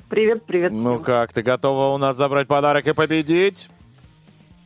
Привет, 0.09 0.45
привет. 0.45 0.71
Ну 0.71 0.99
как, 0.99 1.31
ты 1.33 1.41
готова 1.41 1.93
у 1.93 1.97
нас 1.97 2.15
забрать 2.17 2.47
подарок 2.47 2.87
и 2.87 2.93
победить? 2.93 3.69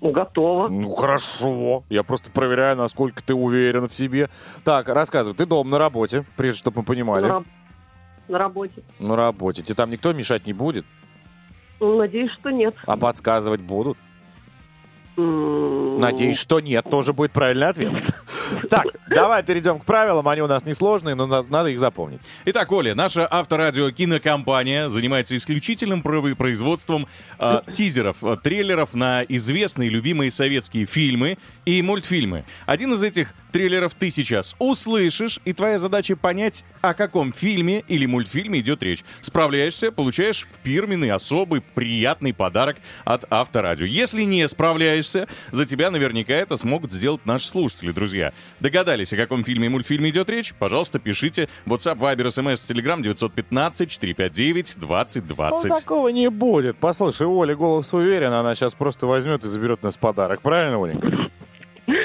Готова. 0.02 0.68
Ну 0.70 0.92
хорошо. 0.94 1.84
Я 1.90 2.04
просто 2.04 2.32
проверяю, 2.32 2.78
насколько 2.78 3.24
ты 3.24 3.34
уверен 3.34 3.88
в 3.88 3.94
себе. 3.94 4.30
Так, 4.64 4.88
рассказывай, 4.90 5.36
ты 5.36 5.46
дома 5.48 5.70
на 5.72 5.80
работе, 5.80 6.26
прежде 6.38 6.60
чтобы 6.60 6.80
мы 6.80 6.84
понимали. 6.86 7.24
На, 7.24 7.28
раб- 7.30 7.46
на 8.28 8.38
работе. 8.38 8.84
На 9.00 9.16
работе. 9.16 9.64
Тебе 9.64 9.76
там 9.76 9.90
никто 9.90 10.14
мешать 10.14 10.46
не 10.46 10.54
будет? 10.54 10.86
Ну, 11.80 11.98
Надеюсь, 11.98 12.32
что 12.40 12.52
нет. 12.52 12.76
А 12.86 12.98
подсказывать 12.98 13.62
будут? 13.62 13.98
Надеюсь, 15.18 16.38
что 16.38 16.60
нет. 16.60 16.86
Тоже 16.90 17.14
будет 17.14 17.32
правильный 17.32 17.68
ответ. 17.68 17.92
Так, 18.70 18.86
давай 19.10 19.44
перейдем 19.44 19.80
к 19.80 19.86
правилам. 19.86 20.28
Они 20.28 20.42
у 20.42 20.48
нас 20.48 20.66
несложные, 20.66 21.16
но 21.16 21.26
на- 21.26 21.42
надо 21.44 21.70
их 21.70 21.80
запомнить. 21.80 22.22
Итак, 22.46 22.72
Оля, 22.72 22.94
наша 22.94 23.28
авторадио 23.30 23.90
кинокомпания 23.92 24.88
занимается 24.90 25.36
исключительным 25.36 26.02
производством 26.04 27.08
э, 27.40 27.62
тизеров, 27.74 28.24
э, 28.24 28.38
трейлеров 28.44 28.94
на 28.94 29.24
известные 29.24 29.90
любимые 29.90 30.30
советские 30.30 30.86
фильмы 30.86 31.38
и 31.66 31.82
мультфильмы. 31.82 32.46
Один 32.68 32.94
из 32.94 33.04
этих 33.04 33.34
трейлеров 33.52 33.94
ты 33.96 34.10
сейчас 34.10 34.56
услышишь, 34.60 35.40
и 35.46 35.54
твоя 35.54 35.78
задача 35.80 36.16
понять, 36.16 36.66
о 36.82 36.94
каком 36.94 37.34
фильме 37.34 37.84
или 37.88 38.06
мультфильме 38.06 38.60
идет 38.60 38.84
речь. 38.84 39.04
Справляешься, 39.22 39.92
получаешь 39.92 40.48
фирменный, 40.64 41.12
особый, 41.12 41.62
приятный 41.62 42.34
подарок 42.34 42.78
от 43.06 43.26
авторадио. 43.32 43.86
Если 43.86 44.24
не 44.24 44.48
справляешься, 44.48 45.05
за 45.52 45.66
тебя 45.66 45.92
наверняка 45.92 46.34
это 46.34 46.58
смогут 46.58 46.92
сделать 46.92 47.24
наши 47.26 47.48
слушатели, 47.48 47.92
друзья. 47.92 48.34
Догадались, 48.60 49.14
о 49.14 49.18
каком 49.18 49.44
фильме 49.44 49.68
и 49.68 49.70
мультфильме 49.70 50.10
идет 50.10 50.30
речь? 50.30 50.54
Пожалуйста, 50.58 50.98
пишите. 51.00 51.48
WhatsApp, 51.66 51.98
Viber, 51.98 52.28
SMS, 52.28 52.68
Telegram 52.68 53.02
915-459-2020. 53.02 55.36
Ну, 55.38 55.62
такого 55.76 56.10
не 56.10 56.30
будет. 56.30 56.78
Послушай, 56.78 57.28
Оля 57.28 57.56
голос 57.56 57.94
уверен, 57.94 58.34
она 58.34 58.56
сейчас 58.56 58.76
просто 58.76 59.08
возьмет 59.08 59.46
и 59.46 59.48
заберет 59.48 59.84
нас 59.84 59.96
подарок. 59.98 60.42
Правильно, 60.42 60.84
Оленька? 60.84 61.12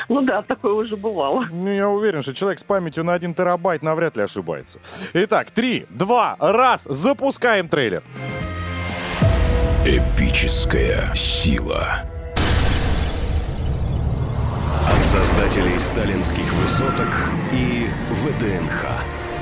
Ну 0.08 0.22
да, 0.22 0.42
такое 0.42 0.72
уже 0.72 0.96
бывало. 0.96 1.46
Ну, 1.50 1.72
я 1.72 1.88
уверен, 1.88 2.22
что 2.22 2.34
человек 2.34 2.58
с 2.58 2.64
памятью 2.64 3.04
на 3.04 3.14
1 3.14 3.34
терабайт 3.34 3.82
навряд 3.82 4.16
ли 4.16 4.24
ошибается. 4.24 4.80
Итак, 5.14 5.52
три, 5.52 5.86
два, 5.88 6.36
раз, 6.38 6.84
запускаем 6.84 7.68
трейлер. 7.68 8.02
Эпическая 9.86 11.14
сила. 11.14 12.02
Создателей 15.10 15.80
сталинских 15.80 16.52
высоток 16.52 17.08
и 17.52 17.90
ВДНХ. 18.10 18.86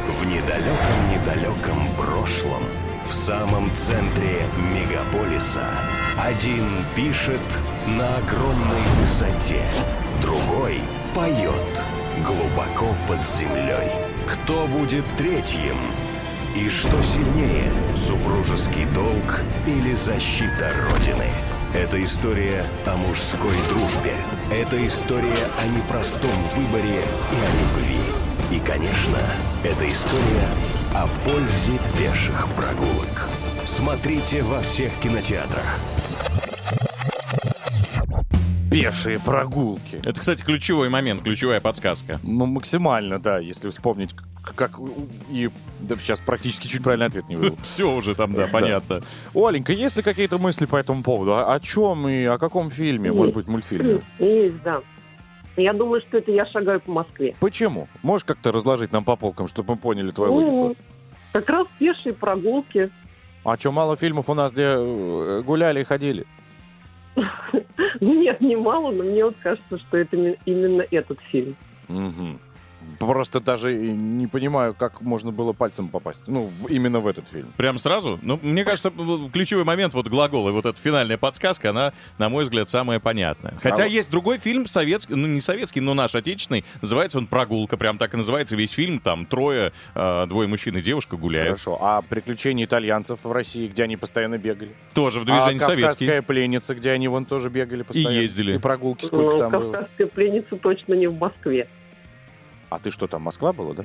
В 0.08 0.24
недалеком-недалеком 0.24 1.94
прошлом, 1.94 2.62
в 3.04 3.12
самом 3.12 3.70
центре 3.76 4.46
мегаполиса, 4.72 5.66
один 6.16 6.66
пишет 6.96 7.42
на 7.86 8.16
огромной 8.16 8.80
высоте, 8.98 9.62
другой 10.22 10.80
поет 11.14 11.84
глубоко 12.24 12.94
под 13.06 13.18
землей. 13.28 13.92
Кто 14.26 14.66
будет 14.68 15.04
третьим? 15.18 15.76
И 16.56 16.70
что 16.70 17.02
сильнее, 17.02 17.70
супружеский 17.94 18.86
долг 18.86 19.42
или 19.66 19.92
защита 19.92 20.72
Родины? 20.90 21.26
Это 21.74 22.02
история 22.02 22.64
о 22.86 22.96
мужской 22.96 23.54
дружбе. 23.68 24.14
Это 24.50 24.84
история 24.86 25.48
о 25.58 25.66
непростом 25.68 26.30
выборе 26.54 27.02
и 27.02 27.36
о 27.44 27.50
любви. 27.60 28.00
И, 28.50 28.58
конечно, 28.58 29.18
это 29.62 29.90
история 29.92 30.48
о 30.94 31.06
пользе 31.24 31.78
пеших 31.98 32.48
прогулок. 32.56 33.28
Смотрите 33.66 34.42
во 34.42 34.60
всех 34.60 34.90
кинотеатрах. 35.02 35.78
Пешие 38.70 39.18
прогулки. 39.18 39.96
Это, 40.04 40.20
кстати, 40.20 40.42
ключевой 40.42 40.88
момент, 40.88 41.22
ключевая 41.22 41.60
подсказка. 41.60 42.18
Ну, 42.22 42.46
максимально, 42.46 43.18
да, 43.18 43.38
если 43.38 43.68
вспомнить, 43.68 44.14
как... 44.54 44.78
И 45.30 45.50
да, 45.80 45.96
сейчас 45.96 46.20
практически 46.20 46.66
чуть 46.68 46.82
правильный 46.82 47.06
ответ 47.06 47.28
не 47.28 47.36
вывел. 47.36 47.56
Все 47.62 47.90
уже 47.90 48.14
там, 48.14 48.32
да, 48.34 48.46
понятно. 48.48 49.00
Оленька, 49.34 49.72
есть 49.72 49.96
ли 49.96 50.02
какие-то 50.02 50.38
мысли 50.38 50.66
по 50.66 50.76
этому 50.76 51.02
поводу? 51.02 51.34
О, 51.34 51.52
о 51.54 51.60
чем 51.60 52.08
и 52.08 52.24
о 52.24 52.38
каком 52.38 52.70
фильме? 52.70 53.12
Может 53.12 53.34
быть, 53.34 53.48
мультфильме? 53.48 54.00
Есть, 54.18 54.62
да. 54.62 54.80
Я 55.56 55.72
думаю, 55.72 56.00
что 56.02 56.18
это 56.18 56.30
я 56.30 56.46
шагаю 56.46 56.80
по 56.80 56.90
Москве. 56.92 57.34
Почему? 57.40 57.88
Можешь 58.02 58.24
как-то 58.24 58.52
разложить 58.52 58.92
нам 58.92 59.04
по 59.04 59.16
полкам, 59.16 59.48
чтобы 59.48 59.74
мы 59.74 59.78
поняли 59.78 60.10
твою 60.12 60.32
Ну, 60.40 60.60
логику? 60.62 60.80
как 61.32 61.48
раз 61.50 61.66
пешие 61.78 62.12
прогулки. 62.12 62.90
А 63.44 63.56
что, 63.58 63.72
мало 63.72 63.96
фильмов 63.96 64.28
у 64.30 64.34
нас, 64.34 64.52
где 64.52 64.62
э, 64.76 65.42
гуляли 65.44 65.80
и 65.80 65.84
ходили? 65.84 66.26
Ну, 68.00 68.14
Нет, 68.22 68.40
немало, 68.40 68.92
но 68.92 69.02
мне 69.02 69.24
вот 69.24 69.34
кажется, 69.42 69.78
что 69.78 69.96
это 69.96 70.16
не- 70.16 70.36
именно 70.44 70.84
этот 70.90 71.18
фильм. 71.32 71.56
Просто 72.98 73.40
даже 73.40 73.76
и 73.76 73.90
не 73.92 74.26
понимаю, 74.26 74.74
как 74.74 75.00
можно 75.00 75.30
было 75.32 75.52
пальцем 75.52 75.88
попасть. 75.88 76.26
Ну, 76.26 76.46
в- 76.46 76.66
именно 76.68 77.00
в 77.00 77.06
этот 77.06 77.28
фильм. 77.28 77.52
Прям 77.56 77.78
сразу? 77.78 78.18
Ну, 78.22 78.38
мне 78.42 78.64
кажется, 78.64 78.92
ключевой 79.32 79.64
момент, 79.64 79.94
вот 79.94 80.08
глагол 80.08 80.48
и 80.48 80.52
вот 80.52 80.66
эта 80.66 80.80
финальная 80.80 81.16
подсказка, 81.18 81.70
она, 81.70 81.92
на 82.18 82.28
мой 82.28 82.44
взгляд, 82.44 82.68
самая 82.68 82.98
понятная. 83.00 83.54
Хотя 83.62 83.82
А 83.84 83.86
вот- 83.86 83.92
есть 83.92 84.10
другой 84.10 84.38
фильм 84.38 84.66
советский, 84.66 85.14
ну 85.14 85.26
не 85.26 85.40
советский, 85.40 85.80
но 85.80 85.94
наш 85.94 86.14
отечественный, 86.14 86.64
называется 86.82 87.18
он 87.18 87.26
«Прогулка», 87.26 87.76
прям 87.76 87.98
так 87.98 88.14
и 88.14 88.16
называется 88.16 88.56
весь 88.56 88.72
фильм, 88.72 88.98
там 88.98 89.26
трое, 89.26 89.72
э, 89.94 90.26
двое 90.26 90.48
мужчин 90.48 90.76
и 90.76 90.80
девушка 90.82 91.16
гуляют. 91.16 91.50
Хорошо. 91.50 91.78
А 91.80 92.02
приключения 92.02 92.64
итальянцев 92.64 93.20
в 93.22 93.30
России, 93.32 93.68
где 93.68 93.84
они 93.84 93.96
постоянно 93.96 94.38
бегали? 94.38 94.74
Тоже 94.94 95.20
в 95.20 95.24
движении 95.24 95.58
а 95.58 95.60
советский. 95.60 96.06
«Кавказская 96.06 96.22
пленница», 96.22 96.74
где 96.74 96.90
они 96.90 97.08
вон 97.08 97.24
тоже 97.24 97.48
бегали 97.48 97.82
постоянно? 97.82 98.14
ездили. 98.14 98.56
И 98.56 98.58
прогулки 98.58 99.04
сколько 99.04 99.32
Ну, 99.34 99.38
там 99.38 99.52
было? 99.52 99.72
Кавказская 99.72 100.06
пленница 100.08 100.56
точно 100.56 100.94
не 100.94 101.06
в 101.06 101.14
Москве. 101.18 101.68
А 102.70 102.78
ты 102.78 102.90
что, 102.90 103.06
там 103.06 103.22
Москва 103.22 103.52
была, 103.54 103.72
да? 103.74 103.84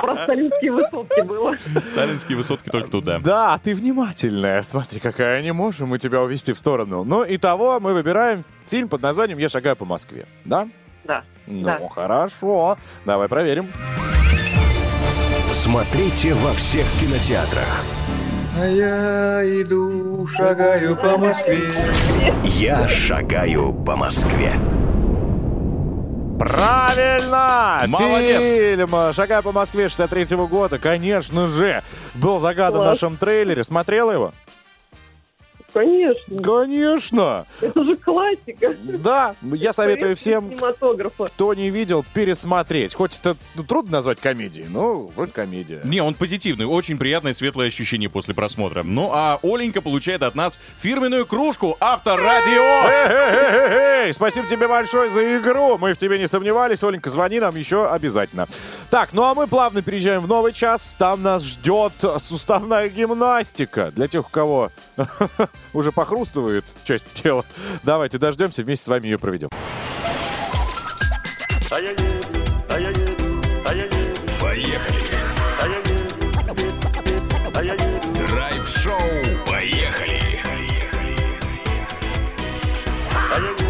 Про 0.00 0.16
сталинские 0.22 0.70
высотки 0.72 1.20
было. 1.22 1.56
Сталинские 1.84 2.36
высотки 2.38 2.68
только 2.68 2.88
туда. 2.88 3.18
Да, 3.18 3.58
ты 3.62 3.74
внимательная. 3.74 4.62
Смотри, 4.62 5.00
какая 5.00 5.42
не 5.42 5.52
можем 5.52 5.88
мы 5.88 5.98
тебя 5.98 6.22
увести 6.22 6.52
в 6.52 6.58
сторону. 6.58 7.02
Ну, 7.04 7.24
и 7.24 7.36
того 7.36 7.80
мы 7.80 7.94
выбираем 7.94 8.44
фильм 8.70 8.88
под 8.88 9.02
названием 9.02 9.38
«Я 9.38 9.48
шагаю 9.48 9.74
по 9.76 9.84
Москве». 9.84 10.26
Да? 10.44 10.68
Да. 11.04 11.24
Ну, 11.46 11.64
Да. 11.64 11.80
хорошо. 11.92 12.78
Давай 13.04 13.28
проверим. 13.28 13.68
Смотрите 15.50 16.34
во 16.34 16.52
всех 16.52 16.86
кинотеатрах. 17.00 17.84
А 18.58 18.66
я 18.66 19.62
иду, 19.62 20.26
шагаю 20.28 20.96
по 20.96 21.18
Москве. 21.18 21.72
Я 22.44 22.86
шагаю 22.88 23.72
по 23.72 23.96
Москве. 23.96 24.52
Правильно! 26.38 27.82
Молодец! 27.86 28.42
Фильм 28.42 29.12
«Шагай 29.12 29.42
по 29.42 29.52
Москве» 29.52 29.88
63 29.88 30.36
года, 30.36 30.78
конечно 30.78 31.48
же, 31.48 31.82
был 32.14 32.40
загадан 32.40 32.80
в 32.80 32.84
Класс. 32.84 33.00
нашем 33.00 33.16
трейлере. 33.16 33.64
Смотрела 33.64 34.10
его? 34.12 34.32
Конечно. 35.76 36.42
Конечно! 36.42 37.46
Это 37.60 37.84
же 37.84 37.96
классика. 37.96 38.74
Да, 38.96 39.36
я 39.42 39.74
советую 39.74 40.16
всем, 40.16 40.58
кто 41.34 41.52
не 41.52 41.68
видел, 41.68 42.02
пересмотреть. 42.14 42.94
Хоть 42.94 43.18
это 43.18 43.36
ну, 43.54 43.62
трудно 43.62 43.92
назвать 43.92 44.18
комедией, 44.18 44.68
но 44.70 45.10
вроде 45.14 45.32
комедия. 45.32 45.82
Не, 45.84 46.00
он 46.00 46.14
позитивный, 46.14 46.64
очень 46.64 46.96
приятное 46.96 47.34
светлое 47.34 47.68
ощущение 47.68 48.08
после 48.08 48.32
просмотра. 48.32 48.84
Ну 48.84 49.10
а 49.12 49.38
Оленька 49.42 49.82
получает 49.82 50.22
от 50.22 50.34
нас 50.34 50.58
фирменную 50.78 51.26
кружку 51.26 51.76
Авторадио. 51.78 52.86
Спасибо 54.14 54.46
тебе 54.46 54.68
большое 54.68 55.10
за 55.10 55.36
игру. 55.38 55.76
Мы 55.76 55.92
в 55.92 55.98
тебе 55.98 56.18
не 56.18 56.26
сомневались. 56.26 56.82
Оленька, 56.82 57.10
звони 57.10 57.38
нам 57.38 57.54
еще 57.54 57.86
обязательно. 57.86 58.48
Так, 58.88 59.10
ну 59.12 59.24
а 59.24 59.34
мы 59.34 59.46
плавно 59.46 59.82
переезжаем 59.82 60.22
в 60.22 60.28
новый 60.28 60.54
час. 60.54 60.96
Там 60.98 61.22
нас 61.22 61.42
ждет 61.42 61.92
суставная 62.18 62.88
гимнастика. 62.88 63.92
Для 63.94 64.08
тех, 64.08 64.26
у 64.26 64.30
кого 64.30 64.70
уже 65.76 65.92
похрустывает 65.92 66.64
часть 66.84 67.04
тела. 67.12 67.44
Давайте 67.82 68.18
дождемся, 68.18 68.62
вместе 68.62 68.86
с 68.86 68.88
вами 68.88 69.04
ее 69.06 69.18
проведем. 69.18 69.48
Поехали. 74.40 74.96
Драйв-шоу. 78.28 78.98
Поехали. 79.46 80.20
А 83.12 83.65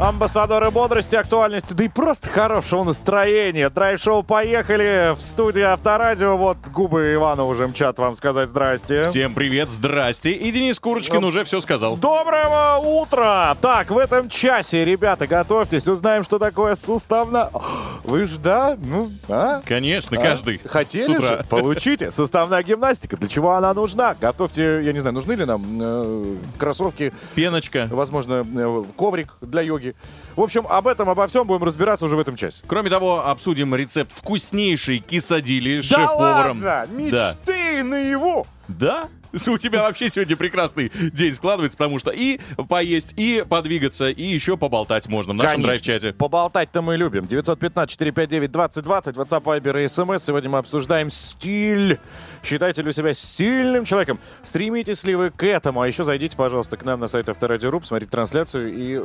Амбассадоры 0.00 0.72
бодрости, 0.72 1.14
актуальности, 1.14 1.72
да 1.72 1.84
и 1.84 1.88
просто 1.88 2.28
хорошего 2.28 2.82
настроения. 2.82 3.70
Драйв-шоу 3.70 4.24
«Поехали» 4.24 5.14
в 5.16 5.22
студии 5.22 5.62
Авторадио. 5.62 6.36
Вот 6.36 6.56
губы 6.72 7.14
Ивана 7.14 7.44
уже 7.44 7.68
мчат 7.68 7.96
вам 8.00 8.16
сказать 8.16 8.48
здрасте. 8.48 9.04
Всем 9.04 9.34
привет, 9.34 9.70
здрасте. 9.70 10.32
И 10.32 10.50
Денис 10.50 10.80
Курочкин 10.80 11.22
уже 11.22 11.44
все 11.44 11.60
сказал. 11.60 11.96
Доброго 11.96 12.78
утра! 12.82 13.56
Так, 13.60 13.92
в 13.92 13.96
этом 13.98 14.28
часе, 14.28 14.84
ребята, 14.84 15.28
готовьтесь, 15.28 15.86
узнаем, 15.86 16.24
что 16.24 16.40
такое 16.40 16.74
суставно... 16.74 17.50
Вы 18.04 18.26
ж, 18.26 18.36
да? 18.38 18.76
Ну, 18.76 19.10
а? 19.28 19.62
Конечно, 19.64 20.20
А? 20.20 20.22
каждый 20.22 20.60
Хотели 20.66 21.02
с 21.02 21.08
утра. 21.08 21.28
же? 21.38 21.46
Получите. 21.48 22.10
Суставная 22.10 22.62
гимнастика. 22.64 23.16
Для 23.16 23.28
чего 23.28 23.52
она 23.52 23.72
нужна? 23.72 24.16
Готовьте, 24.20 24.82
я 24.82 24.92
не 24.92 24.98
знаю, 25.00 25.14
нужны 25.14 25.32
ли 25.34 25.44
нам 25.44 25.62
э, 25.80 26.36
кроссовки, 26.58 27.12
Пеночка. 27.36 27.88
возможно, 27.90 28.44
э, 28.54 28.84
коврик 28.96 29.32
для 29.40 29.62
йоги. 29.62 29.93
В 30.36 30.40
общем, 30.40 30.66
об 30.68 30.88
этом, 30.88 31.08
обо 31.08 31.26
всем 31.28 31.46
будем 31.46 31.62
разбираться 31.62 32.04
уже 32.06 32.16
в 32.16 32.18
этом 32.18 32.34
часе. 32.34 32.62
Кроме 32.66 32.90
того, 32.90 33.26
обсудим 33.26 33.74
рецепт 33.74 34.12
вкуснейшей 34.12 34.98
кисадили 34.98 35.80
с 35.80 35.88
Да 35.88 35.96
шеф-поваром. 35.96 36.62
ладно! 36.64 36.92
Мечты 36.92 37.84
наяву! 37.84 38.46
Да? 38.66 39.08
У 39.46 39.58
тебя 39.58 39.82
вообще 39.82 40.08
сегодня 40.08 40.36
прекрасный 40.36 40.90
день 41.12 41.34
складывается, 41.34 41.76
потому 41.76 41.98
что 41.98 42.10
и 42.10 42.38
поесть, 42.68 43.14
и 43.16 43.44
подвигаться, 43.48 44.08
и 44.08 44.22
еще 44.22 44.56
поболтать 44.56 45.08
можно 45.08 45.32
в 45.32 45.36
нашем 45.36 45.62
драйв-чате. 45.62 46.12
Поболтать-то 46.12 46.82
мы 46.82 46.96
любим. 46.96 47.24
915-459-2020, 47.24 49.14
WhatsApp, 49.14 49.42
Viber 49.42 49.82
и 49.82 49.86
SMS. 49.86 50.20
Сегодня 50.20 50.50
мы 50.50 50.58
обсуждаем 50.58 51.10
стиль. 51.10 51.98
Считаете 52.42 52.82
ли 52.82 52.92
себя 52.92 53.14
стильным 53.14 53.84
человеком? 53.84 54.20
Стремитесь 54.42 55.04
ли 55.04 55.14
вы 55.14 55.30
к 55.30 55.42
этому? 55.44 55.80
А 55.80 55.86
еще 55.86 56.04
зайдите, 56.04 56.36
пожалуйста, 56.36 56.76
к 56.76 56.84
нам 56.84 57.00
на 57.00 57.08
сайт 57.08 57.28
Авторадио.ру, 57.28 57.80
посмотрите 57.80 58.10
трансляцию 58.10 58.72
и 58.72 59.02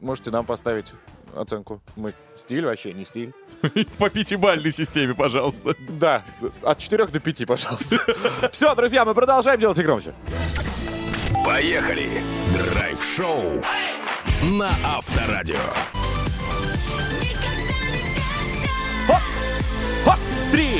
можете 0.00 0.30
нам 0.30 0.46
поставить 0.46 0.92
оценку. 1.34 1.80
Мы 1.96 2.14
стиль 2.36 2.64
вообще 2.64 2.92
не 2.92 3.04
стиль. 3.04 3.32
По 3.98 4.10
пятибальной 4.10 4.72
системе, 4.72 5.14
пожалуйста. 5.14 5.74
Да, 5.88 6.22
от 6.62 6.78
4 6.78 7.06
до 7.06 7.20
5, 7.20 7.46
пожалуйста. 7.46 7.98
Все, 8.52 8.74
друзья, 8.74 9.04
мы 9.04 9.14
продолжаем 9.14 9.58
делать 9.60 9.78
громче. 9.78 10.14
Поехали! 11.44 12.22
Драйв-шоу 12.54 13.62
на 14.42 14.70
Авторадио. 14.84 15.56
Хоп! 19.06 19.22
Хоп! 20.04 20.18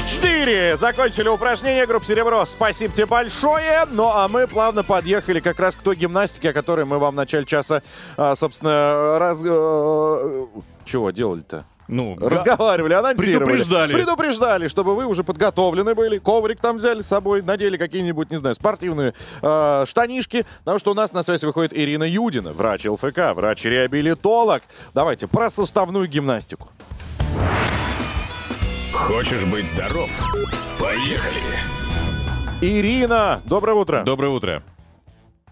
4. 0.09 0.79
Закончили 0.79 1.29
упражнение 1.29 1.87
группы 1.87 2.07
«Серебро». 2.07 2.47
Спасибо 2.47 2.95
тебе 2.95 3.05
большое. 3.05 3.85
Ну, 3.91 4.09
а 4.09 4.27
мы 4.27 4.47
плавно 4.47 4.83
подъехали 4.83 5.39
как 5.39 5.61
раз 5.61 5.77
к 5.77 5.83
той 5.83 5.97
гимнастике, 5.97 6.49
о 6.49 6.53
которой 6.55 6.87
мы 6.87 6.99
вам 6.99 7.13
в 7.13 7.17
начале 7.17 7.45
часа, 7.45 7.83
а, 8.17 8.35
собственно, 8.35 9.19
раз... 9.19 9.43
Э, 9.45 10.47
чего 10.87 11.11
делали-то? 11.11 11.67
ну, 11.89 12.17
разговаривали, 12.21 12.95
анонсировали. 12.95 13.45
Предупреждали. 13.45 13.93
Предупреждали, 13.93 14.69
чтобы 14.69 14.95
вы 14.97 15.05
уже 15.05 15.25
подготовлены 15.25 15.95
были, 15.95 16.19
коврик 16.19 16.61
там 16.61 16.77
взяли 16.77 17.03
с 17.03 17.07
собой, 17.07 17.43
надели 17.43 17.77
какие-нибудь, 17.77 18.31
не 18.31 18.39
знаю, 18.39 18.55
спортивные 18.55 19.13
э, 19.43 19.85
штанишки, 19.87 20.47
потому 20.61 20.79
что 20.79 20.91
у 20.93 20.95
нас 20.95 21.13
на 21.13 21.23
связь 21.23 21.45
выходит 21.45 21.73
Ирина 21.75 22.05
Юдина, 22.05 22.53
врач 22.53 22.87
ЛФК, 22.87 23.35
врач-реабилитолог. 23.35 24.63
Давайте 24.95 25.27
про 25.27 25.51
суставную 25.51 26.07
гимнастику. 26.09 26.69
Хочешь 29.07 29.45
быть 29.47 29.69
здоров? 29.69 30.11
Поехали! 30.79 31.41
Ирина, 32.61 33.41
доброе 33.47 33.75
утро. 33.75 34.03
Доброе 34.05 34.31
утро. 34.31 34.63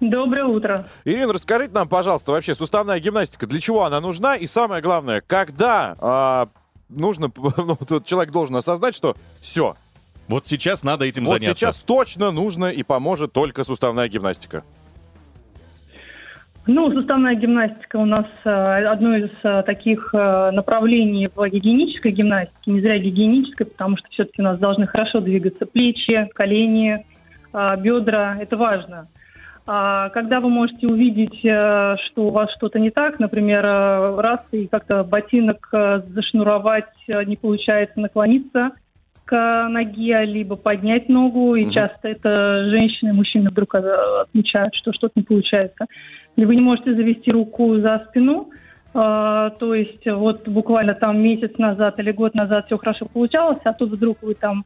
Доброе 0.01 0.45
утро. 0.45 0.87
Ирина, 1.05 1.33
расскажите 1.33 1.73
нам, 1.73 1.89
пожалуйста, 1.89 2.33
вообще 2.33 2.55
суставная 2.55 2.99
гимнастика, 2.99 3.47
для 3.47 3.61
чего 3.61 3.85
она 3.85 4.01
нужна? 4.01 4.35
И 4.37 4.47
самое 4.47 4.83
главное, 4.83 5.23
когда 5.25 5.97
а, 6.01 6.49
нужно, 6.89 7.33
ну, 7.57 7.77
тут 7.77 8.05
человек 8.05 8.33
должен 8.33 8.57
осознать, 8.57 8.95
что 8.97 9.17
все, 9.41 9.77
Вот 10.29 10.47
сейчас 10.47 10.83
надо 10.83 11.05
этим 11.05 11.25
вот 11.25 11.41
заняться. 11.41 11.55
сейчас 11.55 11.81
точно 11.81 12.33
нужно 12.33 12.67
и 12.67 12.83
поможет 12.83 13.33
только 13.33 13.63
суставная 13.65 14.09
гимнастика. 14.09 14.65
Ну, 16.69 16.91
суставная 16.91 17.37
гимнастика 17.37 17.97
у 17.97 18.05
нас 18.05 18.27
э, 18.45 18.51
одно 18.51 19.15
из 19.15 19.31
э, 19.45 19.63
таких 19.63 20.11
э, 20.13 20.51
направлений 20.51 21.29
в 21.33 21.49
гигиенической 21.49 22.11
гимнастике. 22.11 22.73
Не 22.73 22.81
зря 22.81 22.99
гигиенической, 22.99 23.67
потому 23.67 23.97
что 23.97 24.09
все-таки 24.11 24.43
у 24.43 24.45
нас 24.45 24.59
должны 24.59 24.89
хорошо 24.89 25.21
двигаться 25.21 25.65
плечи, 25.65 26.29
колени, 26.35 27.07
бедра. 27.53 28.37
Это 28.41 28.57
важно. 28.57 29.07
А 29.65 30.09
когда 30.11 30.41
вы 30.41 30.49
можете 30.49 30.89
увидеть, 30.89 31.39
что 31.39 31.99
у 32.17 32.31
вас 32.31 32.53
что-то 32.57 32.79
не 32.79 32.91
так, 32.91 33.19
например, 33.19 33.63
раз 33.63 34.41
и 34.53 34.67
как-то 34.67 35.03
ботинок 35.05 35.69
зашнуровать 35.73 36.93
не 37.09 37.37
получается, 37.37 37.99
наклониться 37.99 38.73
к 39.27 39.69
ноге, 39.69 40.25
либо 40.25 40.57
поднять 40.57 41.09
ногу, 41.09 41.57
и 41.57 41.63
Мгм. 41.63 41.73
часто 41.73 42.09
это 42.09 42.71
женщины 42.71 43.11
и 43.11 43.13
мужчины 43.13 43.51
вдруг 43.51 43.75
э, 43.75 44.21
отмечают, 44.21 44.75
что 44.75 44.93
что-то 44.93 45.15
не 45.17 45.25
получается. 45.25 45.87
Вы 46.37 46.55
не 46.55 46.63
можете 46.63 46.95
завести 46.95 47.33
руку 47.33 47.77
за 47.79 48.07
спину, 48.09 48.51
э, 48.95 49.51
то 49.59 49.75
есть 49.75 50.07
вот 50.07 50.49
буквально 50.49 50.95
там 50.95 51.21
месяц 51.21 51.59
назад 51.59 51.99
или 51.99 52.13
год 52.13 52.35
назад 52.35 52.67
все 52.67 52.79
хорошо 52.79 53.07
получалось, 53.13 53.59
а 53.65 53.73
тут 53.73 53.91
вдруг 53.91 54.19
вы 54.23 54.35
там 54.35 54.65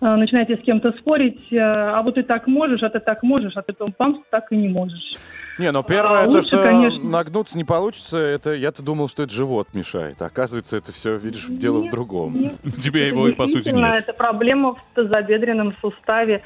начинаете 0.00 0.56
с 0.56 0.60
кем-то 0.60 0.92
спорить, 0.92 1.40
э, 1.52 1.58
а 1.58 2.00
вот 2.02 2.14
ты 2.14 2.22
так 2.22 2.46
можешь, 2.46 2.82
а 2.82 2.90
ты 2.90 3.00
так 3.00 3.22
можешь, 3.22 3.52
а 3.56 3.62
ты 3.62 3.72
пам, 3.96 4.24
так 4.30 4.52
и 4.52 4.56
не 4.56 4.68
можешь. 4.68 5.16
Не, 5.58 5.72
ну 5.72 5.82
первое, 5.82 6.20
А, 6.20 6.24
то, 6.24 6.30
лучше, 6.30 6.48
что 6.48 6.62
конечно. 6.62 7.08
нагнуться 7.08 7.58
не 7.58 7.64
получится, 7.64 8.16
это 8.16 8.54
я-то 8.54 8.82
думал, 8.82 9.08
что 9.08 9.24
это 9.24 9.32
живот 9.32 9.68
мешает. 9.74 10.22
А 10.22 10.26
оказывается, 10.26 10.76
это 10.76 10.92
все, 10.92 11.16
видишь, 11.16 11.46
дело 11.48 11.80
в 11.80 11.90
другом. 11.90 12.52
У 12.64 12.80
тебя 12.80 13.06
его 13.08 13.28
и 13.28 13.32
по 13.32 13.48
сути 13.48 13.70
нет. 13.70 14.04
Это 14.04 14.12
проблема 14.12 14.76
в 14.76 14.80
тазобедренном 14.94 15.74
суставе. 15.80 16.42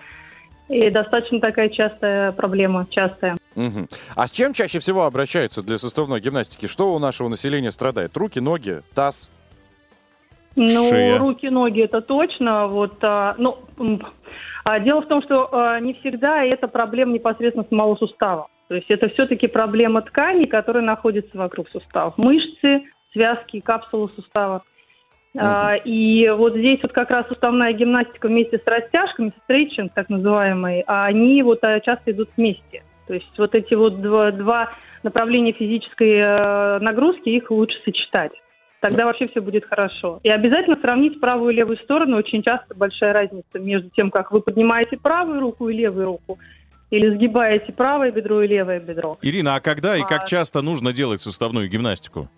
И 0.69 0.89
достаточно 0.89 1.39
такая 1.41 1.69
частая 1.69 2.33
проблема, 2.33 2.87
частая. 2.89 3.37
Мгм. 3.55 3.89
А 4.15 4.27
с 4.27 4.31
чем 4.31 4.55
чаще 4.55 4.79
всего 4.79 5.05
обращаются 5.05 5.63
для 5.63 5.77
суставной 5.77 6.21
гимнастики? 6.21 6.67
Что 6.67 6.95
у 6.95 6.99
нашего 6.99 7.29
населения 7.29 7.71
страдает? 7.73 8.17
Руки, 8.17 8.39
ноги, 8.39 8.81
таз? 8.95 9.31
Ну, 10.57 10.89
Шея. 10.89 11.19
руки, 11.19 11.49
ноги, 11.49 11.83
это 11.83 12.01
точно. 12.01 12.67
Вот, 12.67 13.03
а, 13.03 13.35
ну, 13.39 13.59
а, 14.65 14.81
дело 14.81 15.03
в 15.03 15.09
том, 15.09 15.23
что 15.23 15.49
а, 15.53 15.81
не 15.81 15.95
всегда 15.95 16.45
это 16.45 16.69
проблема 16.69 17.13
непосредственно 17.13 17.67
самого 17.69 17.97
сустава. 17.97 18.49
То 18.69 18.77
есть 18.77 18.91
это 18.91 19.09
все-таки 19.11 19.49
проблема 19.49 20.03
тканей, 20.03 20.47
которые 20.47 20.83
находятся 20.83 21.37
вокруг 21.37 21.69
суставов. 21.71 22.17
Мышцы, 22.17 22.83
связки, 23.13 23.61
капсулы 23.61 24.11
сустава. 24.17 24.63
А, 25.37 25.77
и 25.77 26.29
вот 26.29 26.55
здесь 26.55 26.81
вот 26.83 26.93
как 26.93 27.11
раз 27.11 27.27
суставная 27.29 27.73
гимнастика 27.73 28.29
вместе 28.29 28.59
с 28.59 28.67
растяжками, 28.67 29.33
стретчинг 29.45 29.93
так 29.95 30.11
называемый, 30.11 30.85
а 30.87 31.07
они 31.07 31.43
вот 31.43 31.65
а, 31.65 31.81
часто 31.81 32.13
идут 32.13 32.29
вместе. 32.37 32.85
То 33.07 33.15
есть 33.15 33.39
вот 33.39 33.55
эти 33.55 33.75
вот 33.75 34.01
два, 34.03 34.31
два 34.31 34.71
направления 35.03 35.53
физической 35.53 36.19
э, 36.19 36.79
нагрузки, 36.79 37.29
их 37.29 37.51
лучше 37.51 37.77
сочетать. 37.85 38.33
Тогда 38.83 39.05
вообще 39.07 39.29
все 39.29 39.41
будет 39.41 39.65
хорошо. 39.65 40.19
И 40.25 40.29
обязательно 40.29 40.77
сравнить 40.77 41.21
правую 41.21 41.53
и 41.53 41.57
левую 41.57 41.77
сторону. 41.79 42.17
Очень 42.17 42.43
часто 42.43 42.75
большая 42.75 43.13
разница 43.13 43.61
между 43.61 43.89
тем, 43.91 44.11
как 44.11 44.33
вы 44.33 44.41
поднимаете 44.41 44.97
правую 44.97 45.39
руку 45.39 45.69
и 45.69 45.73
левую 45.73 46.07
руку, 46.07 46.41
или 46.91 47.09
сгибаете 47.15 47.73
правое 47.73 48.11
бедро 48.11 48.43
и 48.43 48.49
левое 48.49 48.81
бедро. 48.81 49.19
Ирина, 49.23 49.55
а 49.55 49.61
когда 49.61 49.97
и 49.97 50.03
А- 50.03 50.05
как 50.05 50.25
часто 50.25 50.63
нужно 50.63 50.93
делать 50.93 51.21
суставную 51.21 51.69
гимнастику? 51.71 52.29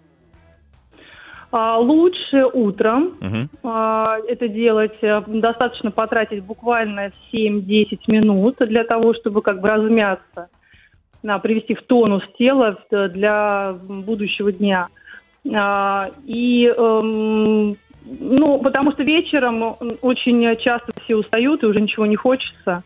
А, 1.50 1.78
лучше 1.78 2.44
утром 2.52 3.14
Мгм. 3.20 3.48
а, 3.62 4.18
это 4.28 4.46
делать. 4.46 4.92
Э, 5.00 5.22
Достаточно 5.26 5.90
потратить 5.90 6.44
буквально 6.44 7.10
7-10 7.32 8.06
минут 8.06 8.56
для 8.58 8.84
того, 8.84 9.14
чтобы 9.14 9.40
как 9.40 9.62
бы 9.62 9.68
размяться, 9.68 10.48
на, 11.22 11.38
привести 11.38 11.74
в 11.74 11.80
тонус 11.84 12.22
тела 12.38 12.76
в- 12.90 13.08
для 13.08 13.74
будущего 13.88 14.52
дня. 14.52 14.88
А, 15.52 16.10
И, 16.26 16.66
эм, 16.66 17.76
ну, 18.04 18.58
потому 18.62 18.92
что 18.92 19.02
вечером 19.02 19.76
очень 20.02 20.56
часто 20.58 20.92
все 21.04 21.16
устают 21.16 21.62
и 21.62 21.66
уже 21.66 21.80
ничего 21.80 22.06
не 22.06 22.16
хочется. 22.16 22.82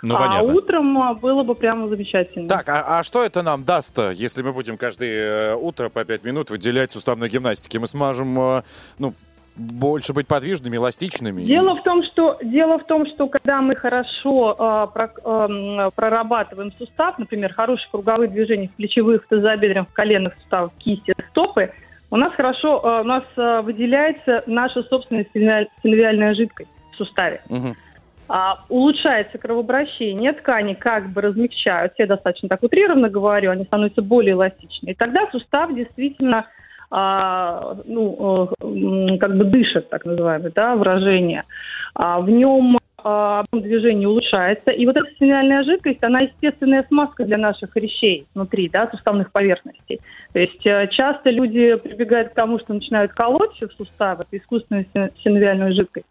Ну, 0.00 0.14
а 0.14 0.18
понятно. 0.18 0.52
утром 0.54 0.98
а, 1.02 1.14
было 1.14 1.42
бы 1.42 1.54
прямо 1.54 1.88
замечательно. 1.88 2.48
Так, 2.48 2.68
а, 2.68 2.98
а 2.98 3.02
что 3.02 3.24
это 3.24 3.42
нам 3.42 3.64
даст-то, 3.64 4.12
если 4.12 4.42
мы 4.42 4.52
будем 4.52 4.76
каждое 4.76 5.52
э, 5.52 5.54
утро 5.56 5.88
по 5.88 6.04
5 6.04 6.24
минут 6.24 6.50
выделять 6.50 6.92
суставной 6.92 7.28
гимнастики? 7.28 7.78
Мы 7.78 7.88
сможем, 7.88 8.38
э, 8.38 8.62
ну, 8.98 9.14
больше 9.56 10.12
быть 10.12 10.28
подвижными, 10.28 10.76
эластичными? 10.76 11.42
Дело 11.42 11.74
в 11.74 11.82
том, 11.82 12.04
что 12.04 12.38
дело 12.40 12.78
в 12.78 12.86
том, 12.86 13.06
что 13.06 13.26
когда 13.26 13.60
мы 13.60 13.74
хорошо 13.74 14.54
а, 14.56 14.86
про- 14.86 15.10
ам, 15.24 15.90
прорабатываем 15.96 16.72
сустав, 16.78 17.18
например, 17.18 17.52
хорошие 17.52 17.88
круговые 17.90 18.28
движения 18.28 18.68
в 18.68 18.74
плечевых, 18.74 19.26
тазобедренных, 19.26 19.92
коленных 19.92 20.34
суставах, 20.38 20.70
кисти, 20.78 21.12
стопы, 21.30 21.72
у 22.10 22.16
нас 22.16 22.32
хорошо, 22.34 22.84
а, 22.84 23.00
у 23.00 23.04
нас 23.04 23.24
а, 23.36 23.62
выделяется 23.62 24.42
наша 24.46 24.82
собственная 24.84 25.26
сильвиаль- 25.34 25.68
сильвиальная 25.82 26.34
жидкость 26.34 26.70
в 26.92 26.96
суставе. 26.96 27.40
Мгм. 27.48 27.74
а, 28.30 28.64
улучшается 28.68 29.38
кровообращение, 29.38 30.32
ткани 30.34 30.74
как 30.74 31.08
бы 31.10 31.22
размягчаются, 31.22 32.02
я 32.02 32.06
достаточно 32.06 32.48
так 32.48 32.62
утрированно 32.62 33.08
говорю, 33.08 33.50
они 33.50 33.64
становятся 33.64 34.02
более 34.02 34.32
эластичными. 34.32 34.92
И 34.92 34.94
тогда 34.94 35.26
сустав 35.32 35.74
действительно 35.74 36.46
а, 36.90 37.76
ну, 37.84 38.50
э, 38.60 39.18
как 39.18 39.36
бы 39.36 39.44
дышит, 39.44 39.90
так 39.90 40.04
называемое, 40.06 40.52
да, 40.54 40.74
выражение. 40.74 41.44
А, 41.94 42.20
в 42.20 42.30
нем 42.30 42.78
а, 43.04 43.44
движение 43.52 44.08
улучшается. 44.08 44.70
И 44.70 44.84
вот 44.86 44.96
эта 44.96 45.08
синальная 45.18 45.62
жидкость, 45.62 46.02
она 46.02 46.20
естественная 46.20 46.84
смазка 46.88 47.24
для 47.24 47.38
наших 47.38 47.72
хрящей 47.72 48.26
внутри, 48.34 48.68
да, 48.68 48.88
суставных 48.90 49.30
поверхностей. 49.30 50.00
То 50.32 50.38
есть 50.40 50.66
э, 50.66 50.88
часто 50.88 51.30
люди 51.30 51.76
прибегают 51.76 52.30
к 52.30 52.34
тому, 52.34 52.58
что 52.58 52.74
начинают 52.74 53.12
колоть 53.12 53.60
в 53.60 53.72
суставы, 53.76 54.24
искусственную 54.32 54.86
синовиальную 55.22 55.74
жидкость. 55.74 56.06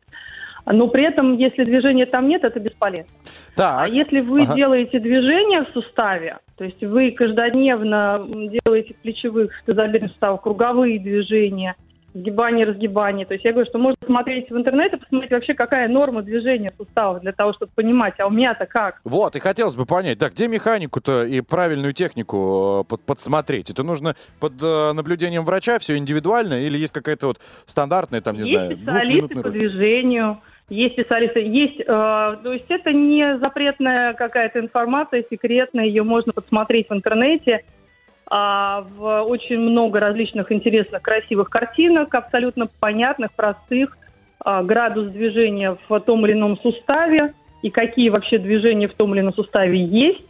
Но 0.65 0.87
при 0.87 1.05
этом, 1.05 1.37
если 1.37 1.63
движения 1.63 2.05
там 2.05 2.27
нет, 2.27 2.43
это 2.43 2.59
бесполезно. 2.59 3.11
Так. 3.55 3.85
А 3.85 3.87
если 3.87 4.19
вы 4.19 4.43
Ага. 4.43 4.55
делаете 4.55 4.99
движение 4.99 5.63
в 5.63 5.69
суставе, 5.69 6.37
то 6.57 6.65
есть 6.65 6.83
вы 6.83 7.11
каждодневно 7.11 8.25
делаете 8.65 8.93
плечевых, 9.01 9.51
тазобедренных 9.65 10.11
суставах 10.11 10.41
круговые 10.41 10.99
движения, 10.99 11.75
сгибание, 12.17 12.65
разгибание. 12.65 13.25
То 13.25 13.33
есть 13.33 13.45
я 13.45 13.51
говорю, 13.51 13.69
что 13.69 13.77
можно 13.77 13.97
смотреть 14.05 14.49
в 14.49 14.57
интернете, 14.57 14.97
посмотреть 14.97 15.31
вообще, 15.31 15.53
какая 15.53 15.87
норма 15.87 16.21
движения 16.21 16.73
суставов 16.77 17.21
для 17.21 17.31
того, 17.31 17.53
чтобы 17.53 17.71
понимать, 17.75 18.15
а 18.19 18.27
у 18.27 18.29
меня-то 18.29 18.65
как. 18.65 18.99
Вот, 19.03 19.35
и 19.35 19.39
хотелось 19.39 19.75
бы 19.75 19.85
понять, 19.85 20.17
да, 20.17 20.29
где 20.29 20.47
механику-то 20.47 21.25
и 21.25 21.41
правильную 21.41 21.93
технику 21.93 22.81
э, 22.85 22.89
под- 22.89 23.01
подсмотреть? 23.01 23.69
Это 23.69 23.83
нужно 23.83 24.15
под 24.39 24.53
э, 24.61 24.93
наблюдением 24.93 25.45
врача, 25.45 25.79
все 25.79 25.97
индивидуально, 25.97 26.61
или 26.61 26.77
есть 26.77 26.93
какая-то 26.93 27.27
вот 27.27 27.39
стандартная, 27.65 28.21
там, 28.21 28.35
не 28.35 28.41
есть 28.41 28.51
знаю, 28.51 28.75
специалисты 28.75 29.41
по 29.41 29.49
движению, 29.49 30.41
есть 30.69 30.93
специалисты, 30.93 31.39
есть, 31.39 31.79
э, 31.79 31.85
то 31.85 32.53
есть 32.53 32.65
это 32.69 32.91
не 32.91 33.37
запретная 33.39 34.13
какая-то 34.13 34.59
информация, 34.59 35.23
секретная, 35.29 35.85
ее 35.85 36.03
можно 36.03 36.33
подсмотреть 36.33 36.89
в 36.89 36.93
интернете. 36.93 37.63
А, 38.29 38.85
в 38.97 39.23
очень 39.23 39.57
много 39.57 39.99
различных 39.99 40.51
интересных, 40.51 41.01
красивых 41.01 41.49
картинок, 41.49 42.13
абсолютно 42.13 42.67
понятных, 42.79 43.31
простых, 43.33 43.97
а, 44.39 44.63
градус 44.63 45.11
движения 45.11 45.77
в 45.87 45.99
том 46.01 46.25
или 46.25 46.33
ином 46.33 46.57
суставе 46.59 47.33
и 47.61 47.69
какие 47.69 48.09
вообще 48.09 48.37
движения 48.37 48.89
в 48.89 48.93
том 48.93 49.13
или 49.13 49.21
ином 49.21 49.33
суставе 49.33 49.81
есть 49.81 50.21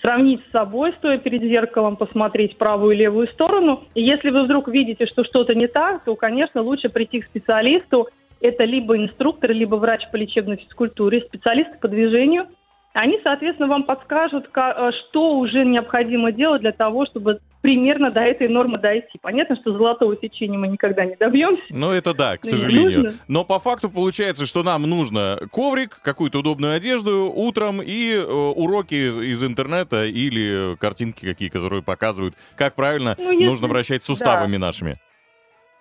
сравнить 0.00 0.40
с 0.48 0.50
собой, 0.50 0.92
стоя 0.98 1.18
перед 1.18 1.42
зеркалом, 1.42 1.96
посмотреть 1.96 2.56
правую 2.56 2.94
и 2.94 2.98
левую 2.98 3.28
сторону. 3.28 3.84
И 3.94 4.02
если 4.02 4.30
вы 4.30 4.44
вдруг 4.44 4.68
видите, 4.68 5.06
что 5.06 5.24
что-то 5.24 5.54
не 5.54 5.68
так, 5.68 6.04
то, 6.04 6.16
конечно, 6.16 6.62
лучше 6.62 6.88
прийти 6.88 7.20
к 7.20 7.26
специалисту. 7.26 8.08
Это 8.40 8.64
либо 8.64 8.96
инструктор, 8.96 9.50
либо 9.50 9.76
врач 9.76 10.10
по 10.10 10.16
лечебной 10.16 10.56
физкультуре, 10.56 11.20
специалисты 11.20 11.78
по 11.78 11.88
движению. 11.88 12.46
Они, 12.92 13.20
соответственно, 13.22 13.68
вам 13.68 13.84
подскажут, 13.84 14.48
ка- 14.48 14.74
э, 14.76 14.90
что 15.10 15.38
уже 15.38 15.64
необходимо 15.64 16.32
делать 16.32 16.60
для 16.62 16.72
того, 16.72 17.06
чтобы 17.06 17.38
примерно 17.60 18.10
до 18.10 18.20
этой 18.20 18.48
нормы 18.48 18.78
дойти. 18.78 19.16
Понятно, 19.22 19.54
что 19.56 19.72
золотого 19.72 20.16
сечения 20.20 20.58
мы 20.58 20.66
никогда 20.66 21.04
не 21.04 21.14
добьемся. 21.14 21.62
Ну, 21.70 21.92
это 21.92 22.14
да, 22.14 22.36
к 22.36 22.44
сожалению. 22.44 23.02
нужно. 23.04 23.18
Но 23.28 23.44
по 23.44 23.60
факту 23.60 23.90
получается, 23.90 24.44
что 24.44 24.64
нам 24.64 24.82
нужно 24.82 25.38
коврик, 25.52 26.00
какую-то 26.02 26.40
удобную 26.40 26.74
одежду 26.74 27.30
утром 27.32 27.80
и 27.80 28.12
э, 28.14 28.22
уроки 28.24 28.94
из, 28.94 29.44
интернета 29.44 30.04
или 30.06 30.74
картинки 30.76 31.24
какие, 31.24 31.48
которые 31.48 31.82
показывают, 31.82 32.34
как 32.56 32.74
правильно 32.74 33.14
Ну, 33.18 33.30
если- 33.30 33.44
нужно 33.44 33.68
вращать 33.68 34.02
суставами 34.02 34.56
нашими. 34.56 34.96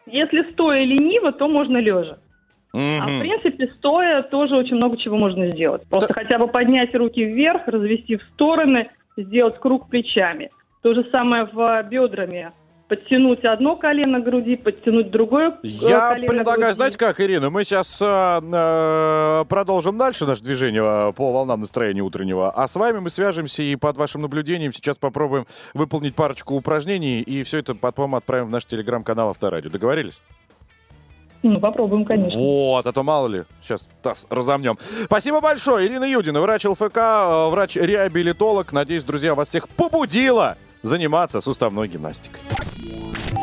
Если 0.06 0.52
стоя 0.52 0.84
лениво, 0.84 1.32
то 1.32 1.48
можно 1.48 1.78
лежа. 1.78 2.18
А 2.74 2.78
в 3.08 3.20
принципе, 3.20 3.68
стоя 3.78 4.22
тоже 4.24 4.56
очень 4.56 4.76
много 4.76 4.98
чего 4.98 5.18
можно 5.18 5.48
сделать. 5.54 5.88
Просто 5.90 6.14
хотя 6.14 6.38
бы 6.38 6.48
поднять 6.48 6.94
руки 6.96 7.24
вверх, 7.24 7.68
развести 7.68 8.18
в 8.18 8.24
стороны, 8.24 8.90
сделать 9.18 9.60
круг 9.60 9.90
плечами. 9.90 10.50
То 10.82 10.94
же 10.94 11.06
самое 11.12 11.46
в 11.52 11.84
бедрами. 11.84 12.52
Подтянуть 12.88 13.46
одно 13.46 13.76
колено 13.76 14.20
к 14.20 14.24
груди, 14.24 14.56
подтянуть 14.56 15.12
другое 15.12 15.50
э, 15.50 15.68
Я 15.68 16.10
колено 16.10 16.28
предлагаю, 16.28 16.58
груди. 16.60 16.74
знаете 16.74 16.98
как, 16.98 17.20
Ирина, 17.22 17.52
мы 17.52 17.64
сейчас 17.64 18.00
продолжим 19.48 19.98
дальше 19.98 20.26
наше 20.26 20.44
движение 20.44 20.82
э, 20.82 21.14
по 21.14 21.32
волнам 21.32 21.60
настроения 21.62 22.02
утреннего, 22.02 22.50
а 22.50 22.68
с 22.68 22.76
вами 22.76 22.98
мы 22.98 23.12
свяжемся 23.12 23.62
и 23.62 23.76
под 23.76 23.98
вашим 23.98 24.22
наблюдением 24.22 24.74
сейчас 24.74 24.98
попробуем 24.98 25.46
выполнить 25.76 26.16
парочку 26.16 26.56
упражнений, 26.56 27.22
и 27.22 27.44
все 27.44 27.60
это 27.60 27.76
потом 27.76 28.16
отправим 28.16 28.48
в 28.48 28.50
наш 28.50 28.66
телеграм-канал 28.66 29.30
Авторадио. 29.30 29.70
Договорились? 29.70 30.20
Ну, 31.42 31.60
попробуем, 31.60 32.04
конечно. 32.06 32.38
Вот, 32.38 32.86
а 32.86 32.92
то 32.92 33.04
мало 33.04 33.28
ли, 33.28 33.44
сейчас 33.62 33.88
таз 34.02 34.28
разомнем. 34.30 34.78
Спасибо 35.06 35.40
большое, 35.40 35.88
Ирина 35.88 36.04
Юдина, 36.04 36.42
врач 36.42 36.66
ЛФК, 36.66 36.98
э, 36.98 37.50
врач-реабилитолог. 37.50 38.74
Надеюсь, 38.74 39.04
друзья, 39.04 39.36
вас 39.36 39.50
всех 39.50 39.70
побудило 39.70 40.58
заниматься 40.84 41.40
суставной 41.42 41.88
гимнастикой. 41.88 42.42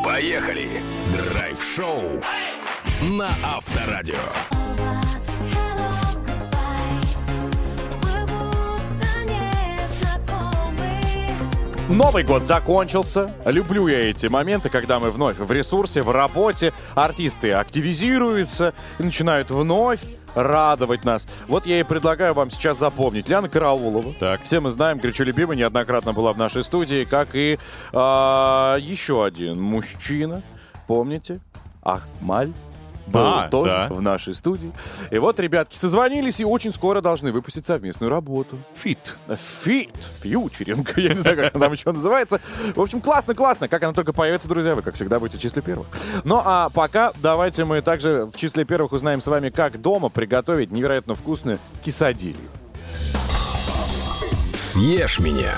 Поехали! 0.03 0.67
Драйв-шоу 1.33 2.21
на 3.01 3.29
Авторадио. 3.43 4.15
Новый 11.89 12.23
год 12.23 12.45
закончился. 12.45 13.33
Люблю 13.45 13.87
я 13.87 14.09
эти 14.09 14.27
моменты, 14.27 14.69
когда 14.69 14.99
мы 14.99 15.09
вновь 15.09 15.37
в 15.37 15.49
ресурсе, 15.49 16.03
в 16.03 16.11
работе. 16.11 16.73
Артисты 16.95 17.53
активизируются 17.53 18.73
и 18.99 19.03
начинают 19.03 19.51
вновь 19.51 20.01
радовать 20.35 21.05
нас. 21.05 21.29
Вот 21.47 21.65
я 21.65 21.79
и 21.79 21.83
предлагаю 21.83 22.33
вам 22.33 22.51
сейчас 22.51 22.77
запомнить. 22.77 23.29
Ляна 23.29 23.47
Караулова. 23.47 24.13
Так. 24.19 24.43
Все 24.43 24.59
мы 24.59 24.71
знаем, 24.71 24.99
горячо 24.99 25.23
любимая, 25.23 25.57
неоднократно 25.57 26.11
была 26.11 26.33
в 26.33 26.37
нашей 26.37 26.63
студии, 26.63 27.05
как 27.05 27.29
и 27.33 27.57
а, 27.93 28.75
еще 28.79 29.23
один 29.23 29.61
мужчина. 29.61 30.43
Помните? 30.87 31.39
Ахмаль 31.83 32.51
был 33.07 33.21
А, 33.21 33.49
тоже 33.49 33.73
да. 33.73 33.87
в 33.89 34.01
нашей 34.01 34.33
студии. 34.33 34.71
И 35.11 35.17
вот 35.17 35.39
ребятки 35.39 35.75
созвонились 35.75 36.39
и 36.39 36.45
очень 36.45 36.71
скоро 36.71 37.01
должны 37.01 37.31
выпустить 37.31 37.65
совместную 37.65 38.09
работу. 38.09 38.57
Фит. 38.75 39.17
Фит, 39.63 39.95
фьючеринг, 40.21 40.97
я 40.97 41.13
не 41.13 41.19
знаю, 41.19 41.37
как 41.37 41.55
она 41.55 41.65
там 41.65 41.73
еще 41.73 41.91
называется. 41.91 42.39
В 42.75 42.81
общем, 42.81 43.01
классно, 43.01 43.33
классно. 43.33 43.67
Как 43.67 43.83
она 43.83 43.93
только 43.93 44.13
появится, 44.13 44.47
друзья, 44.47 44.75
вы, 44.75 44.81
как 44.81 44.95
всегда, 44.95 45.19
будете 45.19 45.37
в 45.37 45.41
числе 45.41 45.61
первых. 45.61 45.87
Ну, 46.23 46.41
а 46.43 46.69
пока 46.69 47.13
давайте 47.21 47.65
мы 47.65 47.81
также 47.81 48.25
в 48.25 48.35
числе 48.35 48.65
первых 48.65 48.91
узнаем 48.91 49.21
с 49.21 49.27
вами, 49.27 49.49
как 49.49 49.81
дома 49.81 50.09
приготовить 50.09 50.71
невероятно 50.71 51.15
вкусную 51.15 51.59
кисадилью. 51.83 52.37
Съешь 54.55 55.19
меня. 55.19 55.53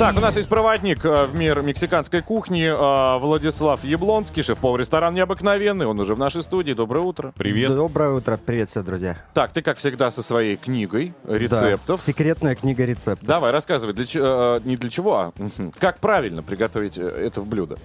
Так, 0.00 0.16
у 0.16 0.20
нас 0.20 0.34
есть 0.34 0.48
проводник 0.48 1.04
э, 1.04 1.26
в 1.26 1.34
мир 1.34 1.60
мексиканской 1.60 2.22
кухни 2.22 2.64
э, 2.64 3.18
Владислав 3.18 3.84
Яблонский, 3.84 4.40
шеф-повар 4.40 4.80
ресторан 4.80 5.12
необыкновенный. 5.12 5.84
Он 5.84 6.00
уже 6.00 6.14
в 6.14 6.18
нашей 6.18 6.40
студии. 6.40 6.72
Доброе 6.72 7.00
утро. 7.00 7.34
Привет. 7.36 7.74
Доброе 7.74 8.12
утро, 8.12 8.40
привет 8.42 8.70
все, 8.70 8.80
друзья. 8.80 9.18
Так, 9.34 9.52
ты, 9.52 9.60
как 9.60 9.76
всегда, 9.76 10.10
со 10.10 10.22
своей 10.22 10.56
книгой 10.56 11.12
рецептов. 11.28 12.00
Да, 12.00 12.06
секретная 12.12 12.54
книга 12.54 12.86
рецептов. 12.86 13.28
Давай, 13.28 13.50
рассказывай, 13.50 13.92
для, 13.92 14.06
э, 14.14 14.60
не 14.64 14.78
для 14.78 14.88
чего, 14.88 15.16
а 15.16 15.32
как 15.78 15.98
правильно 15.98 16.42
приготовить 16.42 16.96
это 16.96 17.42
в 17.42 17.46
блюдо. 17.46 17.76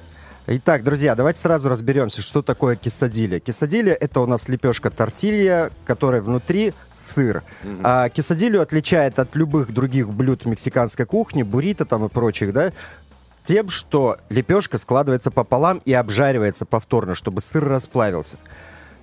Итак, 0.47 0.83
друзья, 0.83 1.15
давайте 1.15 1.39
сразу 1.39 1.69
разберемся, 1.69 2.21
что 2.21 2.43
такое 2.43 2.75
кисадилья. 2.75 3.39
Кисадилья— 3.39 3.97
это 3.99 4.19
у 4.19 4.27
нас 4.27 4.47
лепешка 4.47 4.91
тортилья, 4.91 5.71
которая 5.85 6.21
внутри 6.21 6.73
сыр. 6.93 7.43
А 7.81 8.09
кисадилью 8.09 8.61
отличает 8.61 9.17
от 9.17 9.35
любых 9.35 9.73
других 9.73 10.07
блюд 10.07 10.45
мексиканской 10.45 11.07
кухни, 11.07 11.41
буррито 11.41 11.85
там 11.85 12.05
и 12.05 12.09
прочих, 12.09 12.53
да, 12.53 12.73
тем, 13.47 13.69
что 13.69 14.17
лепешка 14.29 14.77
складывается 14.77 15.31
пополам 15.31 15.81
и 15.83 15.93
обжаривается 15.93 16.65
повторно, 16.65 17.15
чтобы 17.15 17.41
сыр 17.41 17.67
расплавился. 17.67 18.37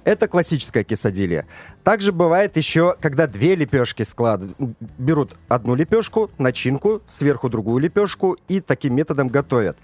Это 0.04 0.28
классическая 0.28 0.84
кисадилья. 0.84 1.46
Также 1.82 2.12
бывает 2.12 2.56
еще, 2.56 2.96
когда 3.00 3.26
две 3.26 3.56
лепешки 3.56 4.04
складывают. 4.04 4.56
Берут 4.98 5.36
одну 5.48 5.74
лепешку, 5.74 6.30
начинку, 6.38 7.02
сверху 7.04 7.48
другую 7.48 7.80
лепешку 7.80 8.36
и 8.48 8.60
таким 8.60 8.94
методом 8.94 9.28
готовят. 9.28 9.76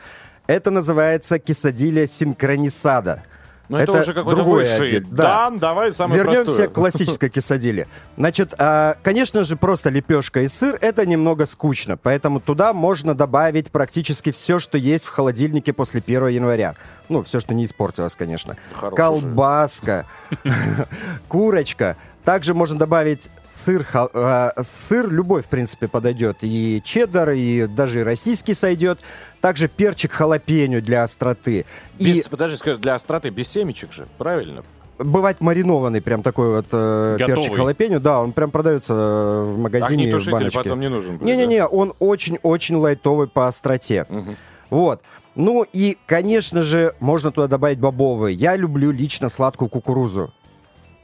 Это 0.48 0.70
называется 0.70 1.38
кисадилья 1.38 2.06
синхронисада. 2.06 3.22
Ну, 3.68 3.76
это 3.76 4.00
уже 4.00 4.14
какой-то 4.14 4.44
высший 4.44 4.96
отдел. 4.96 5.10
дан. 5.10 5.58
Давай 5.58 5.92
самое 5.92 6.18
Вернемся 6.22 6.44
простое. 6.44 6.68
к 6.68 6.72
классической 6.72 7.28
кисадиле. 7.28 7.86
Значит, 8.16 8.54
а, 8.58 8.96
конечно 9.02 9.44
же, 9.44 9.56
просто 9.56 9.90
лепешка 9.90 10.40
и 10.40 10.48
сыр 10.48 10.78
это 10.80 11.04
немного 11.04 11.44
скучно, 11.44 11.98
поэтому 11.98 12.40
туда 12.40 12.72
можно 12.72 13.14
добавить 13.14 13.70
практически 13.70 14.32
все, 14.32 14.58
что 14.58 14.78
есть 14.78 15.04
в 15.04 15.10
холодильнике 15.10 15.74
после 15.74 16.00
1 16.00 16.28
января. 16.28 16.76
Ну, 17.10 17.22
все, 17.24 17.40
что 17.40 17.52
не 17.52 17.66
испортилось, 17.66 18.16
конечно. 18.16 18.56
Хороший 18.72 18.96
Колбаска, 18.96 20.06
курочка. 21.28 21.98
Также 22.28 22.52
можно 22.52 22.78
добавить 22.78 23.30
сыр, 23.42 23.86
э, 24.12 24.50
сыр 24.60 25.10
любой, 25.10 25.42
в 25.42 25.46
принципе, 25.46 25.88
подойдет. 25.88 26.36
И 26.42 26.82
чеддер, 26.84 27.30
и 27.30 27.66
даже 27.66 28.00
и 28.00 28.02
российский 28.02 28.52
сойдет. 28.52 28.98
Также 29.40 29.68
перчик 29.68 30.12
халапеньо 30.12 30.80
для 30.80 31.02
остроты. 31.04 31.64
И 31.98 32.14
Без, 32.14 32.28
подожди, 32.28 32.56
скажи, 32.56 32.78
для 32.78 32.94
остроты 32.94 33.30
без 33.30 33.48
семечек 33.48 33.92
же, 33.92 34.08
правильно? 34.18 34.64
бывает 34.98 35.40
маринованный, 35.40 36.00
прям 36.00 36.22
такой 36.22 36.56
вот 36.56 36.66
э, 36.72 37.16
Готовый. 37.18 37.42
перчик 37.42 37.56
халапеньо. 37.56 38.00
Да, 38.00 38.20
он 38.20 38.32
прям 38.32 38.50
продается 38.50 38.94
в 39.46 39.56
магазине 39.58 40.04
в 40.04 40.06
Огнетушитель 40.08 40.32
баночке. 40.32 40.58
потом 40.58 40.80
не 40.80 40.88
нужен 40.88 41.18
будет, 41.18 41.26
Не-не-не, 41.26 41.66
он 41.66 41.94
очень-очень 42.00 42.76
лайтовый 42.76 43.28
по 43.28 43.46
остроте. 43.46 44.06
Вот. 44.70 45.02
Ну 45.34 45.64
и, 45.72 45.96
конечно 46.06 46.62
же, 46.62 46.94
можно 46.98 47.30
туда 47.30 47.46
добавить 47.46 47.78
бобовые. 47.78 48.34
Я 48.34 48.56
люблю 48.56 48.90
лично 48.90 49.28
сладкую 49.28 49.68
кукурузу. 49.68 50.34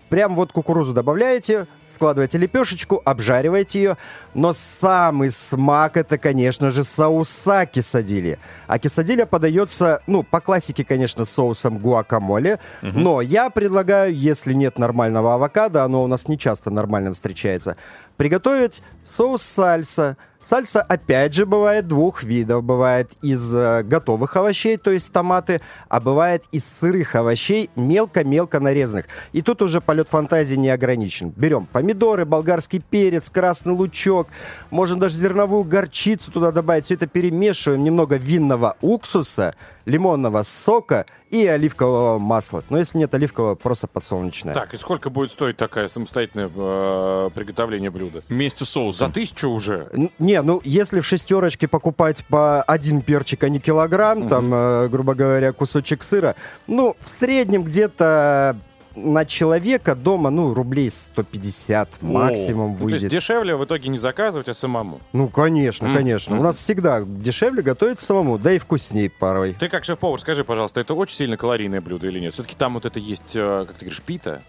Прям 0.09 0.35
вот 0.35 0.53
кукурузу 0.53 0.93
добавляете, 0.93 1.66
складываете 1.87 2.39
лепешечку, 2.39 3.03
обжариваете 3.05 3.78
ее. 3.78 3.97
Но 4.35 4.53
самый 4.53 5.30
смак 5.30 5.97
это, 5.97 6.18
конечно 6.18 6.70
же, 6.70 6.85
соуса 6.85 7.66
кисадили. 7.66 8.39
А 8.66 8.78
кисадиля 8.78 9.26
подается, 9.26 10.01
ну, 10.07 10.22
по 10.22 10.41
классике, 10.41 10.85
конечно, 10.85 11.24
соусом 11.24 11.78
гуакамоле. 11.78 12.59
Но 12.82 13.20
я 13.20 13.51
предлагаю, 13.51 14.14
если 14.14 14.53
нет 14.53 14.78
нормального 14.78 15.35
авокадо, 15.35 15.85
оно 15.85 16.03
у 16.03 16.07
нас 16.07 16.28
не 16.28 16.39
часто 16.39 16.70
нормально 16.70 17.12
встречается, 17.12 17.76
приготовить 18.16 18.82
соус 19.03 19.43
сальса. 19.43 20.16
Сальса, 20.41 20.82
опять 20.82 21.32
же, 21.32 21.47
бывает 21.47 21.89
двух 21.89 22.22
видов. 22.22 22.64
Бывает 22.64 23.12
из 23.22 23.55
э, 23.55 23.82
готовых 23.82 24.37
овощей, 24.37 24.76
то 24.76 24.91
есть 24.91 25.11
томаты, 25.11 25.62
а 25.89 26.01
бывает 26.01 26.45
из 26.53 26.66
сырых 26.66 27.14
овощей, 27.14 27.70
мелко-мелко 27.76 28.61
нарезанных. 28.61 29.07
И 29.32 29.41
тут 29.41 29.62
уже 29.62 29.80
полет 29.80 30.09
фантазии 30.11 30.57
не 30.57 30.68
ограничен. 30.68 31.32
Берем 31.35 31.64
помидоры, 31.74 32.24
болгарский 32.24 32.78
перец, 32.78 33.28
красный 33.30 33.72
лучок, 33.72 34.28
можно 34.70 34.96
даже 34.96 35.16
зерновую 35.16 35.64
горчицу 35.64 36.30
туда 36.30 36.52
добавить. 36.52 36.84
Все 36.84 36.94
это 36.94 37.08
перемешиваем, 37.08 37.82
немного 37.82 38.14
винного 38.16 38.76
уксуса, 38.80 39.56
лимонного 39.86 40.44
сока 40.44 41.04
и 41.30 41.44
оливкового 41.48 42.20
масла. 42.20 42.62
Но 42.70 42.78
если 42.78 42.98
нет 42.98 43.12
оливкового, 43.12 43.56
просто 43.56 43.88
подсолнечное. 43.88 44.54
Так, 44.54 44.72
и 44.72 44.76
сколько 44.76 45.10
будет 45.10 45.32
стоить 45.32 45.56
такое 45.56 45.88
самостоятельное 45.88 46.48
э, 46.54 47.30
приготовление 47.34 47.90
блюда? 47.90 48.22
Вместе 48.28 48.64
с 48.64 48.68
соусом. 48.68 49.08
За 49.08 49.12
тысячу 49.12 49.48
уже? 49.48 49.88
Н- 49.92 50.10
Не, 50.20 50.40
ну 50.42 50.60
если 50.64 51.00
в 51.00 51.06
шестерочке 51.06 51.66
покупать 51.66 52.24
по 52.28 52.62
один 52.62 53.02
перчик, 53.02 53.42
а 53.42 53.48
не 53.48 53.58
килограмм, 53.58 54.28
там, 54.28 54.54
э, 54.54 54.88
грубо 54.88 55.14
говоря, 55.14 55.52
кусочек 55.52 56.04
сыра, 56.04 56.36
ну, 56.68 56.94
в 57.00 57.08
среднем 57.08 57.64
где-то 57.64 58.56
на 58.97 59.24
человека 59.24 59.95
дома, 59.95 60.30
ну, 60.30 60.55
рублей 60.55 60.90
150 60.90 62.03
максимум 62.03 62.72
Ну, 62.72 62.76
то 62.76 62.82
есть 62.95 63.03
выйдет. 63.05 63.11
дешевле 63.11 63.57
в 63.57 63.64
итоге 63.64 63.88
не 63.88 63.99
заказывать, 63.99 64.49
а 64.49 64.55
самому. 64.55 65.01
Ну, 65.12 65.28
конечно, 65.28 65.86
М, 65.86 65.95
конечно. 65.97 66.34
м. 66.34 66.40
У 66.40 66.42
нас 66.42 66.57
всегда 66.57 67.03
дешевле 67.05 67.62
готовить 67.62 68.01
самому, 68.01 68.38
да 68.38 68.53
и 68.53 68.59
вкуснее 68.59 69.11
порой. 69.11 69.55
Ты 69.59 69.68
как 69.68 69.84
шеф-повар, 69.84 70.20
скажи, 70.20 70.45
пожалуйста, 70.45 70.80
это 70.80 70.95
очень 70.95 71.16
сильно 71.16 71.36
калорийное 71.36 71.80
блюдо 71.80 72.07
или 72.07 72.20
нет? 72.20 72.34
Все-таки 72.34 72.55
там 72.57 72.74
вот 72.74 72.84
это 72.84 72.99
есть, 73.01 73.32
э, 73.34 73.64
как 73.66 73.76
ты 73.76 73.84
говоришь, 73.86 74.03
пита? 74.03 74.42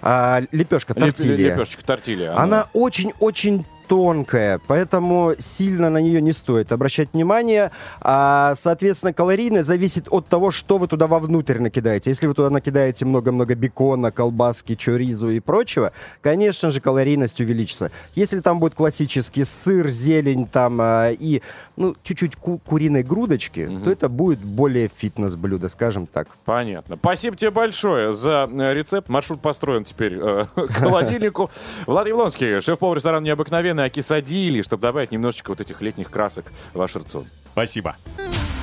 А 0.00 0.42
лепешка 0.52 0.94
тортилья. 0.94 1.54
Лепешечка 1.54 1.84
тортилья. 1.84 2.36
Она 2.38 2.68
очень-очень 2.72 3.66
тонкая, 3.88 4.60
поэтому 4.66 5.32
сильно 5.38 5.90
на 5.90 5.98
нее 5.98 6.20
не 6.20 6.32
стоит 6.32 6.70
обращать 6.72 7.08
внимание. 7.12 7.70
А, 8.00 8.54
соответственно, 8.54 9.12
калорийность 9.12 9.66
зависит 9.66 10.06
от 10.10 10.26
того, 10.26 10.50
что 10.50 10.78
вы 10.78 10.86
туда 10.86 11.06
вовнутрь 11.06 11.58
накидаете. 11.58 12.10
Если 12.10 12.26
вы 12.26 12.34
туда 12.34 12.50
накидаете 12.50 13.04
много-много 13.06 13.54
бекона, 13.54 14.12
колбаски, 14.12 14.74
чоризу 14.74 15.30
и 15.30 15.40
прочего, 15.40 15.92
конечно 16.20 16.70
же, 16.70 16.80
калорийность 16.80 17.40
увеличится. 17.40 17.90
Если 18.14 18.40
там 18.40 18.60
будет 18.60 18.74
классический 18.74 19.44
сыр, 19.44 19.88
зелень 19.88 20.46
там 20.46 20.78
а, 20.80 21.10
и 21.10 21.40
ну, 21.76 21.96
чуть-чуть 22.02 22.36
ку- 22.36 22.58
куриной 22.58 23.02
грудочки, 23.02 23.68
то 23.84 23.90
это 23.90 24.08
будет 24.08 24.40
более 24.40 24.90
фитнес-блюдо, 24.94 25.68
скажем 25.68 26.06
так. 26.06 26.28
Понятно. 26.44 26.96
Спасибо 26.96 27.36
тебе 27.36 27.50
большое 27.50 28.12
за 28.12 28.48
э, 28.52 28.74
рецепт. 28.74 29.08
Маршрут 29.08 29.40
построен 29.40 29.84
теперь 29.84 30.18
э, 30.20 30.44
к 30.54 30.72
холодильнику. 30.72 31.50
Влад 31.86 32.06
Явлонский, 32.06 32.60
шеф-повар 32.60 32.96
ресторана 32.96 33.24
«Необыкновенный», 33.24 33.77
окисадили, 33.84 34.62
чтобы 34.62 34.82
добавить 34.82 35.12
немножечко 35.12 35.50
вот 35.50 35.60
этих 35.60 35.80
летних 35.80 36.10
красок 36.10 36.46
в 36.72 36.78
ваш 36.78 36.96
рацион. 36.96 37.26
Спасибо. 37.52 37.96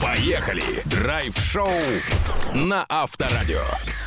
Поехали! 0.01 0.83
Драйв-шоу 0.85 1.67
на 2.53 2.85
Авторадио. 2.87 3.61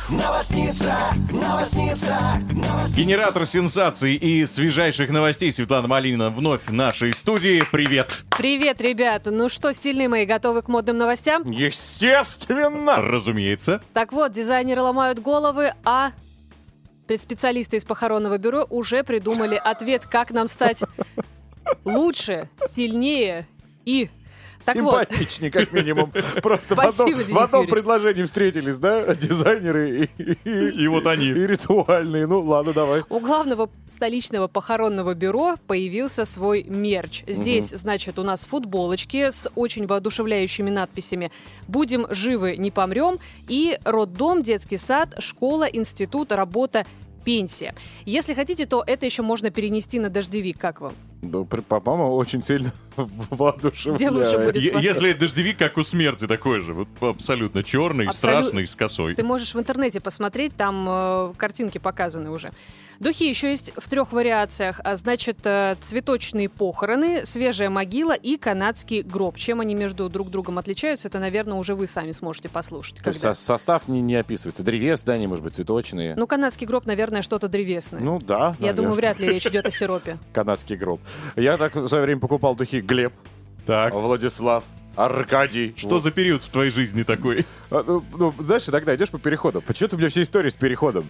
Новосница, 0.09 0.95
новосница, 1.31 2.17
новосница. 2.51 2.95
Генератор 2.95 3.45
сенсаций 3.45 4.15
и 4.15 4.45
свежайших 4.45 5.09
новостей 5.09 5.51
Светлана 5.51 5.87
Малинина 5.87 6.29
вновь 6.29 6.65
в 6.65 6.73
нашей 6.73 7.13
студии. 7.13 7.63
Привет. 7.71 8.23
Привет, 8.35 8.81
ребята. 8.81 9.29
Ну 9.29 9.49
что, 9.49 9.71
стильные 9.71 10.09
мои, 10.09 10.25
готовы 10.25 10.61
к 10.61 10.67
модным 10.67 10.97
новостям? 10.97 11.43
Естественно! 11.45 12.97
Разумеется. 12.97 13.81
Так 13.93 14.11
вот, 14.11 14.31
дизайнеры 14.31 14.81
ломают 14.81 15.19
головы, 15.19 15.73
а 15.83 16.11
специалисты 17.17 17.77
из 17.77 17.85
похоронного 17.85 18.37
бюро 18.37 18.65
уже 18.69 19.03
придумали 19.03 19.55
ответ, 19.55 20.05
как 20.05 20.31
нам 20.31 20.47
стать 20.47 20.83
лучше, 21.85 22.49
сильнее 22.57 23.47
и... 23.85 24.09
Так 24.65 24.75
вот, 24.77 25.07
Симпатичнее, 25.09 25.51
как 25.51 25.71
минимум. 25.71 26.11
Просто 26.43 26.75
в 26.75 26.79
Спасибо, 26.79 27.21
одном, 27.21 27.35
в 27.35 27.39
одном 27.39 27.67
предложении 27.67 28.23
встретились, 28.23 28.77
да, 28.77 29.15
дизайнеры 29.15 30.09
и, 30.17 30.33
и, 30.43 30.69
И 30.83 30.87
вот 30.87 31.05
они. 31.07 31.27
и 31.27 31.33
ритуальные. 31.47 32.27
Ну, 32.27 32.41
ладно, 32.41 32.73
давай. 32.73 33.03
У 33.09 33.19
главного 33.19 33.69
столичного 33.87 34.47
похоронного 34.47 35.13
бюро 35.13 35.55
появился 35.67 36.25
свой 36.25 36.63
мерч. 36.63 37.23
Здесь, 37.27 37.69
значит, 37.69 38.19
у 38.19 38.23
нас 38.23 38.45
футболочки 38.45 39.29
с 39.29 39.49
очень 39.55 39.87
воодушевляющими 39.87 40.69
надписями 40.69 41.31
«Будем 41.67 42.05
живы, 42.09 42.57
не 42.57 42.71
помрем» 42.71 43.19
и 43.47 43.77
«Роддом, 43.85 44.43
детский 44.43 44.77
сад, 44.77 45.15
школа, 45.19 45.63
институт, 45.63 46.31
работа, 46.31 46.85
пенсия». 47.19 47.75
Если 48.05 48.33
хотите, 48.33 48.65
то 48.65 48.83
это 48.85 49.05
еще 49.05 49.21
можно 49.21 49.51
перенести 49.51 49.99
на 49.99 50.09
дождевик. 50.09 50.57
Как 50.57 50.81
вам? 50.81 50.93
Ну, 51.21 51.45
при- 51.45 51.61
по-моему, 51.61 52.15
очень 52.15 52.41
сильно 52.41 52.71
воодушевляет. 52.95 54.55
Если 54.55 55.13
дождевик, 55.13 55.57
как 55.57 55.77
у 55.77 55.83
смерти, 55.83 56.27
такой 56.27 56.61
же. 56.61 56.73
Вот 56.73 56.87
абсолютно 57.01 57.63
черный, 57.63 58.07
Абсолю- 58.07 58.13
страшный, 58.41 58.67
с 58.67 58.75
косой. 58.75 59.15
Ты 59.15 59.23
можешь 59.23 59.53
в 59.53 59.59
интернете 59.59 59.99
посмотреть, 59.99 60.55
там 60.55 60.85
э, 60.89 61.33
картинки 61.37 61.77
показаны 61.77 62.31
уже. 62.31 62.51
Духи 62.99 63.29
еще 63.29 63.49
есть 63.49 63.71
в 63.77 63.87
трех 63.87 64.11
вариациях. 64.11 64.81
А, 64.83 64.95
Значит, 64.95 65.37
э, 65.45 65.75
цветочные 65.79 66.49
похороны, 66.49 67.25
свежая 67.25 67.69
могила 67.69 68.11
и 68.13 68.35
канадский 68.37 69.01
гроб. 69.01 69.37
Чем 69.37 69.61
они 69.61 69.73
между 69.73 70.09
друг 70.09 70.29
другом 70.29 70.57
отличаются, 70.57 71.07
это, 71.07 71.19
наверное, 71.19 71.57
уже 71.57 71.75
вы 71.75 71.87
сами 71.87 72.11
сможете 72.11 72.49
послушать. 72.49 72.97
То 73.01 73.09
есть 73.09 73.21
когда. 73.21 73.35
со- 73.35 73.41
состав 73.41 73.87
не, 73.87 74.01
не 74.01 74.15
описывается. 74.15 74.63
Древес, 74.63 75.03
да, 75.03 75.13
они, 75.13 75.27
может 75.27 75.43
быть, 75.43 75.53
цветочные. 75.55 76.15
Ну, 76.15 76.27
канадский 76.27 76.67
гроб, 76.67 76.85
наверное, 76.85 77.21
что-то 77.21 77.47
древесное. 77.47 78.01
Ну, 78.01 78.19
да. 78.19 78.55
Я 78.59 78.73
думаю, 78.73 78.95
наверное. 78.95 78.95
вряд 78.95 79.19
ли 79.19 79.29
речь 79.29 79.47
идет 79.47 79.65
о 79.65 79.71
сиропе. 79.71 80.17
Канадский 80.33 80.75
гроб. 80.75 80.99
Я 81.37 81.57
так 81.57 81.75
в 81.75 81.87
свое 81.87 82.03
время 82.03 82.19
покупал 82.19 82.55
духи 82.55 82.81
Глеб, 82.81 83.13
Так. 83.65 83.93
Владислав, 83.93 84.63
Аркадий. 84.95 85.73
Что 85.77 85.89
Вот. 85.91 86.03
за 86.03 86.11
период 86.11 86.43
в 86.43 86.49
твоей 86.49 86.71
жизни 86.71 87.03
такой? 87.03 87.45
А, 87.71 87.83
ну, 87.85 88.03
ну, 88.17 88.33
знаешь, 88.39 88.67
иногда 88.67 88.95
идешь 88.95 89.09
по 89.09 89.19
переходам. 89.19 89.61
Почему-то 89.61 89.95
у 89.95 89.99
меня 89.99 90.09
вся 90.09 90.23
история 90.23 90.49
с 90.49 90.55
переходом. 90.55 91.07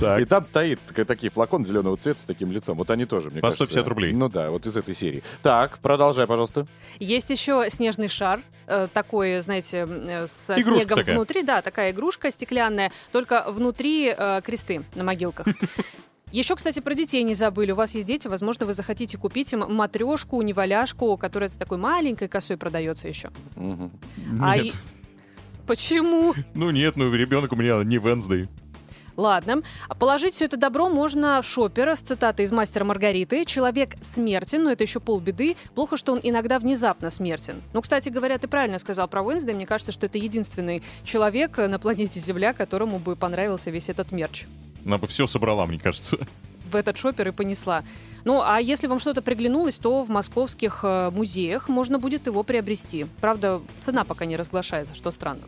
Так. 0.00 0.20
И 0.20 0.24
там 0.24 0.44
стоит 0.44 0.80
такие 1.06 1.30
флакон 1.30 1.64
зеленого 1.64 1.96
цвета 1.96 2.20
с 2.20 2.24
таким 2.24 2.50
лицом. 2.52 2.76
Вот 2.76 2.90
они 2.90 3.06
тоже, 3.06 3.30
мне 3.30 3.40
По 3.40 3.46
кажется. 3.48 3.64
150 3.66 3.88
рублей. 3.88 4.12
Ну 4.12 4.28
да, 4.28 4.50
вот 4.50 4.66
из 4.66 4.76
этой 4.76 4.94
серии. 4.94 5.22
Так, 5.42 5.78
продолжай, 5.78 6.26
пожалуйста. 6.26 6.66
Есть 6.98 7.30
еще 7.30 7.66
снежный 7.68 8.08
шар, 8.08 8.40
э, 8.66 8.88
такой, 8.92 9.40
знаете, 9.40 9.86
э, 9.88 10.26
с 10.26 10.50
Игрушка 10.50 10.80
снегом 10.80 10.98
такая. 10.98 11.14
внутри, 11.14 11.42
да, 11.42 11.62
такая 11.62 11.92
игрушка 11.92 12.30
стеклянная, 12.30 12.90
только 13.12 13.44
внутри 13.48 14.12
э, 14.16 14.40
кресты 14.44 14.82
на 14.94 15.04
могилках. 15.04 15.46
Еще, 16.32 16.54
кстати, 16.54 16.80
про 16.80 16.94
детей 16.94 17.22
не 17.24 17.34
забыли. 17.34 17.72
У 17.72 17.74
вас 17.74 17.94
есть 17.94 18.06
дети, 18.06 18.28
возможно, 18.28 18.66
вы 18.66 18.72
захотите 18.72 19.18
купить 19.18 19.52
им 19.52 19.60
матрешку, 19.74 20.40
неваляшку, 20.42 21.16
которая 21.16 21.48
с 21.48 21.54
такой 21.54 21.78
маленькой 21.78 22.28
косой 22.28 22.56
продается 22.56 23.08
еще. 23.08 23.30
А 24.40 24.56
Нет. 24.56 24.66
и- 24.66 24.72
Почему? 25.66 26.34
Ну 26.54 26.70
нет, 26.70 26.96
ну 26.96 27.12
ребенок 27.12 27.52
у 27.52 27.56
меня 27.56 27.82
не 27.84 27.98
Венсдей. 27.98 28.48
Ладно. 29.16 29.62
Положить 29.98 30.34
все 30.34 30.46
это 30.46 30.56
добро 30.56 30.88
можно 30.88 31.42
в 31.42 31.46
шопера 31.46 31.94
с 31.94 32.00
цитатой 32.00 32.46
из 32.46 32.52
«Мастера 32.52 32.84
Маргариты». 32.84 33.44
«Человек 33.44 33.96
смертен, 34.00 34.64
но 34.64 34.72
это 34.72 34.84
еще 34.84 34.98
полбеды. 34.98 35.56
Плохо, 35.74 35.96
что 35.96 36.12
он 36.12 36.20
иногда 36.22 36.58
внезапно 36.58 37.10
смертен». 37.10 37.60
Ну, 37.74 37.82
кстати 37.82 38.08
говоря, 38.08 38.38
ты 38.38 38.48
правильно 38.48 38.78
сказал 38.78 39.08
про 39.08 39.22
Уэнсдей. 39.22 39.54
Мне 39.54 39.66
кажется, 39.66 39.92
что 39.92 40.06
это 40.06 40.16
единственный 40.16 40.82
человек 41.04 41.58
на 41.58 41.78
планете 41.78 42.18
Земля, 42.18 42.52
которому 42.54 42.98
бы 42.98 43.14
понравился 43.14 43.70
весь 43.70 43.90
этот 43.90 44.10
мерч. 44.12 44.46
Она 44.84 44.98
бы 44.98 45.06
все 45.06 45.26
собрала, 45.26 45.66
мне 45.66 45.78
кажется. 45.78 46.18
В 46.70 46.76
этот 46.76 46.96
шопер 46.96 47.28
и 47.28 47.32
понесла. 47.32 47.82
Ну, 48.24 48.42
а 48.42 48.60
если 48.60 48.86
вам 48.86 48.98
что-то 49.00 49.22
приглянулось, 49.22 49.78
то 49.78 50.04
в 50.04 50.08
московских 50.08 50.80
э, 50.82 51.10
музеях 51.10 51.68
можно 51.68 51.98
будет 51.98 52.26
его 52.26 52.42
приобрести. 52.42 53.06
Правда, 53.20 53.60
цена 53.80 54.04
пока 54.04 54.24
не 54.24 54.36
разглашается, 54.36 54.94
что 54.94 55.10
странно. 55.10 55.42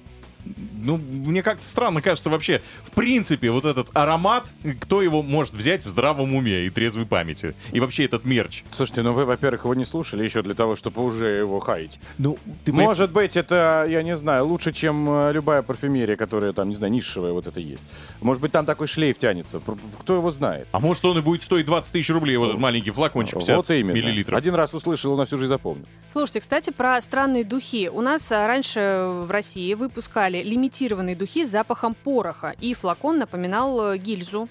Ну, 0.44 0.96
мне 0.96 1.42
как-то 1.42 1.64
странно 1.64 2.02
кажется 2.02 2.28
вообще, 2.28 2.60
в 2.82 2.90
принципе, 2.90 3.50
вот 3.50 3.64
этот 3.64 3.88
аромат, 3.94 4.52
кто 4.80 5.00
его 5.00 5.22
может 5.22 5.54
взять 5.54 5.84
в 5.84 5.88
здравом 5.88 6.34
уме 6.34 6.66
и 6.66 6.70
трезвой 6.70 7.06
памяти? 7.06 7.54
И 7.70 7.78
вообще 7.78 8.04
этот 8.04 8.24
мерч. 8.24 8.64
Слушайте, 8.72 9.02
ну 9.02 9.12
вы, 9.12 9.24
во-первых, 9.24 9.64
его 9.64 9.74
не 9.74 9.84
слушали 9.84 10.24
еще 10.24 10.42
для 10.42 10.54
того, 10.54 10.74
чтобы 10.74 11.04
уже 11.04 11.28
его 11.28 11.60
хаять. 11.60 12.00
Ну, 12.18 12.36
ты 12.64 12.72
Может 12.72 13.12
быть, 13.12 13.36
это, 13.36 13.86
я 13.88 14.02
не 14.02 14.16
знаю, 14.16 14.46
лучше, 14.46 14.72
чем 14.72 15.08
э, 15.08 15.32
любая 15.32 15.62
парфюмерия, 15.62 16.16
которая 16.16 16.52
там, 16.52 16.68
не 16.68 16.74
знаю, 16.74 16.92
нишевая 16.92 17.32
вот 17.32 17.46
это 17.46 17.60
есть. 17.60 17.82
Может 18.20 18.42
быть, 18.42 18.50
там 18.50 18.66
такой 18.66 18.88
шлейф 18.88 19.18
тянется. 19.18 19.60
Кто 20.00 20.16
его 20.16 20.30
знает? 20.32 20.66
А 20.72 20.80
может 20.80 21.04
он 21.04 21.18
и 21.18 21.20
будет 21.20 21.42
стоить 21.42 21.66
20 21.66 21.92
тысяч 21.92 22.10
рублей, 22.10 22.36
вот 22.36 22.48
этот 22.48 22.60
маленький 22.60 22.90
флакончик 22.90 23.38
50 23.38 23.56
Вот 23.56 23.70
именно. 23.70 23.94
миллилитров. 23.94 24.36
Один 24.36 24.54
раз 24.54 24.74
услышал, 24.74 25.16
на 25.16 25.26
всю 25.26 25.38
жизнь 25.38 25.48
запомнил. 25.48 25.86
Слушайте, 26.10 26.40
кстати, 26.40 26.70
про 26.70 27.00
странные 27.00 27.44
духи. 27.44 27.88
У 27.88 28.00
нас 28.00 28.30
а, 28.32 28.46
раньше 28.46 29.06
в 29.26 29.30
России 29.30 29.74
выпускали 29.74 30.31
лимитированные 30.40 31.16
духи 31.16 31.44
с 31.44 31.50
запахом 31.50 31.94
пороха, 31.94 32.54
и 32.60 32.72
флакон 32.74 33.18
напоминал 33.18 33.92
э, 33.92 33.98
гильзу. 33.98 34.48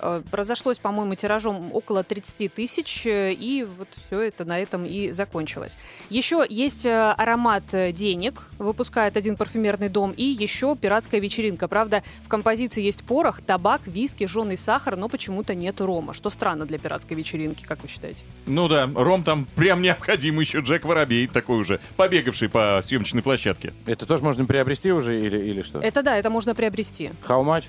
Э, 0.00 0.22
Разошлось, 0.32 0.78
по-моему, 0.78 1.14
тиражом 1.14 1.70
около 1.72 2.02
30 2.02 2.52
тысяч, 2.52 3.06
э, 3.06 3.32
и 3.32 3.64
вот 3.64 3.88
все 4.06 4.20
это 4.20 4.44
на 4.44 4.58
этом 4.58 4.84
и 4.84 5.10
закончилось. 5.10 5.78
Еще 6.08 6.44
есть 6.48 6.86
э, 6.86 7.12
аромат 7.12 7.64
денег, 7.92 8.42
выпускает 8.58 9.16
один 9.16 9.36
парфюмерный 9.36 9.88
дом, 9.88 10.12
и 10.12 10.24
еще 10.24 10.76
пиратская 10.76 11.20
вечеринка. 11.20 11.68
Правда, 11.68 12.02
в 12.24 12.28
композиции 12.28 12.82
есть 12.82 13.04
порох, 13.04 13.40
табак, 13.40 13.86
виски, 13.86 14.26
жженый 14.26 14.56
сахар, 14.56 14.96
но 14.96 15.08
почему-то 15.08 15.54
нет 15.54 15.80
рома, 15.80 16.12
что 16.12 16.30
странно 16.30 16.66
для 16.66 16.78
пиратской 16.78 17.16
вечеринки, 17.16 17.64
как 17.64 17.82
вы 17.82 17.88
считаете? 17.88 18.24
Ну 18.46 18.68
да, 18.68 18.88
Ром 18.94 19.22
там 19.22 19.46
прям 19.56 19.82
необходим 19.82 20.40
еще 20.40 20.60
Джек 20.60 20.84
Воробей, 20.84 21.26
такой 21.26 21.58
уже, 21.58 21.80
побегавший 21.96 22.48
по 22.48 22.80
съемочной 22.84 23.22
площадке. 23.22 23.72
Это 23.86 24.06
тоже 24.06 24.22
можно 24.22 24.44
приобрести 24.44 24.92
уже 24.92 25.20
или, 25.20 25.38
или 25.38 25.62
что? 25.62 25.80
Это 25.80 26.02
да, 26.02 26.16
это 26.16 26.30
можно 26.30 26.54
приобрести. 26.54 27.10
How 27.26 27.44
much? 27.44 27.64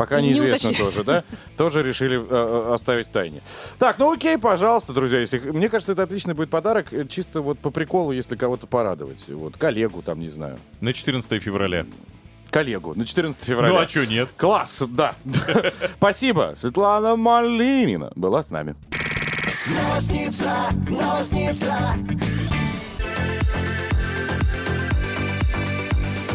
Пока 0.00 0.22
Не 0.22 0.28
неизвестно 0.28 0.70
уточняется. 0.70 1.04
тоже, 1.04 1.04
да? 1.04 1.36
Тоже 1.58 1.82
решили 1.82 2.18
э, 2.18 2.26
э, 2.26 2.72
оставить 2.72 3.08
в 3.08 3.10
тайне. 3.10 3.42
Так, 3.78 3.98
ну 3.98 4.10
окей, 4.10 4.38
пожалуйста, 4.38 4.94
друзья. 4.94 5.20
Если... 5.20 5.38
Мне 5.40 5.68
кажется, 5.68 5.92
это 5.92 6.04
отличный 6.04 6.32
будет 6.32 6.48
подарок, 6.48 6.90
э, 6.94 7.06
чисто 7.06 7.42
вот 7.42 7.58
по 7.58 7.68
приколу, 7.68 8.10
если 8.10 8.34
кого-то 8.34 8.66
порадовать. 8.66 9.28
Вот, 9.28 9.58
коллегу 9.58 10.00
там, 10.00 10.20
не 10.20 10.30
знаю. 10.30 10.58
На 10.80 10.94
14 10.94 11.42
февраля. 11.42 11.84
Коллегу, 12.50 12.94
на 12.94 13.04
14 13.04 13.44
февраля. 13.44 13.74
Ну 13.74 13.78
а 13.78 13.86
что 13.86 14.06
нет? 14.06 14.30
Класс, 14.38 14.82
да. 14.88 15.14
Спасибо. 15.98 16.54
Светлана 16.56 17.14
Малинина 17.16 18.10
была 18.14 18.42
с 18.42 18.48
нами. 18.48 18.76
Новосница, 19.66 20.70
новосница. 20.88 21.94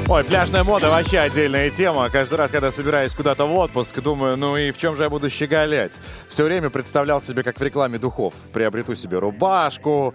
Ой, 0.08 0.24
пляжная 0.24 0.64
мода 0.64 0.92
вообще 0.92 1.18
отдельная 1.18 1.72
тема. 1.72 2.12
Каждый 2.12 2.36
раз, 2.36 2.52
когда 2.52 2.72
собираюсь 2.72 3.12
куда-то 3.16 3.46
в 3.46 3.56
отпуск, 3.56 4.00
думаю, 4.02 4.38
ну 4.38 4.56
и 4.56 4.70
в 4.70 4.78
чем 4.78 4.96
же 4.96 5.02
я 5.02 5.10
буду 5.10 5.32
щеголять? 5.32 5.94
Все 6.30 6.44
время 6.44 6.70
представлял 6.70 7.24
себе, 7.24 7.42
как 7.42 7.60
в 7.60 7.64
рекламе 7.64 7.98
духов. 7.98 8.36
Приобрету 8.54 8.96
себе 8.96 9.18
рубашку, 9.18 10.14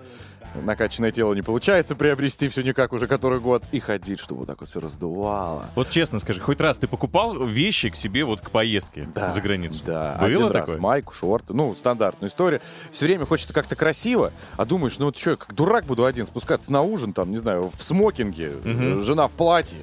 накачанное 0.55 1.13
тело 1.13 1.35
не 1.35 1.43
получается 1.43 1.95
приобрести 1.95 2.49
все 2.49 2.63
никак 2.63 2.93
уже 2.93 3.07
который 3.07 3.41
год, 3.41 3.65
и 3.73 3.81
ходить, 3.81 4.21
чтобы 4.21 4.41
вот 4.41 4.49
так 4.49 4.61
вот 4.61 4.69
все 4.69 4.81
раздувало. 4.81 5.67
Вот 5.75 5.89
честно 5.91 6.19
скажи, 6.19 6.41
хоть 6.41 6.61
раз 6.61 6.79
ты 6.79 6.87
покупал 6.87 7.45
вещи 7.47 7.91
к 7.91 7.97
себе 7.97 8.25
вот 8.25 8.41
к 8.41 8.51
поездке 8.51 9.09
за 9.15 9.41
границу? 9.41 9.83
Да, 9.85 10.17
Было 10.19 10.27
один 10.27 10.49
такое? 10.49 10.67
раз 10.67 10.77
майку, 10.79 11.13
шорты, 11.13 11.55
ну, 11.55 11.75
стандартная 11.75 12.29
история. 12.29 12.61
Все 12.91 13.07
время 13.07 13.27
хочется 13.27 13.53
как-то 13.53 13.77
красиво, 13.77 14.33
а 14.57 14.65
думаешь, 14.65 14.99
ну 14.99 15.07
вот 15.07 15.17
что, 15.17 15.31
я 15.31 15.37
как 15.37 15.55
дурак 15.55 15.85
буду 15.85 16.05
один 16.05 16.27
спускаться 16.27 16.73
на 16.73 16.83
ужин, 16.83 17.13
там, 17.13 17.31
не 17.31 17.39
знаю, 17.39 17.71
в 17.77 17.83
смокинге, 17.83 18.53
э, 18.65 18.99
жена 19.03 19.29
в 19.29 19.33
платье. 19.33 19.79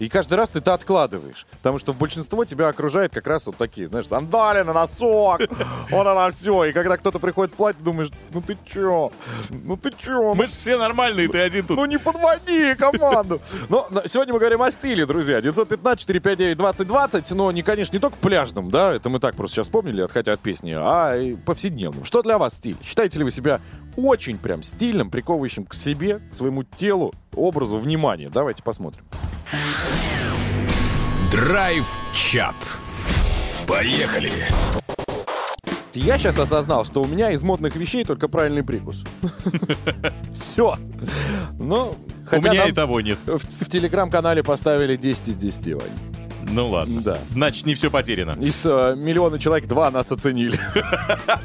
И 0.00 0.08
каждый 0.08 0.34
раз 0.34 0.48
ты 0.48 0.60
это 0.60 0.72
откладываешь. 0.72 1.46
Потому 1.50 1.78
что 1.78 1.92
в 1.92 1.98
большинство 1.98 2.46
тебя 2.46 2.68
окружает 2.68 3.12
как 3.12 3.26
раз 3.26 3.46
вот 3.46 3.56
такие, 3.56 3.86
знаешь, 3.86 4.06
сандали 4.06 4.62
на 4.62 4.72
носок, 4.72 5.42
он 5.92 6.08
она 6.08 6.30
все. 6.30 6.64
И 6.64 6.72
когда 6.72 6.96
кто-то 6.96 7.18
приходит 7.18 7.52
в 7.52 7.56
платье, 7.56 7.84
думаешь, 7.84 8.08
ну 8.32 8.40
ты 8.40 8.56
чё? 8.64 9.12
Ну 9.50 9.76
ты 9.76 9.92
чё? 9.96 10.34
Мы 10.34 10.46
же 10.46 10.52
все 10.52 10.78
нормальные, 10.78 11.28
ты 11.28 11.38
один 11.38 11.66
тут. 11.66 11.76
Ну 11.76 11.84
не 11.84 11.98
подводи 11.98 12.74
команду. 12.76 13.42
Но 13.68 13.86
сегодня 14.06 14.32
мы 14.32 14.40
говорим 14.40 14.62
о 14.62 14.70
стиле, 14.70 15.04
друзья. 15.04 15.40
915-459-2020. 15.40 17.34
Но, 17.34 17.52
не, 17.52 17.62
конечно, 17.62 17.94
не 17.94 18.00
только 18.00 18.16
пляжным, 18.16 18.70
да, 18.70 18.94
это 18.94 19.10
мы 19.10 19.20
так 19.20 19.36
просто 19.36 19.56
сейчас 19.56 19.66
вспомнили, 19.66 20.00
отходя 20.00 20.32
от 20.32 20.40
песни, 20.40 20.74
а 20.74 21.14
и 21.14 21.36
повседневным. 21.36 22.06
Что 22.06 22.22
для 22.22 22.38
вас 22.38 22.54
стиль? 22.54 22.76
Считаете 22.82 23.18
ли 23.18 23.24
вы 23.24 23.30
себя 23.30 23.60
очень 23.96 24.38
прям 24.38 24.62
стильным, 24.62 25.10
приковывающим 25.10 25.66
к 25.66 25.74
себе, 25.74 26.20
к 26.32 26.34
своему 26.34 26.62
телу, 26.62 27.12
образу, 27.34 27.76
внимание? 27.76 28.30
Давайте 28.32 28.62
посмотрим. 28.62 29.04
Драйв-чат. 31.30 32.80
Поехали. 33.66 34.32
Я 35.92 36.18
сейчас 36.18 36.38
осознал, 36.38 36.84
что 36.84 37.02
у 37.02 37.06
меня 37.06 37.30
из 37.32 37.42
модных 37.42 37.74
вещей 37.76 38.04
только 38.04 38.28
правильный 38.28 38.62
прикус. 38.62 39.04
Все. 40.34 40.76
Ну, 41.58 41.96
хотя 42.26 42.50
меня 42.52 42.66
и 42.66 42.72
того 42.72 43.00
нет. 43.00 43.18
В, 43.26 43.38
в 43.38 43.68
телеграм-канале 43.68 44.42
поставили 44.44 44.96
10 44.96 45.28
из 45.28 45.36
10, 45.36 45.74
Вань. 45.74 45.90
Ну 46.50 46.68
ладно. 46.68 47.00
Да. 47.00 47.18
Значит, 47.30 47.66
не 47.66 47.74
все 47.74 47.90
потеряно. 47.90 48.36
Из 48.40 48.64
э, 48.66 48.94
миллиона 48.96 49.38
человек 49.38 49.66
два 49.68 49.90
нас 49.90 50.10
оценили. 50.12 50.58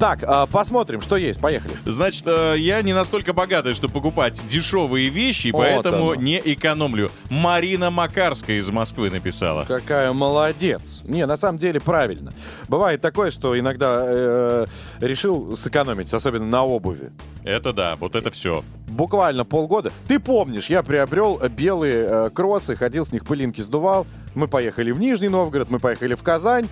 Так, 0.00 0.20
а, 0.26 0.46
посмотрим, 0.46 1.02
что 1.02 1.18
есть. 1.18 1.40
Поехали. 1.42 1.74
Значит, 1.84 2.22
э, 2.26 2.54
я 2.56 2.80
не 2.80 2.94
настолько 2.94 3.34
богатый, 3.34 3.74
чтобы 3.74 3.92
покупать 3.92 4.40
дешевые 4.48 5.10
вещи, 5.10 5.48
и 5.48 5.52
Вот 5.52 5.58
поэтому 5.60 6.12
оно. 6.12 6.14
не 6.14 6.40
экономлю. 6.42 7.10
Марина 7.28 7.90
Макарская 7.90 8.56
из 8.56 8.70
Москвы 8.70 9.10
написала. 9.10 9.66
Какая 9.68 10.14
молодец. 10.14 11.02
Не, 11.04 11.26
на 11.26 11.36
самом 11.36 11.58
деле 11.58 11.80
правильно. 11.80 12.32
Бывает 12.66 13.02
такое, 13.02 13.30
что 13.30 13.58
иногда 13.58 14.00
э, 14.02 14.66
решил 15.00 15.54
сэкономить, 15.54 16.14
особенно 16.14 16.46
на 16.46 16.64
обуви. 16.64 17.10
Это 17.44 17.72
да, 17.72 17.96
вот 17.96 18.14
это 18.14 18.30
все. 18.30 18.64
Буквально 18.88 19.44
полгода. 19.44 19.92
Ты 20.08 20.18
помнишь, 20.20 20.68
я 20.68 20.82
приобрел 20.82 21.38
э, 21.40 21.48
белые 21.48 22.06
э, 22.08 22.30
кроссы, 22.30 22.76
ходил 22.76 23.06
с 23.06 23.12
них 23.12 23.24
пылинки 23.24 23.60
сдувал. 23.62 24.06
Мы 24.34 24.46
поехали 24.48 24.90
в 24.90 25.00
Нижний 25.00 25.28
Новгород, 25.28 25.70
мы 25.70 25.78
поехали 25.78 26.14
в 26.14 26.22
Казань. 26.22 26.68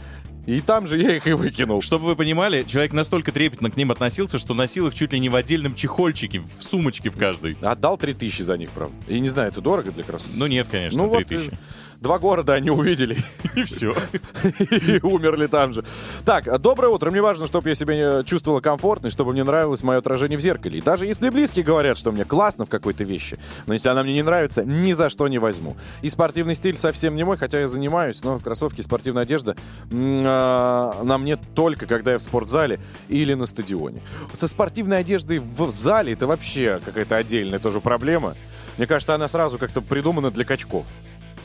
И 0.47 0.63
там 0.63 0.87
же 0.87 0.97
я 0.99 1.15
их 1.15 1.27
и 1.27 1.33
выкинул. 1.33 1.83
Чтобы 1.83 2.07
вы 2.07 2.17
понимали, 2.17 2.63
человек 2.63 2.95
настолько 2.95 3.33
трепетно 3.33 3.71
к 3.71 3.77
ним 3.77 3.91
относился, 3.91 4.39
что 4.39 4.55
носил 4.55 4.87
их 4.89 4.95
чуть 4.95 5.13
ли 5.13 5.21
не 5.21 5.29
в 5.29 5.35
отдельном 5.35 5.75
чехольчике, 5.75 6.41
в 6.41 6.63
сумочке 6.63 7.11
в 7.11 7.19
каждой. 7.19 7.59
Отдал 7.61 7.99
3000 7.99 8.43
за 8.43 8.57
них, 8.57 8.71
правда. 8.71 8.95
И 9.09 9.21
не 9.21 9.29
знаю, 9.29 9.51
это 9.51 9.61
дорого 9.61 9.91
для 9.93 10.05
кроссовок? 10.05 10.35
Ну 10.37 10.47
нет, 10.47 10.67
конечно, 10.71 11.03
Ну 11.03 11.09
вот, 11.11 11.27
3000. 11.27 11.51
э, 11.51 11.53
Два 12.01 12.21
города 12.21 12.55
они 12.55 12.71
увидели. 12.71 13.17
И 13.57 13.65
все. 13.65 13.93
И 14.61 15.01
умерли 15.03 15.49
там 15.49 15.73
же. 15.73 15.85
Так, 16.25 16.61
доброе 16.61 16.89
утро. 16.89 17.11
Мне 17.11 17.21
важно, 17.21 17.47
чтобы 17.49 17.71
я 17.71 17.75
себя 17.75 18.23
чувствовала 18.23 18.61
комфортно, 18.61 19.09
и 19.09 19.11
чтобы 19.11 19.33
мне 19.33 19.43
нравилось 19.43 19.83
мое 19.83 19.99
отражение 19.99 20.39
в 20.39 20.41
зеркале. 20.41 20.79
И 20.79 20.83
даже 20.83 21.07
если 21.07 21.29
близкие 21.31 21.65
говорят, 21.65 21.99
что 21.99 22.13
мне 22.13 22.25
классно 22.25 22.67
в 22.67 22.71
какой-то 22.71 23.03
вещи, 23.03 23.39
но 23.67 23.75
если 23.75 23.89
она 23.89 24.05
мне 24.05 24.15
не 24.15 24.23
нравится, 24.23 24.65
ни 24.65 24.93
за 24.93 25.11
что 25.11 25.27
не 25.27 25.39
возьму. 25.39 25.77
И 26.03 26.09
спортивный 26.09 26.55
стиль 26.55 26.79
совсем 26.79 27.17
не 27.17 27.25
мой, 27.25 27.37
хотя 27.37 27.61
я 27.61 27.69
занимаюсь, 27.69 28.23
но 28.23 28.39
кроссовки, 28.39 28.81
спортивная 28.81 29.25
одежда 29.25 29.57
а, 29.93 31.03
на 31.03 31.19
мне 31.19 31.37
только, 31.37 31.87
когда 31.87 32.13
я 32.13 32.19
в 32.19 32.23
спортзале 32.23 32.79
или 33.09 33.35
на 33.35 33.47
стадионе. 33.47 34.03
Со 34.35 34.47
спортивной 34.47 34.99
одеждой 34.99 35.41
в 35.41 35.71
зале 35.73 36.13
это 36.13 36.29
вообще 36.29 36.81
какая-то 36.85 37.17
отдельная 37.17 37.59
тоже 37.59 37.81
проблема. 37.81 38.37
Мне 38.77 38.87
кажется, 38.87 39.15
она 39.15 39.27
сразу 39.27 39.59
как-то 39.59 39.81
придумана 39.81 40.31
для 40.31 40.45
качков. 40.45 40.87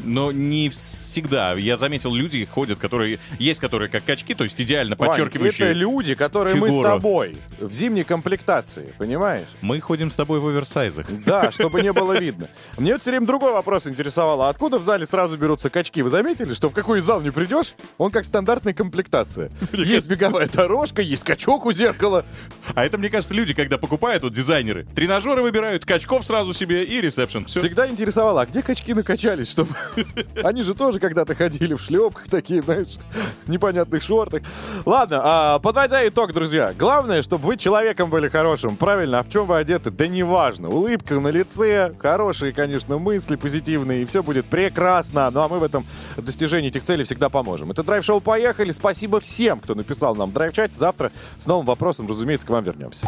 Но 0.04 0.32
не 0.32 0.70
всегда. 0.70 1.54
Я 1.54 1.78
заметил, 1.78 2.14
люди 2.14 2.46
ходят, 2.46 2.80
которые... 2.80 3.20
Есть, 3.40 3.60
которые 3.60 3.90
как 3.90 4.04
качки, 4.04 4.34
то 4.34 4.44
есть 4.44 4.60
идеально 4.62 4.96
Вань, 4.96 5.10
подчеркивающие 5.10 5.70
это 5.70 5.78
люди, 5.78 6.16
которые 6.16 6.56
мы 6.56 6.68
с 6.68 6.72
фигуру. 6.72 6.84
тобой 6.84 7.38
в 7.60 7.72
зимней 7.72 8.04
комплектации, 8.04 8.94
понимаешь? 8.98 9.48
Мы 9.62 9.80
ходим 9.80 10.10
с 10.10 10.16
тобой 10.16 10.40
в 10.40 10.48
оверсайзах. 10.48 11.08
Да, 11.26 11.52
чтобы 11.52 11.82
не 11.82 11.94
было 11.94 12.18
видно. 12.18 12.50
Мне 12.78 12.94
вот 12.94 13.02
все 13.02 13.12
время 13.12 13.26
другой 13.26 13.54
вопрос 13.54 13.88
интересовал. 13.88 14.42
А 14.42 14.50
откуда 14.50 14.78
в 14.78 14.84
зале 14.84 15.06
сразу 15.06 15.38
берутся 15.38 15.70
качки? 15.70 16.02
Вы 16.02 16.10
заметили, 16.10 16.54
что 16.54 16.70
в 16.70 16.74
какой 16.74 17.02
зал 17.02 17.22
не 17.22 17.32
придешь, 17.32 17.74
он 17.98 18.12
как 18.12 18.26
стандартная 18.26 18.74
комплектация. 18.74 19.52
Есть 19.72 20.08
беговая 20.08 20.48
дорожка, 20.48 21.02
есть 21.02 21.24
качок 21.24 21.66
у 21.66 21.72
зеркала. 21.72 22.26
А 22.76 22.86
это, 22.86 22.98
мне 22.98 23.10
кажется, 23.10 23.34
люди, 23.34 23.54
когда 23.54 23.78
покупают, 23.78 24.24
вот 24.24 24.34
дизайнеры, 24.34 24.86
тренажеры 24.96 25.42
выбирают, 25.42 25.86
качков 25.86 26.26
сразу 26.26 26.54
себе 26.54 26.84
и 26.84 27.02
ресепшн. 27.02 27.46
Все. 27.46 27.60
Всегда 27.60 27.88
интересовало, 27.88 28.42
а 28.42 28.46
где 28.46 28.62
качки 28.62 28.94
накачались, 28.94 29.50
чтобы... 29.50 29.70
Они 30.44 30.64
же 30.64 30.74
тоже 30.74 31.00
когда-то 31.00 31.36
ходили 31.36 31.74
в 31.74 31.82
шлепках 31.82 32.30
такие, 32.30 32.62
знаешь, 32.62 32.98
непонятных 33.48 34.02
шортах. 34.04 34.44
Ладно, 34.86 35.22
а, 35.24 35.60
подводя 35.60 36.08
итог, 36.08 36.34
друзья. 36.34 36.74
Главное, 36.78 37.22
чтобы 37.22 37.46
вы 37.48 37.58
человеком 37.58 38.10
были 38.10 38.30
хорошим. 38.30 38.76
Правильно, 38.76 39.20
а 39.20 39.24
в 39.24 39.30
чем 39.30 39.46
вы 39.46 39.58
одеты? 39.58 39.92
Да 39.92 40.08
неважно. 40.08 40.70
Улыбка 40.70 41.20
на 41.20 41.30
лице, 41.30 41.94
хорошие, 42.00 42.54
конечно, 42.54 42.98
мысли 42.98 43.36
позитивные, 43.36 44.04
и 44.04 44.06
все 44.06 44.24
будет 44.24 44.46
прекрасно. 44.46 45.30
Ну 45.32 45.42
а 45.42 45.48
мы 45.48 45.60
в 45.60 45.64
этом 45.64 45.86
достижении 46.18 46.70
этих 46.70 46.84
целей 46.84 47.04
всегда 47.04 47.30
поможем. 47.30 47.72
Это 47.72 47.84
драйв-шоу 47.84 48.22
«Поехали». 48.22 48.72
Спасибо 48.72 49.20
всем, 49.20 49.60
кто 49.60 49.76
написал 49.76 50.16
нам 50.16 50.32
в 50.32 50.34
драйв-чате. 50.34 50.78
Завтра 50.78 51.12
с 51.38 51.46
новым 51.46 51.66
вопросом, 51.66 52.08
разумеется, 52.08 52.48
к 52.48 52.50
вам 52.50 52.64
вернемся. 52.64 53.08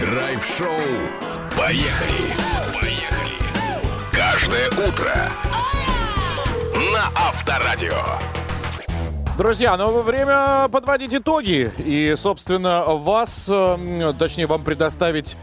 Драйв-шоу. 0.00 0.68
Поехали. 1.56 2.57
Каждое 4.48 4.88
утро 4.88 5.30
на 6.74 7.10
Авторадио. 7.14 8.00
Друзья, 9.36 9.76
ну 9.76 10.00
время 10.00 10.68
подводить 10.72 11.14
итоги. 11.14 11.70
И, 11.76 12.14
собственно, 12.16 12.82
вас, 12.86 13.48
э, 13.52 14.14
точнее, 14.18 14.46
вам 14.46 14.64
предоставить 14.64 15.36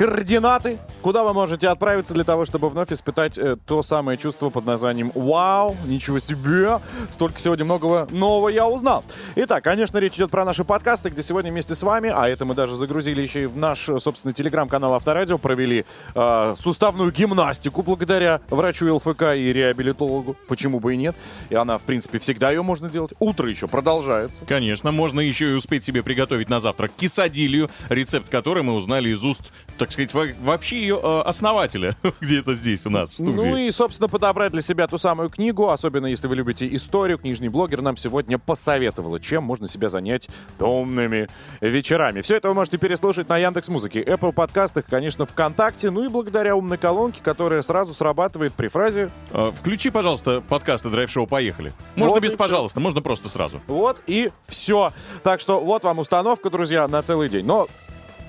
координаты, 0.00 0.78
куда 1.02 1.24
вы 1.24 1.34
можете 1.34 1.68
отправиться 1.68 2.14
для 2.14 2.24
того, 2.24 2.46
чтобы 2.46 2.70
вновь 2.70 2.90
испытать 2.90 3.36
э, 3.36 3.56
то 3.66 3.82
самое 3.82 4.16
чувство 4.16 4.48
под 4.48 4.64
названием 4.64 5.12
«Вау! 5.14 5.76
Ничего 5.84 6.18
себе! 6.20 6.80
Столько 7.10 7.38
сегодня 7.38 7.66
многого 7.66 8.08
нового 8.10 8.48
я 8.48 8.66
узнал!» 8.66 9.04
Итак, 9.36 9.62
конечно, 9.62 9.98
речь 9.98 10.14
идет 10.14 10.30
про 10.30 10.46
наши 10.46 10.64
подкасты, 10.64 11.10
где 11.10 11.22
сегодня 11.22 11.50
вместе 11.50 11.74
с 11.74 11.82
вами, 11.82 12.10
а 12.14 12.30
это 12.30 12.46
мы 12.46 12.54
даже 12.54 12.76
загрузили 12.76 13.20
еще 13.20 13.42
и 13.42 13.46
в 13.46 13.58
наш, 13.58 13.90
э, 13.90 13.98
собственно, 13.98 14.32
телеграм-канал 14.32 14.94
Авторадио, 14.94 15.36
провели 15.36 15.84
э, 16.14 16.54
суставную 16.58 17.12
гимнастику 17.12 17.82
благодаря 17.82 18.40
врачу 18.48 18.94
ЛФК 18.94 19.34
и 19.36 19.52
реабилитологу. 19.52 20.34
Почему 20.48 20.80
бы 20.80 20.94
и 20.94 20.96
нет? 20.96 21.14
И 21.50 21.54
она, 21.54 21.76
в 21.76 21.82
принципе, 21.82 22.18
всегда 22.20 22.50
ее 22.50 22.62
можно 22.62 22.88
делать. 22.88 23.12
Утро 23.18 23.50
еще 23.50 23.68
продолжается. 23.68 24.46
Конечно, 24.46 24.92
можно 24.92 25.20
еще 25.20 25.50
и 25.50 25.54
успеть 25.54 25.84
себе 25.84 26.02
приготовить 26.02 26.48
на 26.48 26.58
завтрак 26.58 26.90
кисадилью, 26.96 27.68
рецепт 27.90 28.30
которой 28.30 28.62
мы 28.62 28.72
узнали 28.72 29.10
из 29.10 29.22
уст, 29.22 29.52
так 29.80 29.90
сказать, 29.92 30.12
во- 30.14 30.28
вообще 30.42 30.78
ее 30.80 31.00
э, 31.02 31.20
основателя, 31.22 31.96
где-то 32.20 32.54
здесь 32.54 32.86
у 32.86 32.90
нас 32.90 33.10
в 33.10 33.14
студии. 33.14 33.32
Ну 33.32 33.56
и, 33.56 33.70
собственно, 33.70 34.08
подобрать 34.08 34.52
для 34.52 34.60
себя 34.60 34.86
ту 34.86 34.98
самую 34.98 35.30
книгу, 35.30 35.70
особенно 35.70 36.06
если 36.06 36.28
вы 36.28 36.36
любите 36.36 36.72
историю. 36.76 37.18
Книжный 37.18 37.48
блогер 37.48 37.80
нам 37.80 37.96
сегодня 37.96 38.38
посоветовала, 38.38 39.18
чем 39.18 39.42
можно 39.44 39.66
себя 39.66 39.88
занять 39.88 40.28
томными 40.58 41.28
вечерами. 41.62 42.20
Все 42.20 42.36
это 42.36 42.48
вы 42.48 42.54
можете 42.54 42.76
переслушать 42.76 43.28
на 43.28 43.38
Яндекс 43.38 43.68
Музыке, 43.68 44.02
Apple 44.02 44.32
подкастах, 44.32 44.84
конечно, 44.84 45.24
ВКонтакте, 45.24 45.90
ну 45.90 46.04
и 46.04 46.08
благодаря 46.08 46.54
умной 46.54 46.76
колонке, 46.78 47.22
которая 47.22 47.62
сразу 47.62 47.94
срабатывает 47.94 48.52
при 48.52 48.68
фразе 48.68 49.10
Э, 49.32 49.52
Включи, 49.54 49.90
пожалуйста, 49.90 50.42
подкасты 50.46 50.90
драйв-шоу 50.90 51.26
«Поехали». 51.26 51.72
Можно 51.96 52.14
Вот 52.16 52.22
без. 52.22 52.34
«пожалуйста», 52.34 52.80
можно 52.80 53.00
просто 53.00 53.28
сразу. 53.28 53.60
Вот 53.66 54.02
и 54.06 54.30
все. 54.46 54.92
Так 55.22 55.40
что 55.40 55.60
вот 55.60 55.84
вам 55.84 56.00
установка, 56.00 56.50
друзья, 56.50 56.86
на 56.88 57.02
целый 57.02 57.28
день. 57.28 57.46
Но 57.46 57.68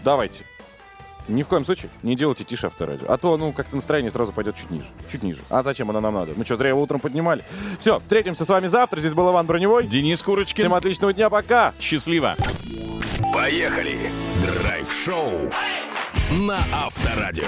давайте. 0.04 0.46
Ни 1.28 1.44
в 1.44 1.48
коем 1.48 1.66
случае 1.66 1.92
не 2.04 2.16
делайте 2.16 2.44
тише 2.44 2.68
авторадио. 2.68 3.06
А 3.10 3.18
то, 3.18 3.38
ну, 3.38 3.52
как-то 3.54 3.76
настроение 3.76 4.12
сразу 4.12 4.34
пойдет 4.34 4.56
чуть 4.56 4.72
ниже. 4.72 4.88
Чуть 5.12 5.24
ниже. 5.24 5.42
А 5.50 5.64
зачем 5.64 5.90
оно 5.90 6.02
нам 6.02 6.14
надо? 6.14 6.34
Мы 6.36 6.46
что, 6.46 6.58
зря 6.58 6.70
его 6.70 6.82
утром 6.82 7.00
поднимали? 7.00 7.44
Все, 7.80 8.00
встретимся 8.00 8.46
с 8.46 8.50
вами 8.50 8.68
завтра. 8.68 9.00
Здесь 9.00 9.14
был 9.14 9.30
Иван 9.32 9.46
Броневой. 9.46 9.88
Денис 9.88 10.22
Курочкин. 10.22 10.64
Всем 10.64 10.74
отличного 10.74 11.14
дня, 11.14 11.30
пока. 11.30 11.74
Счастливо. 11.80 12.36
Поехали! 13.34 13.98
Драйв-шоу 14.46 15.52
на 16.32 16.60
Авторадио. 16.74 17.46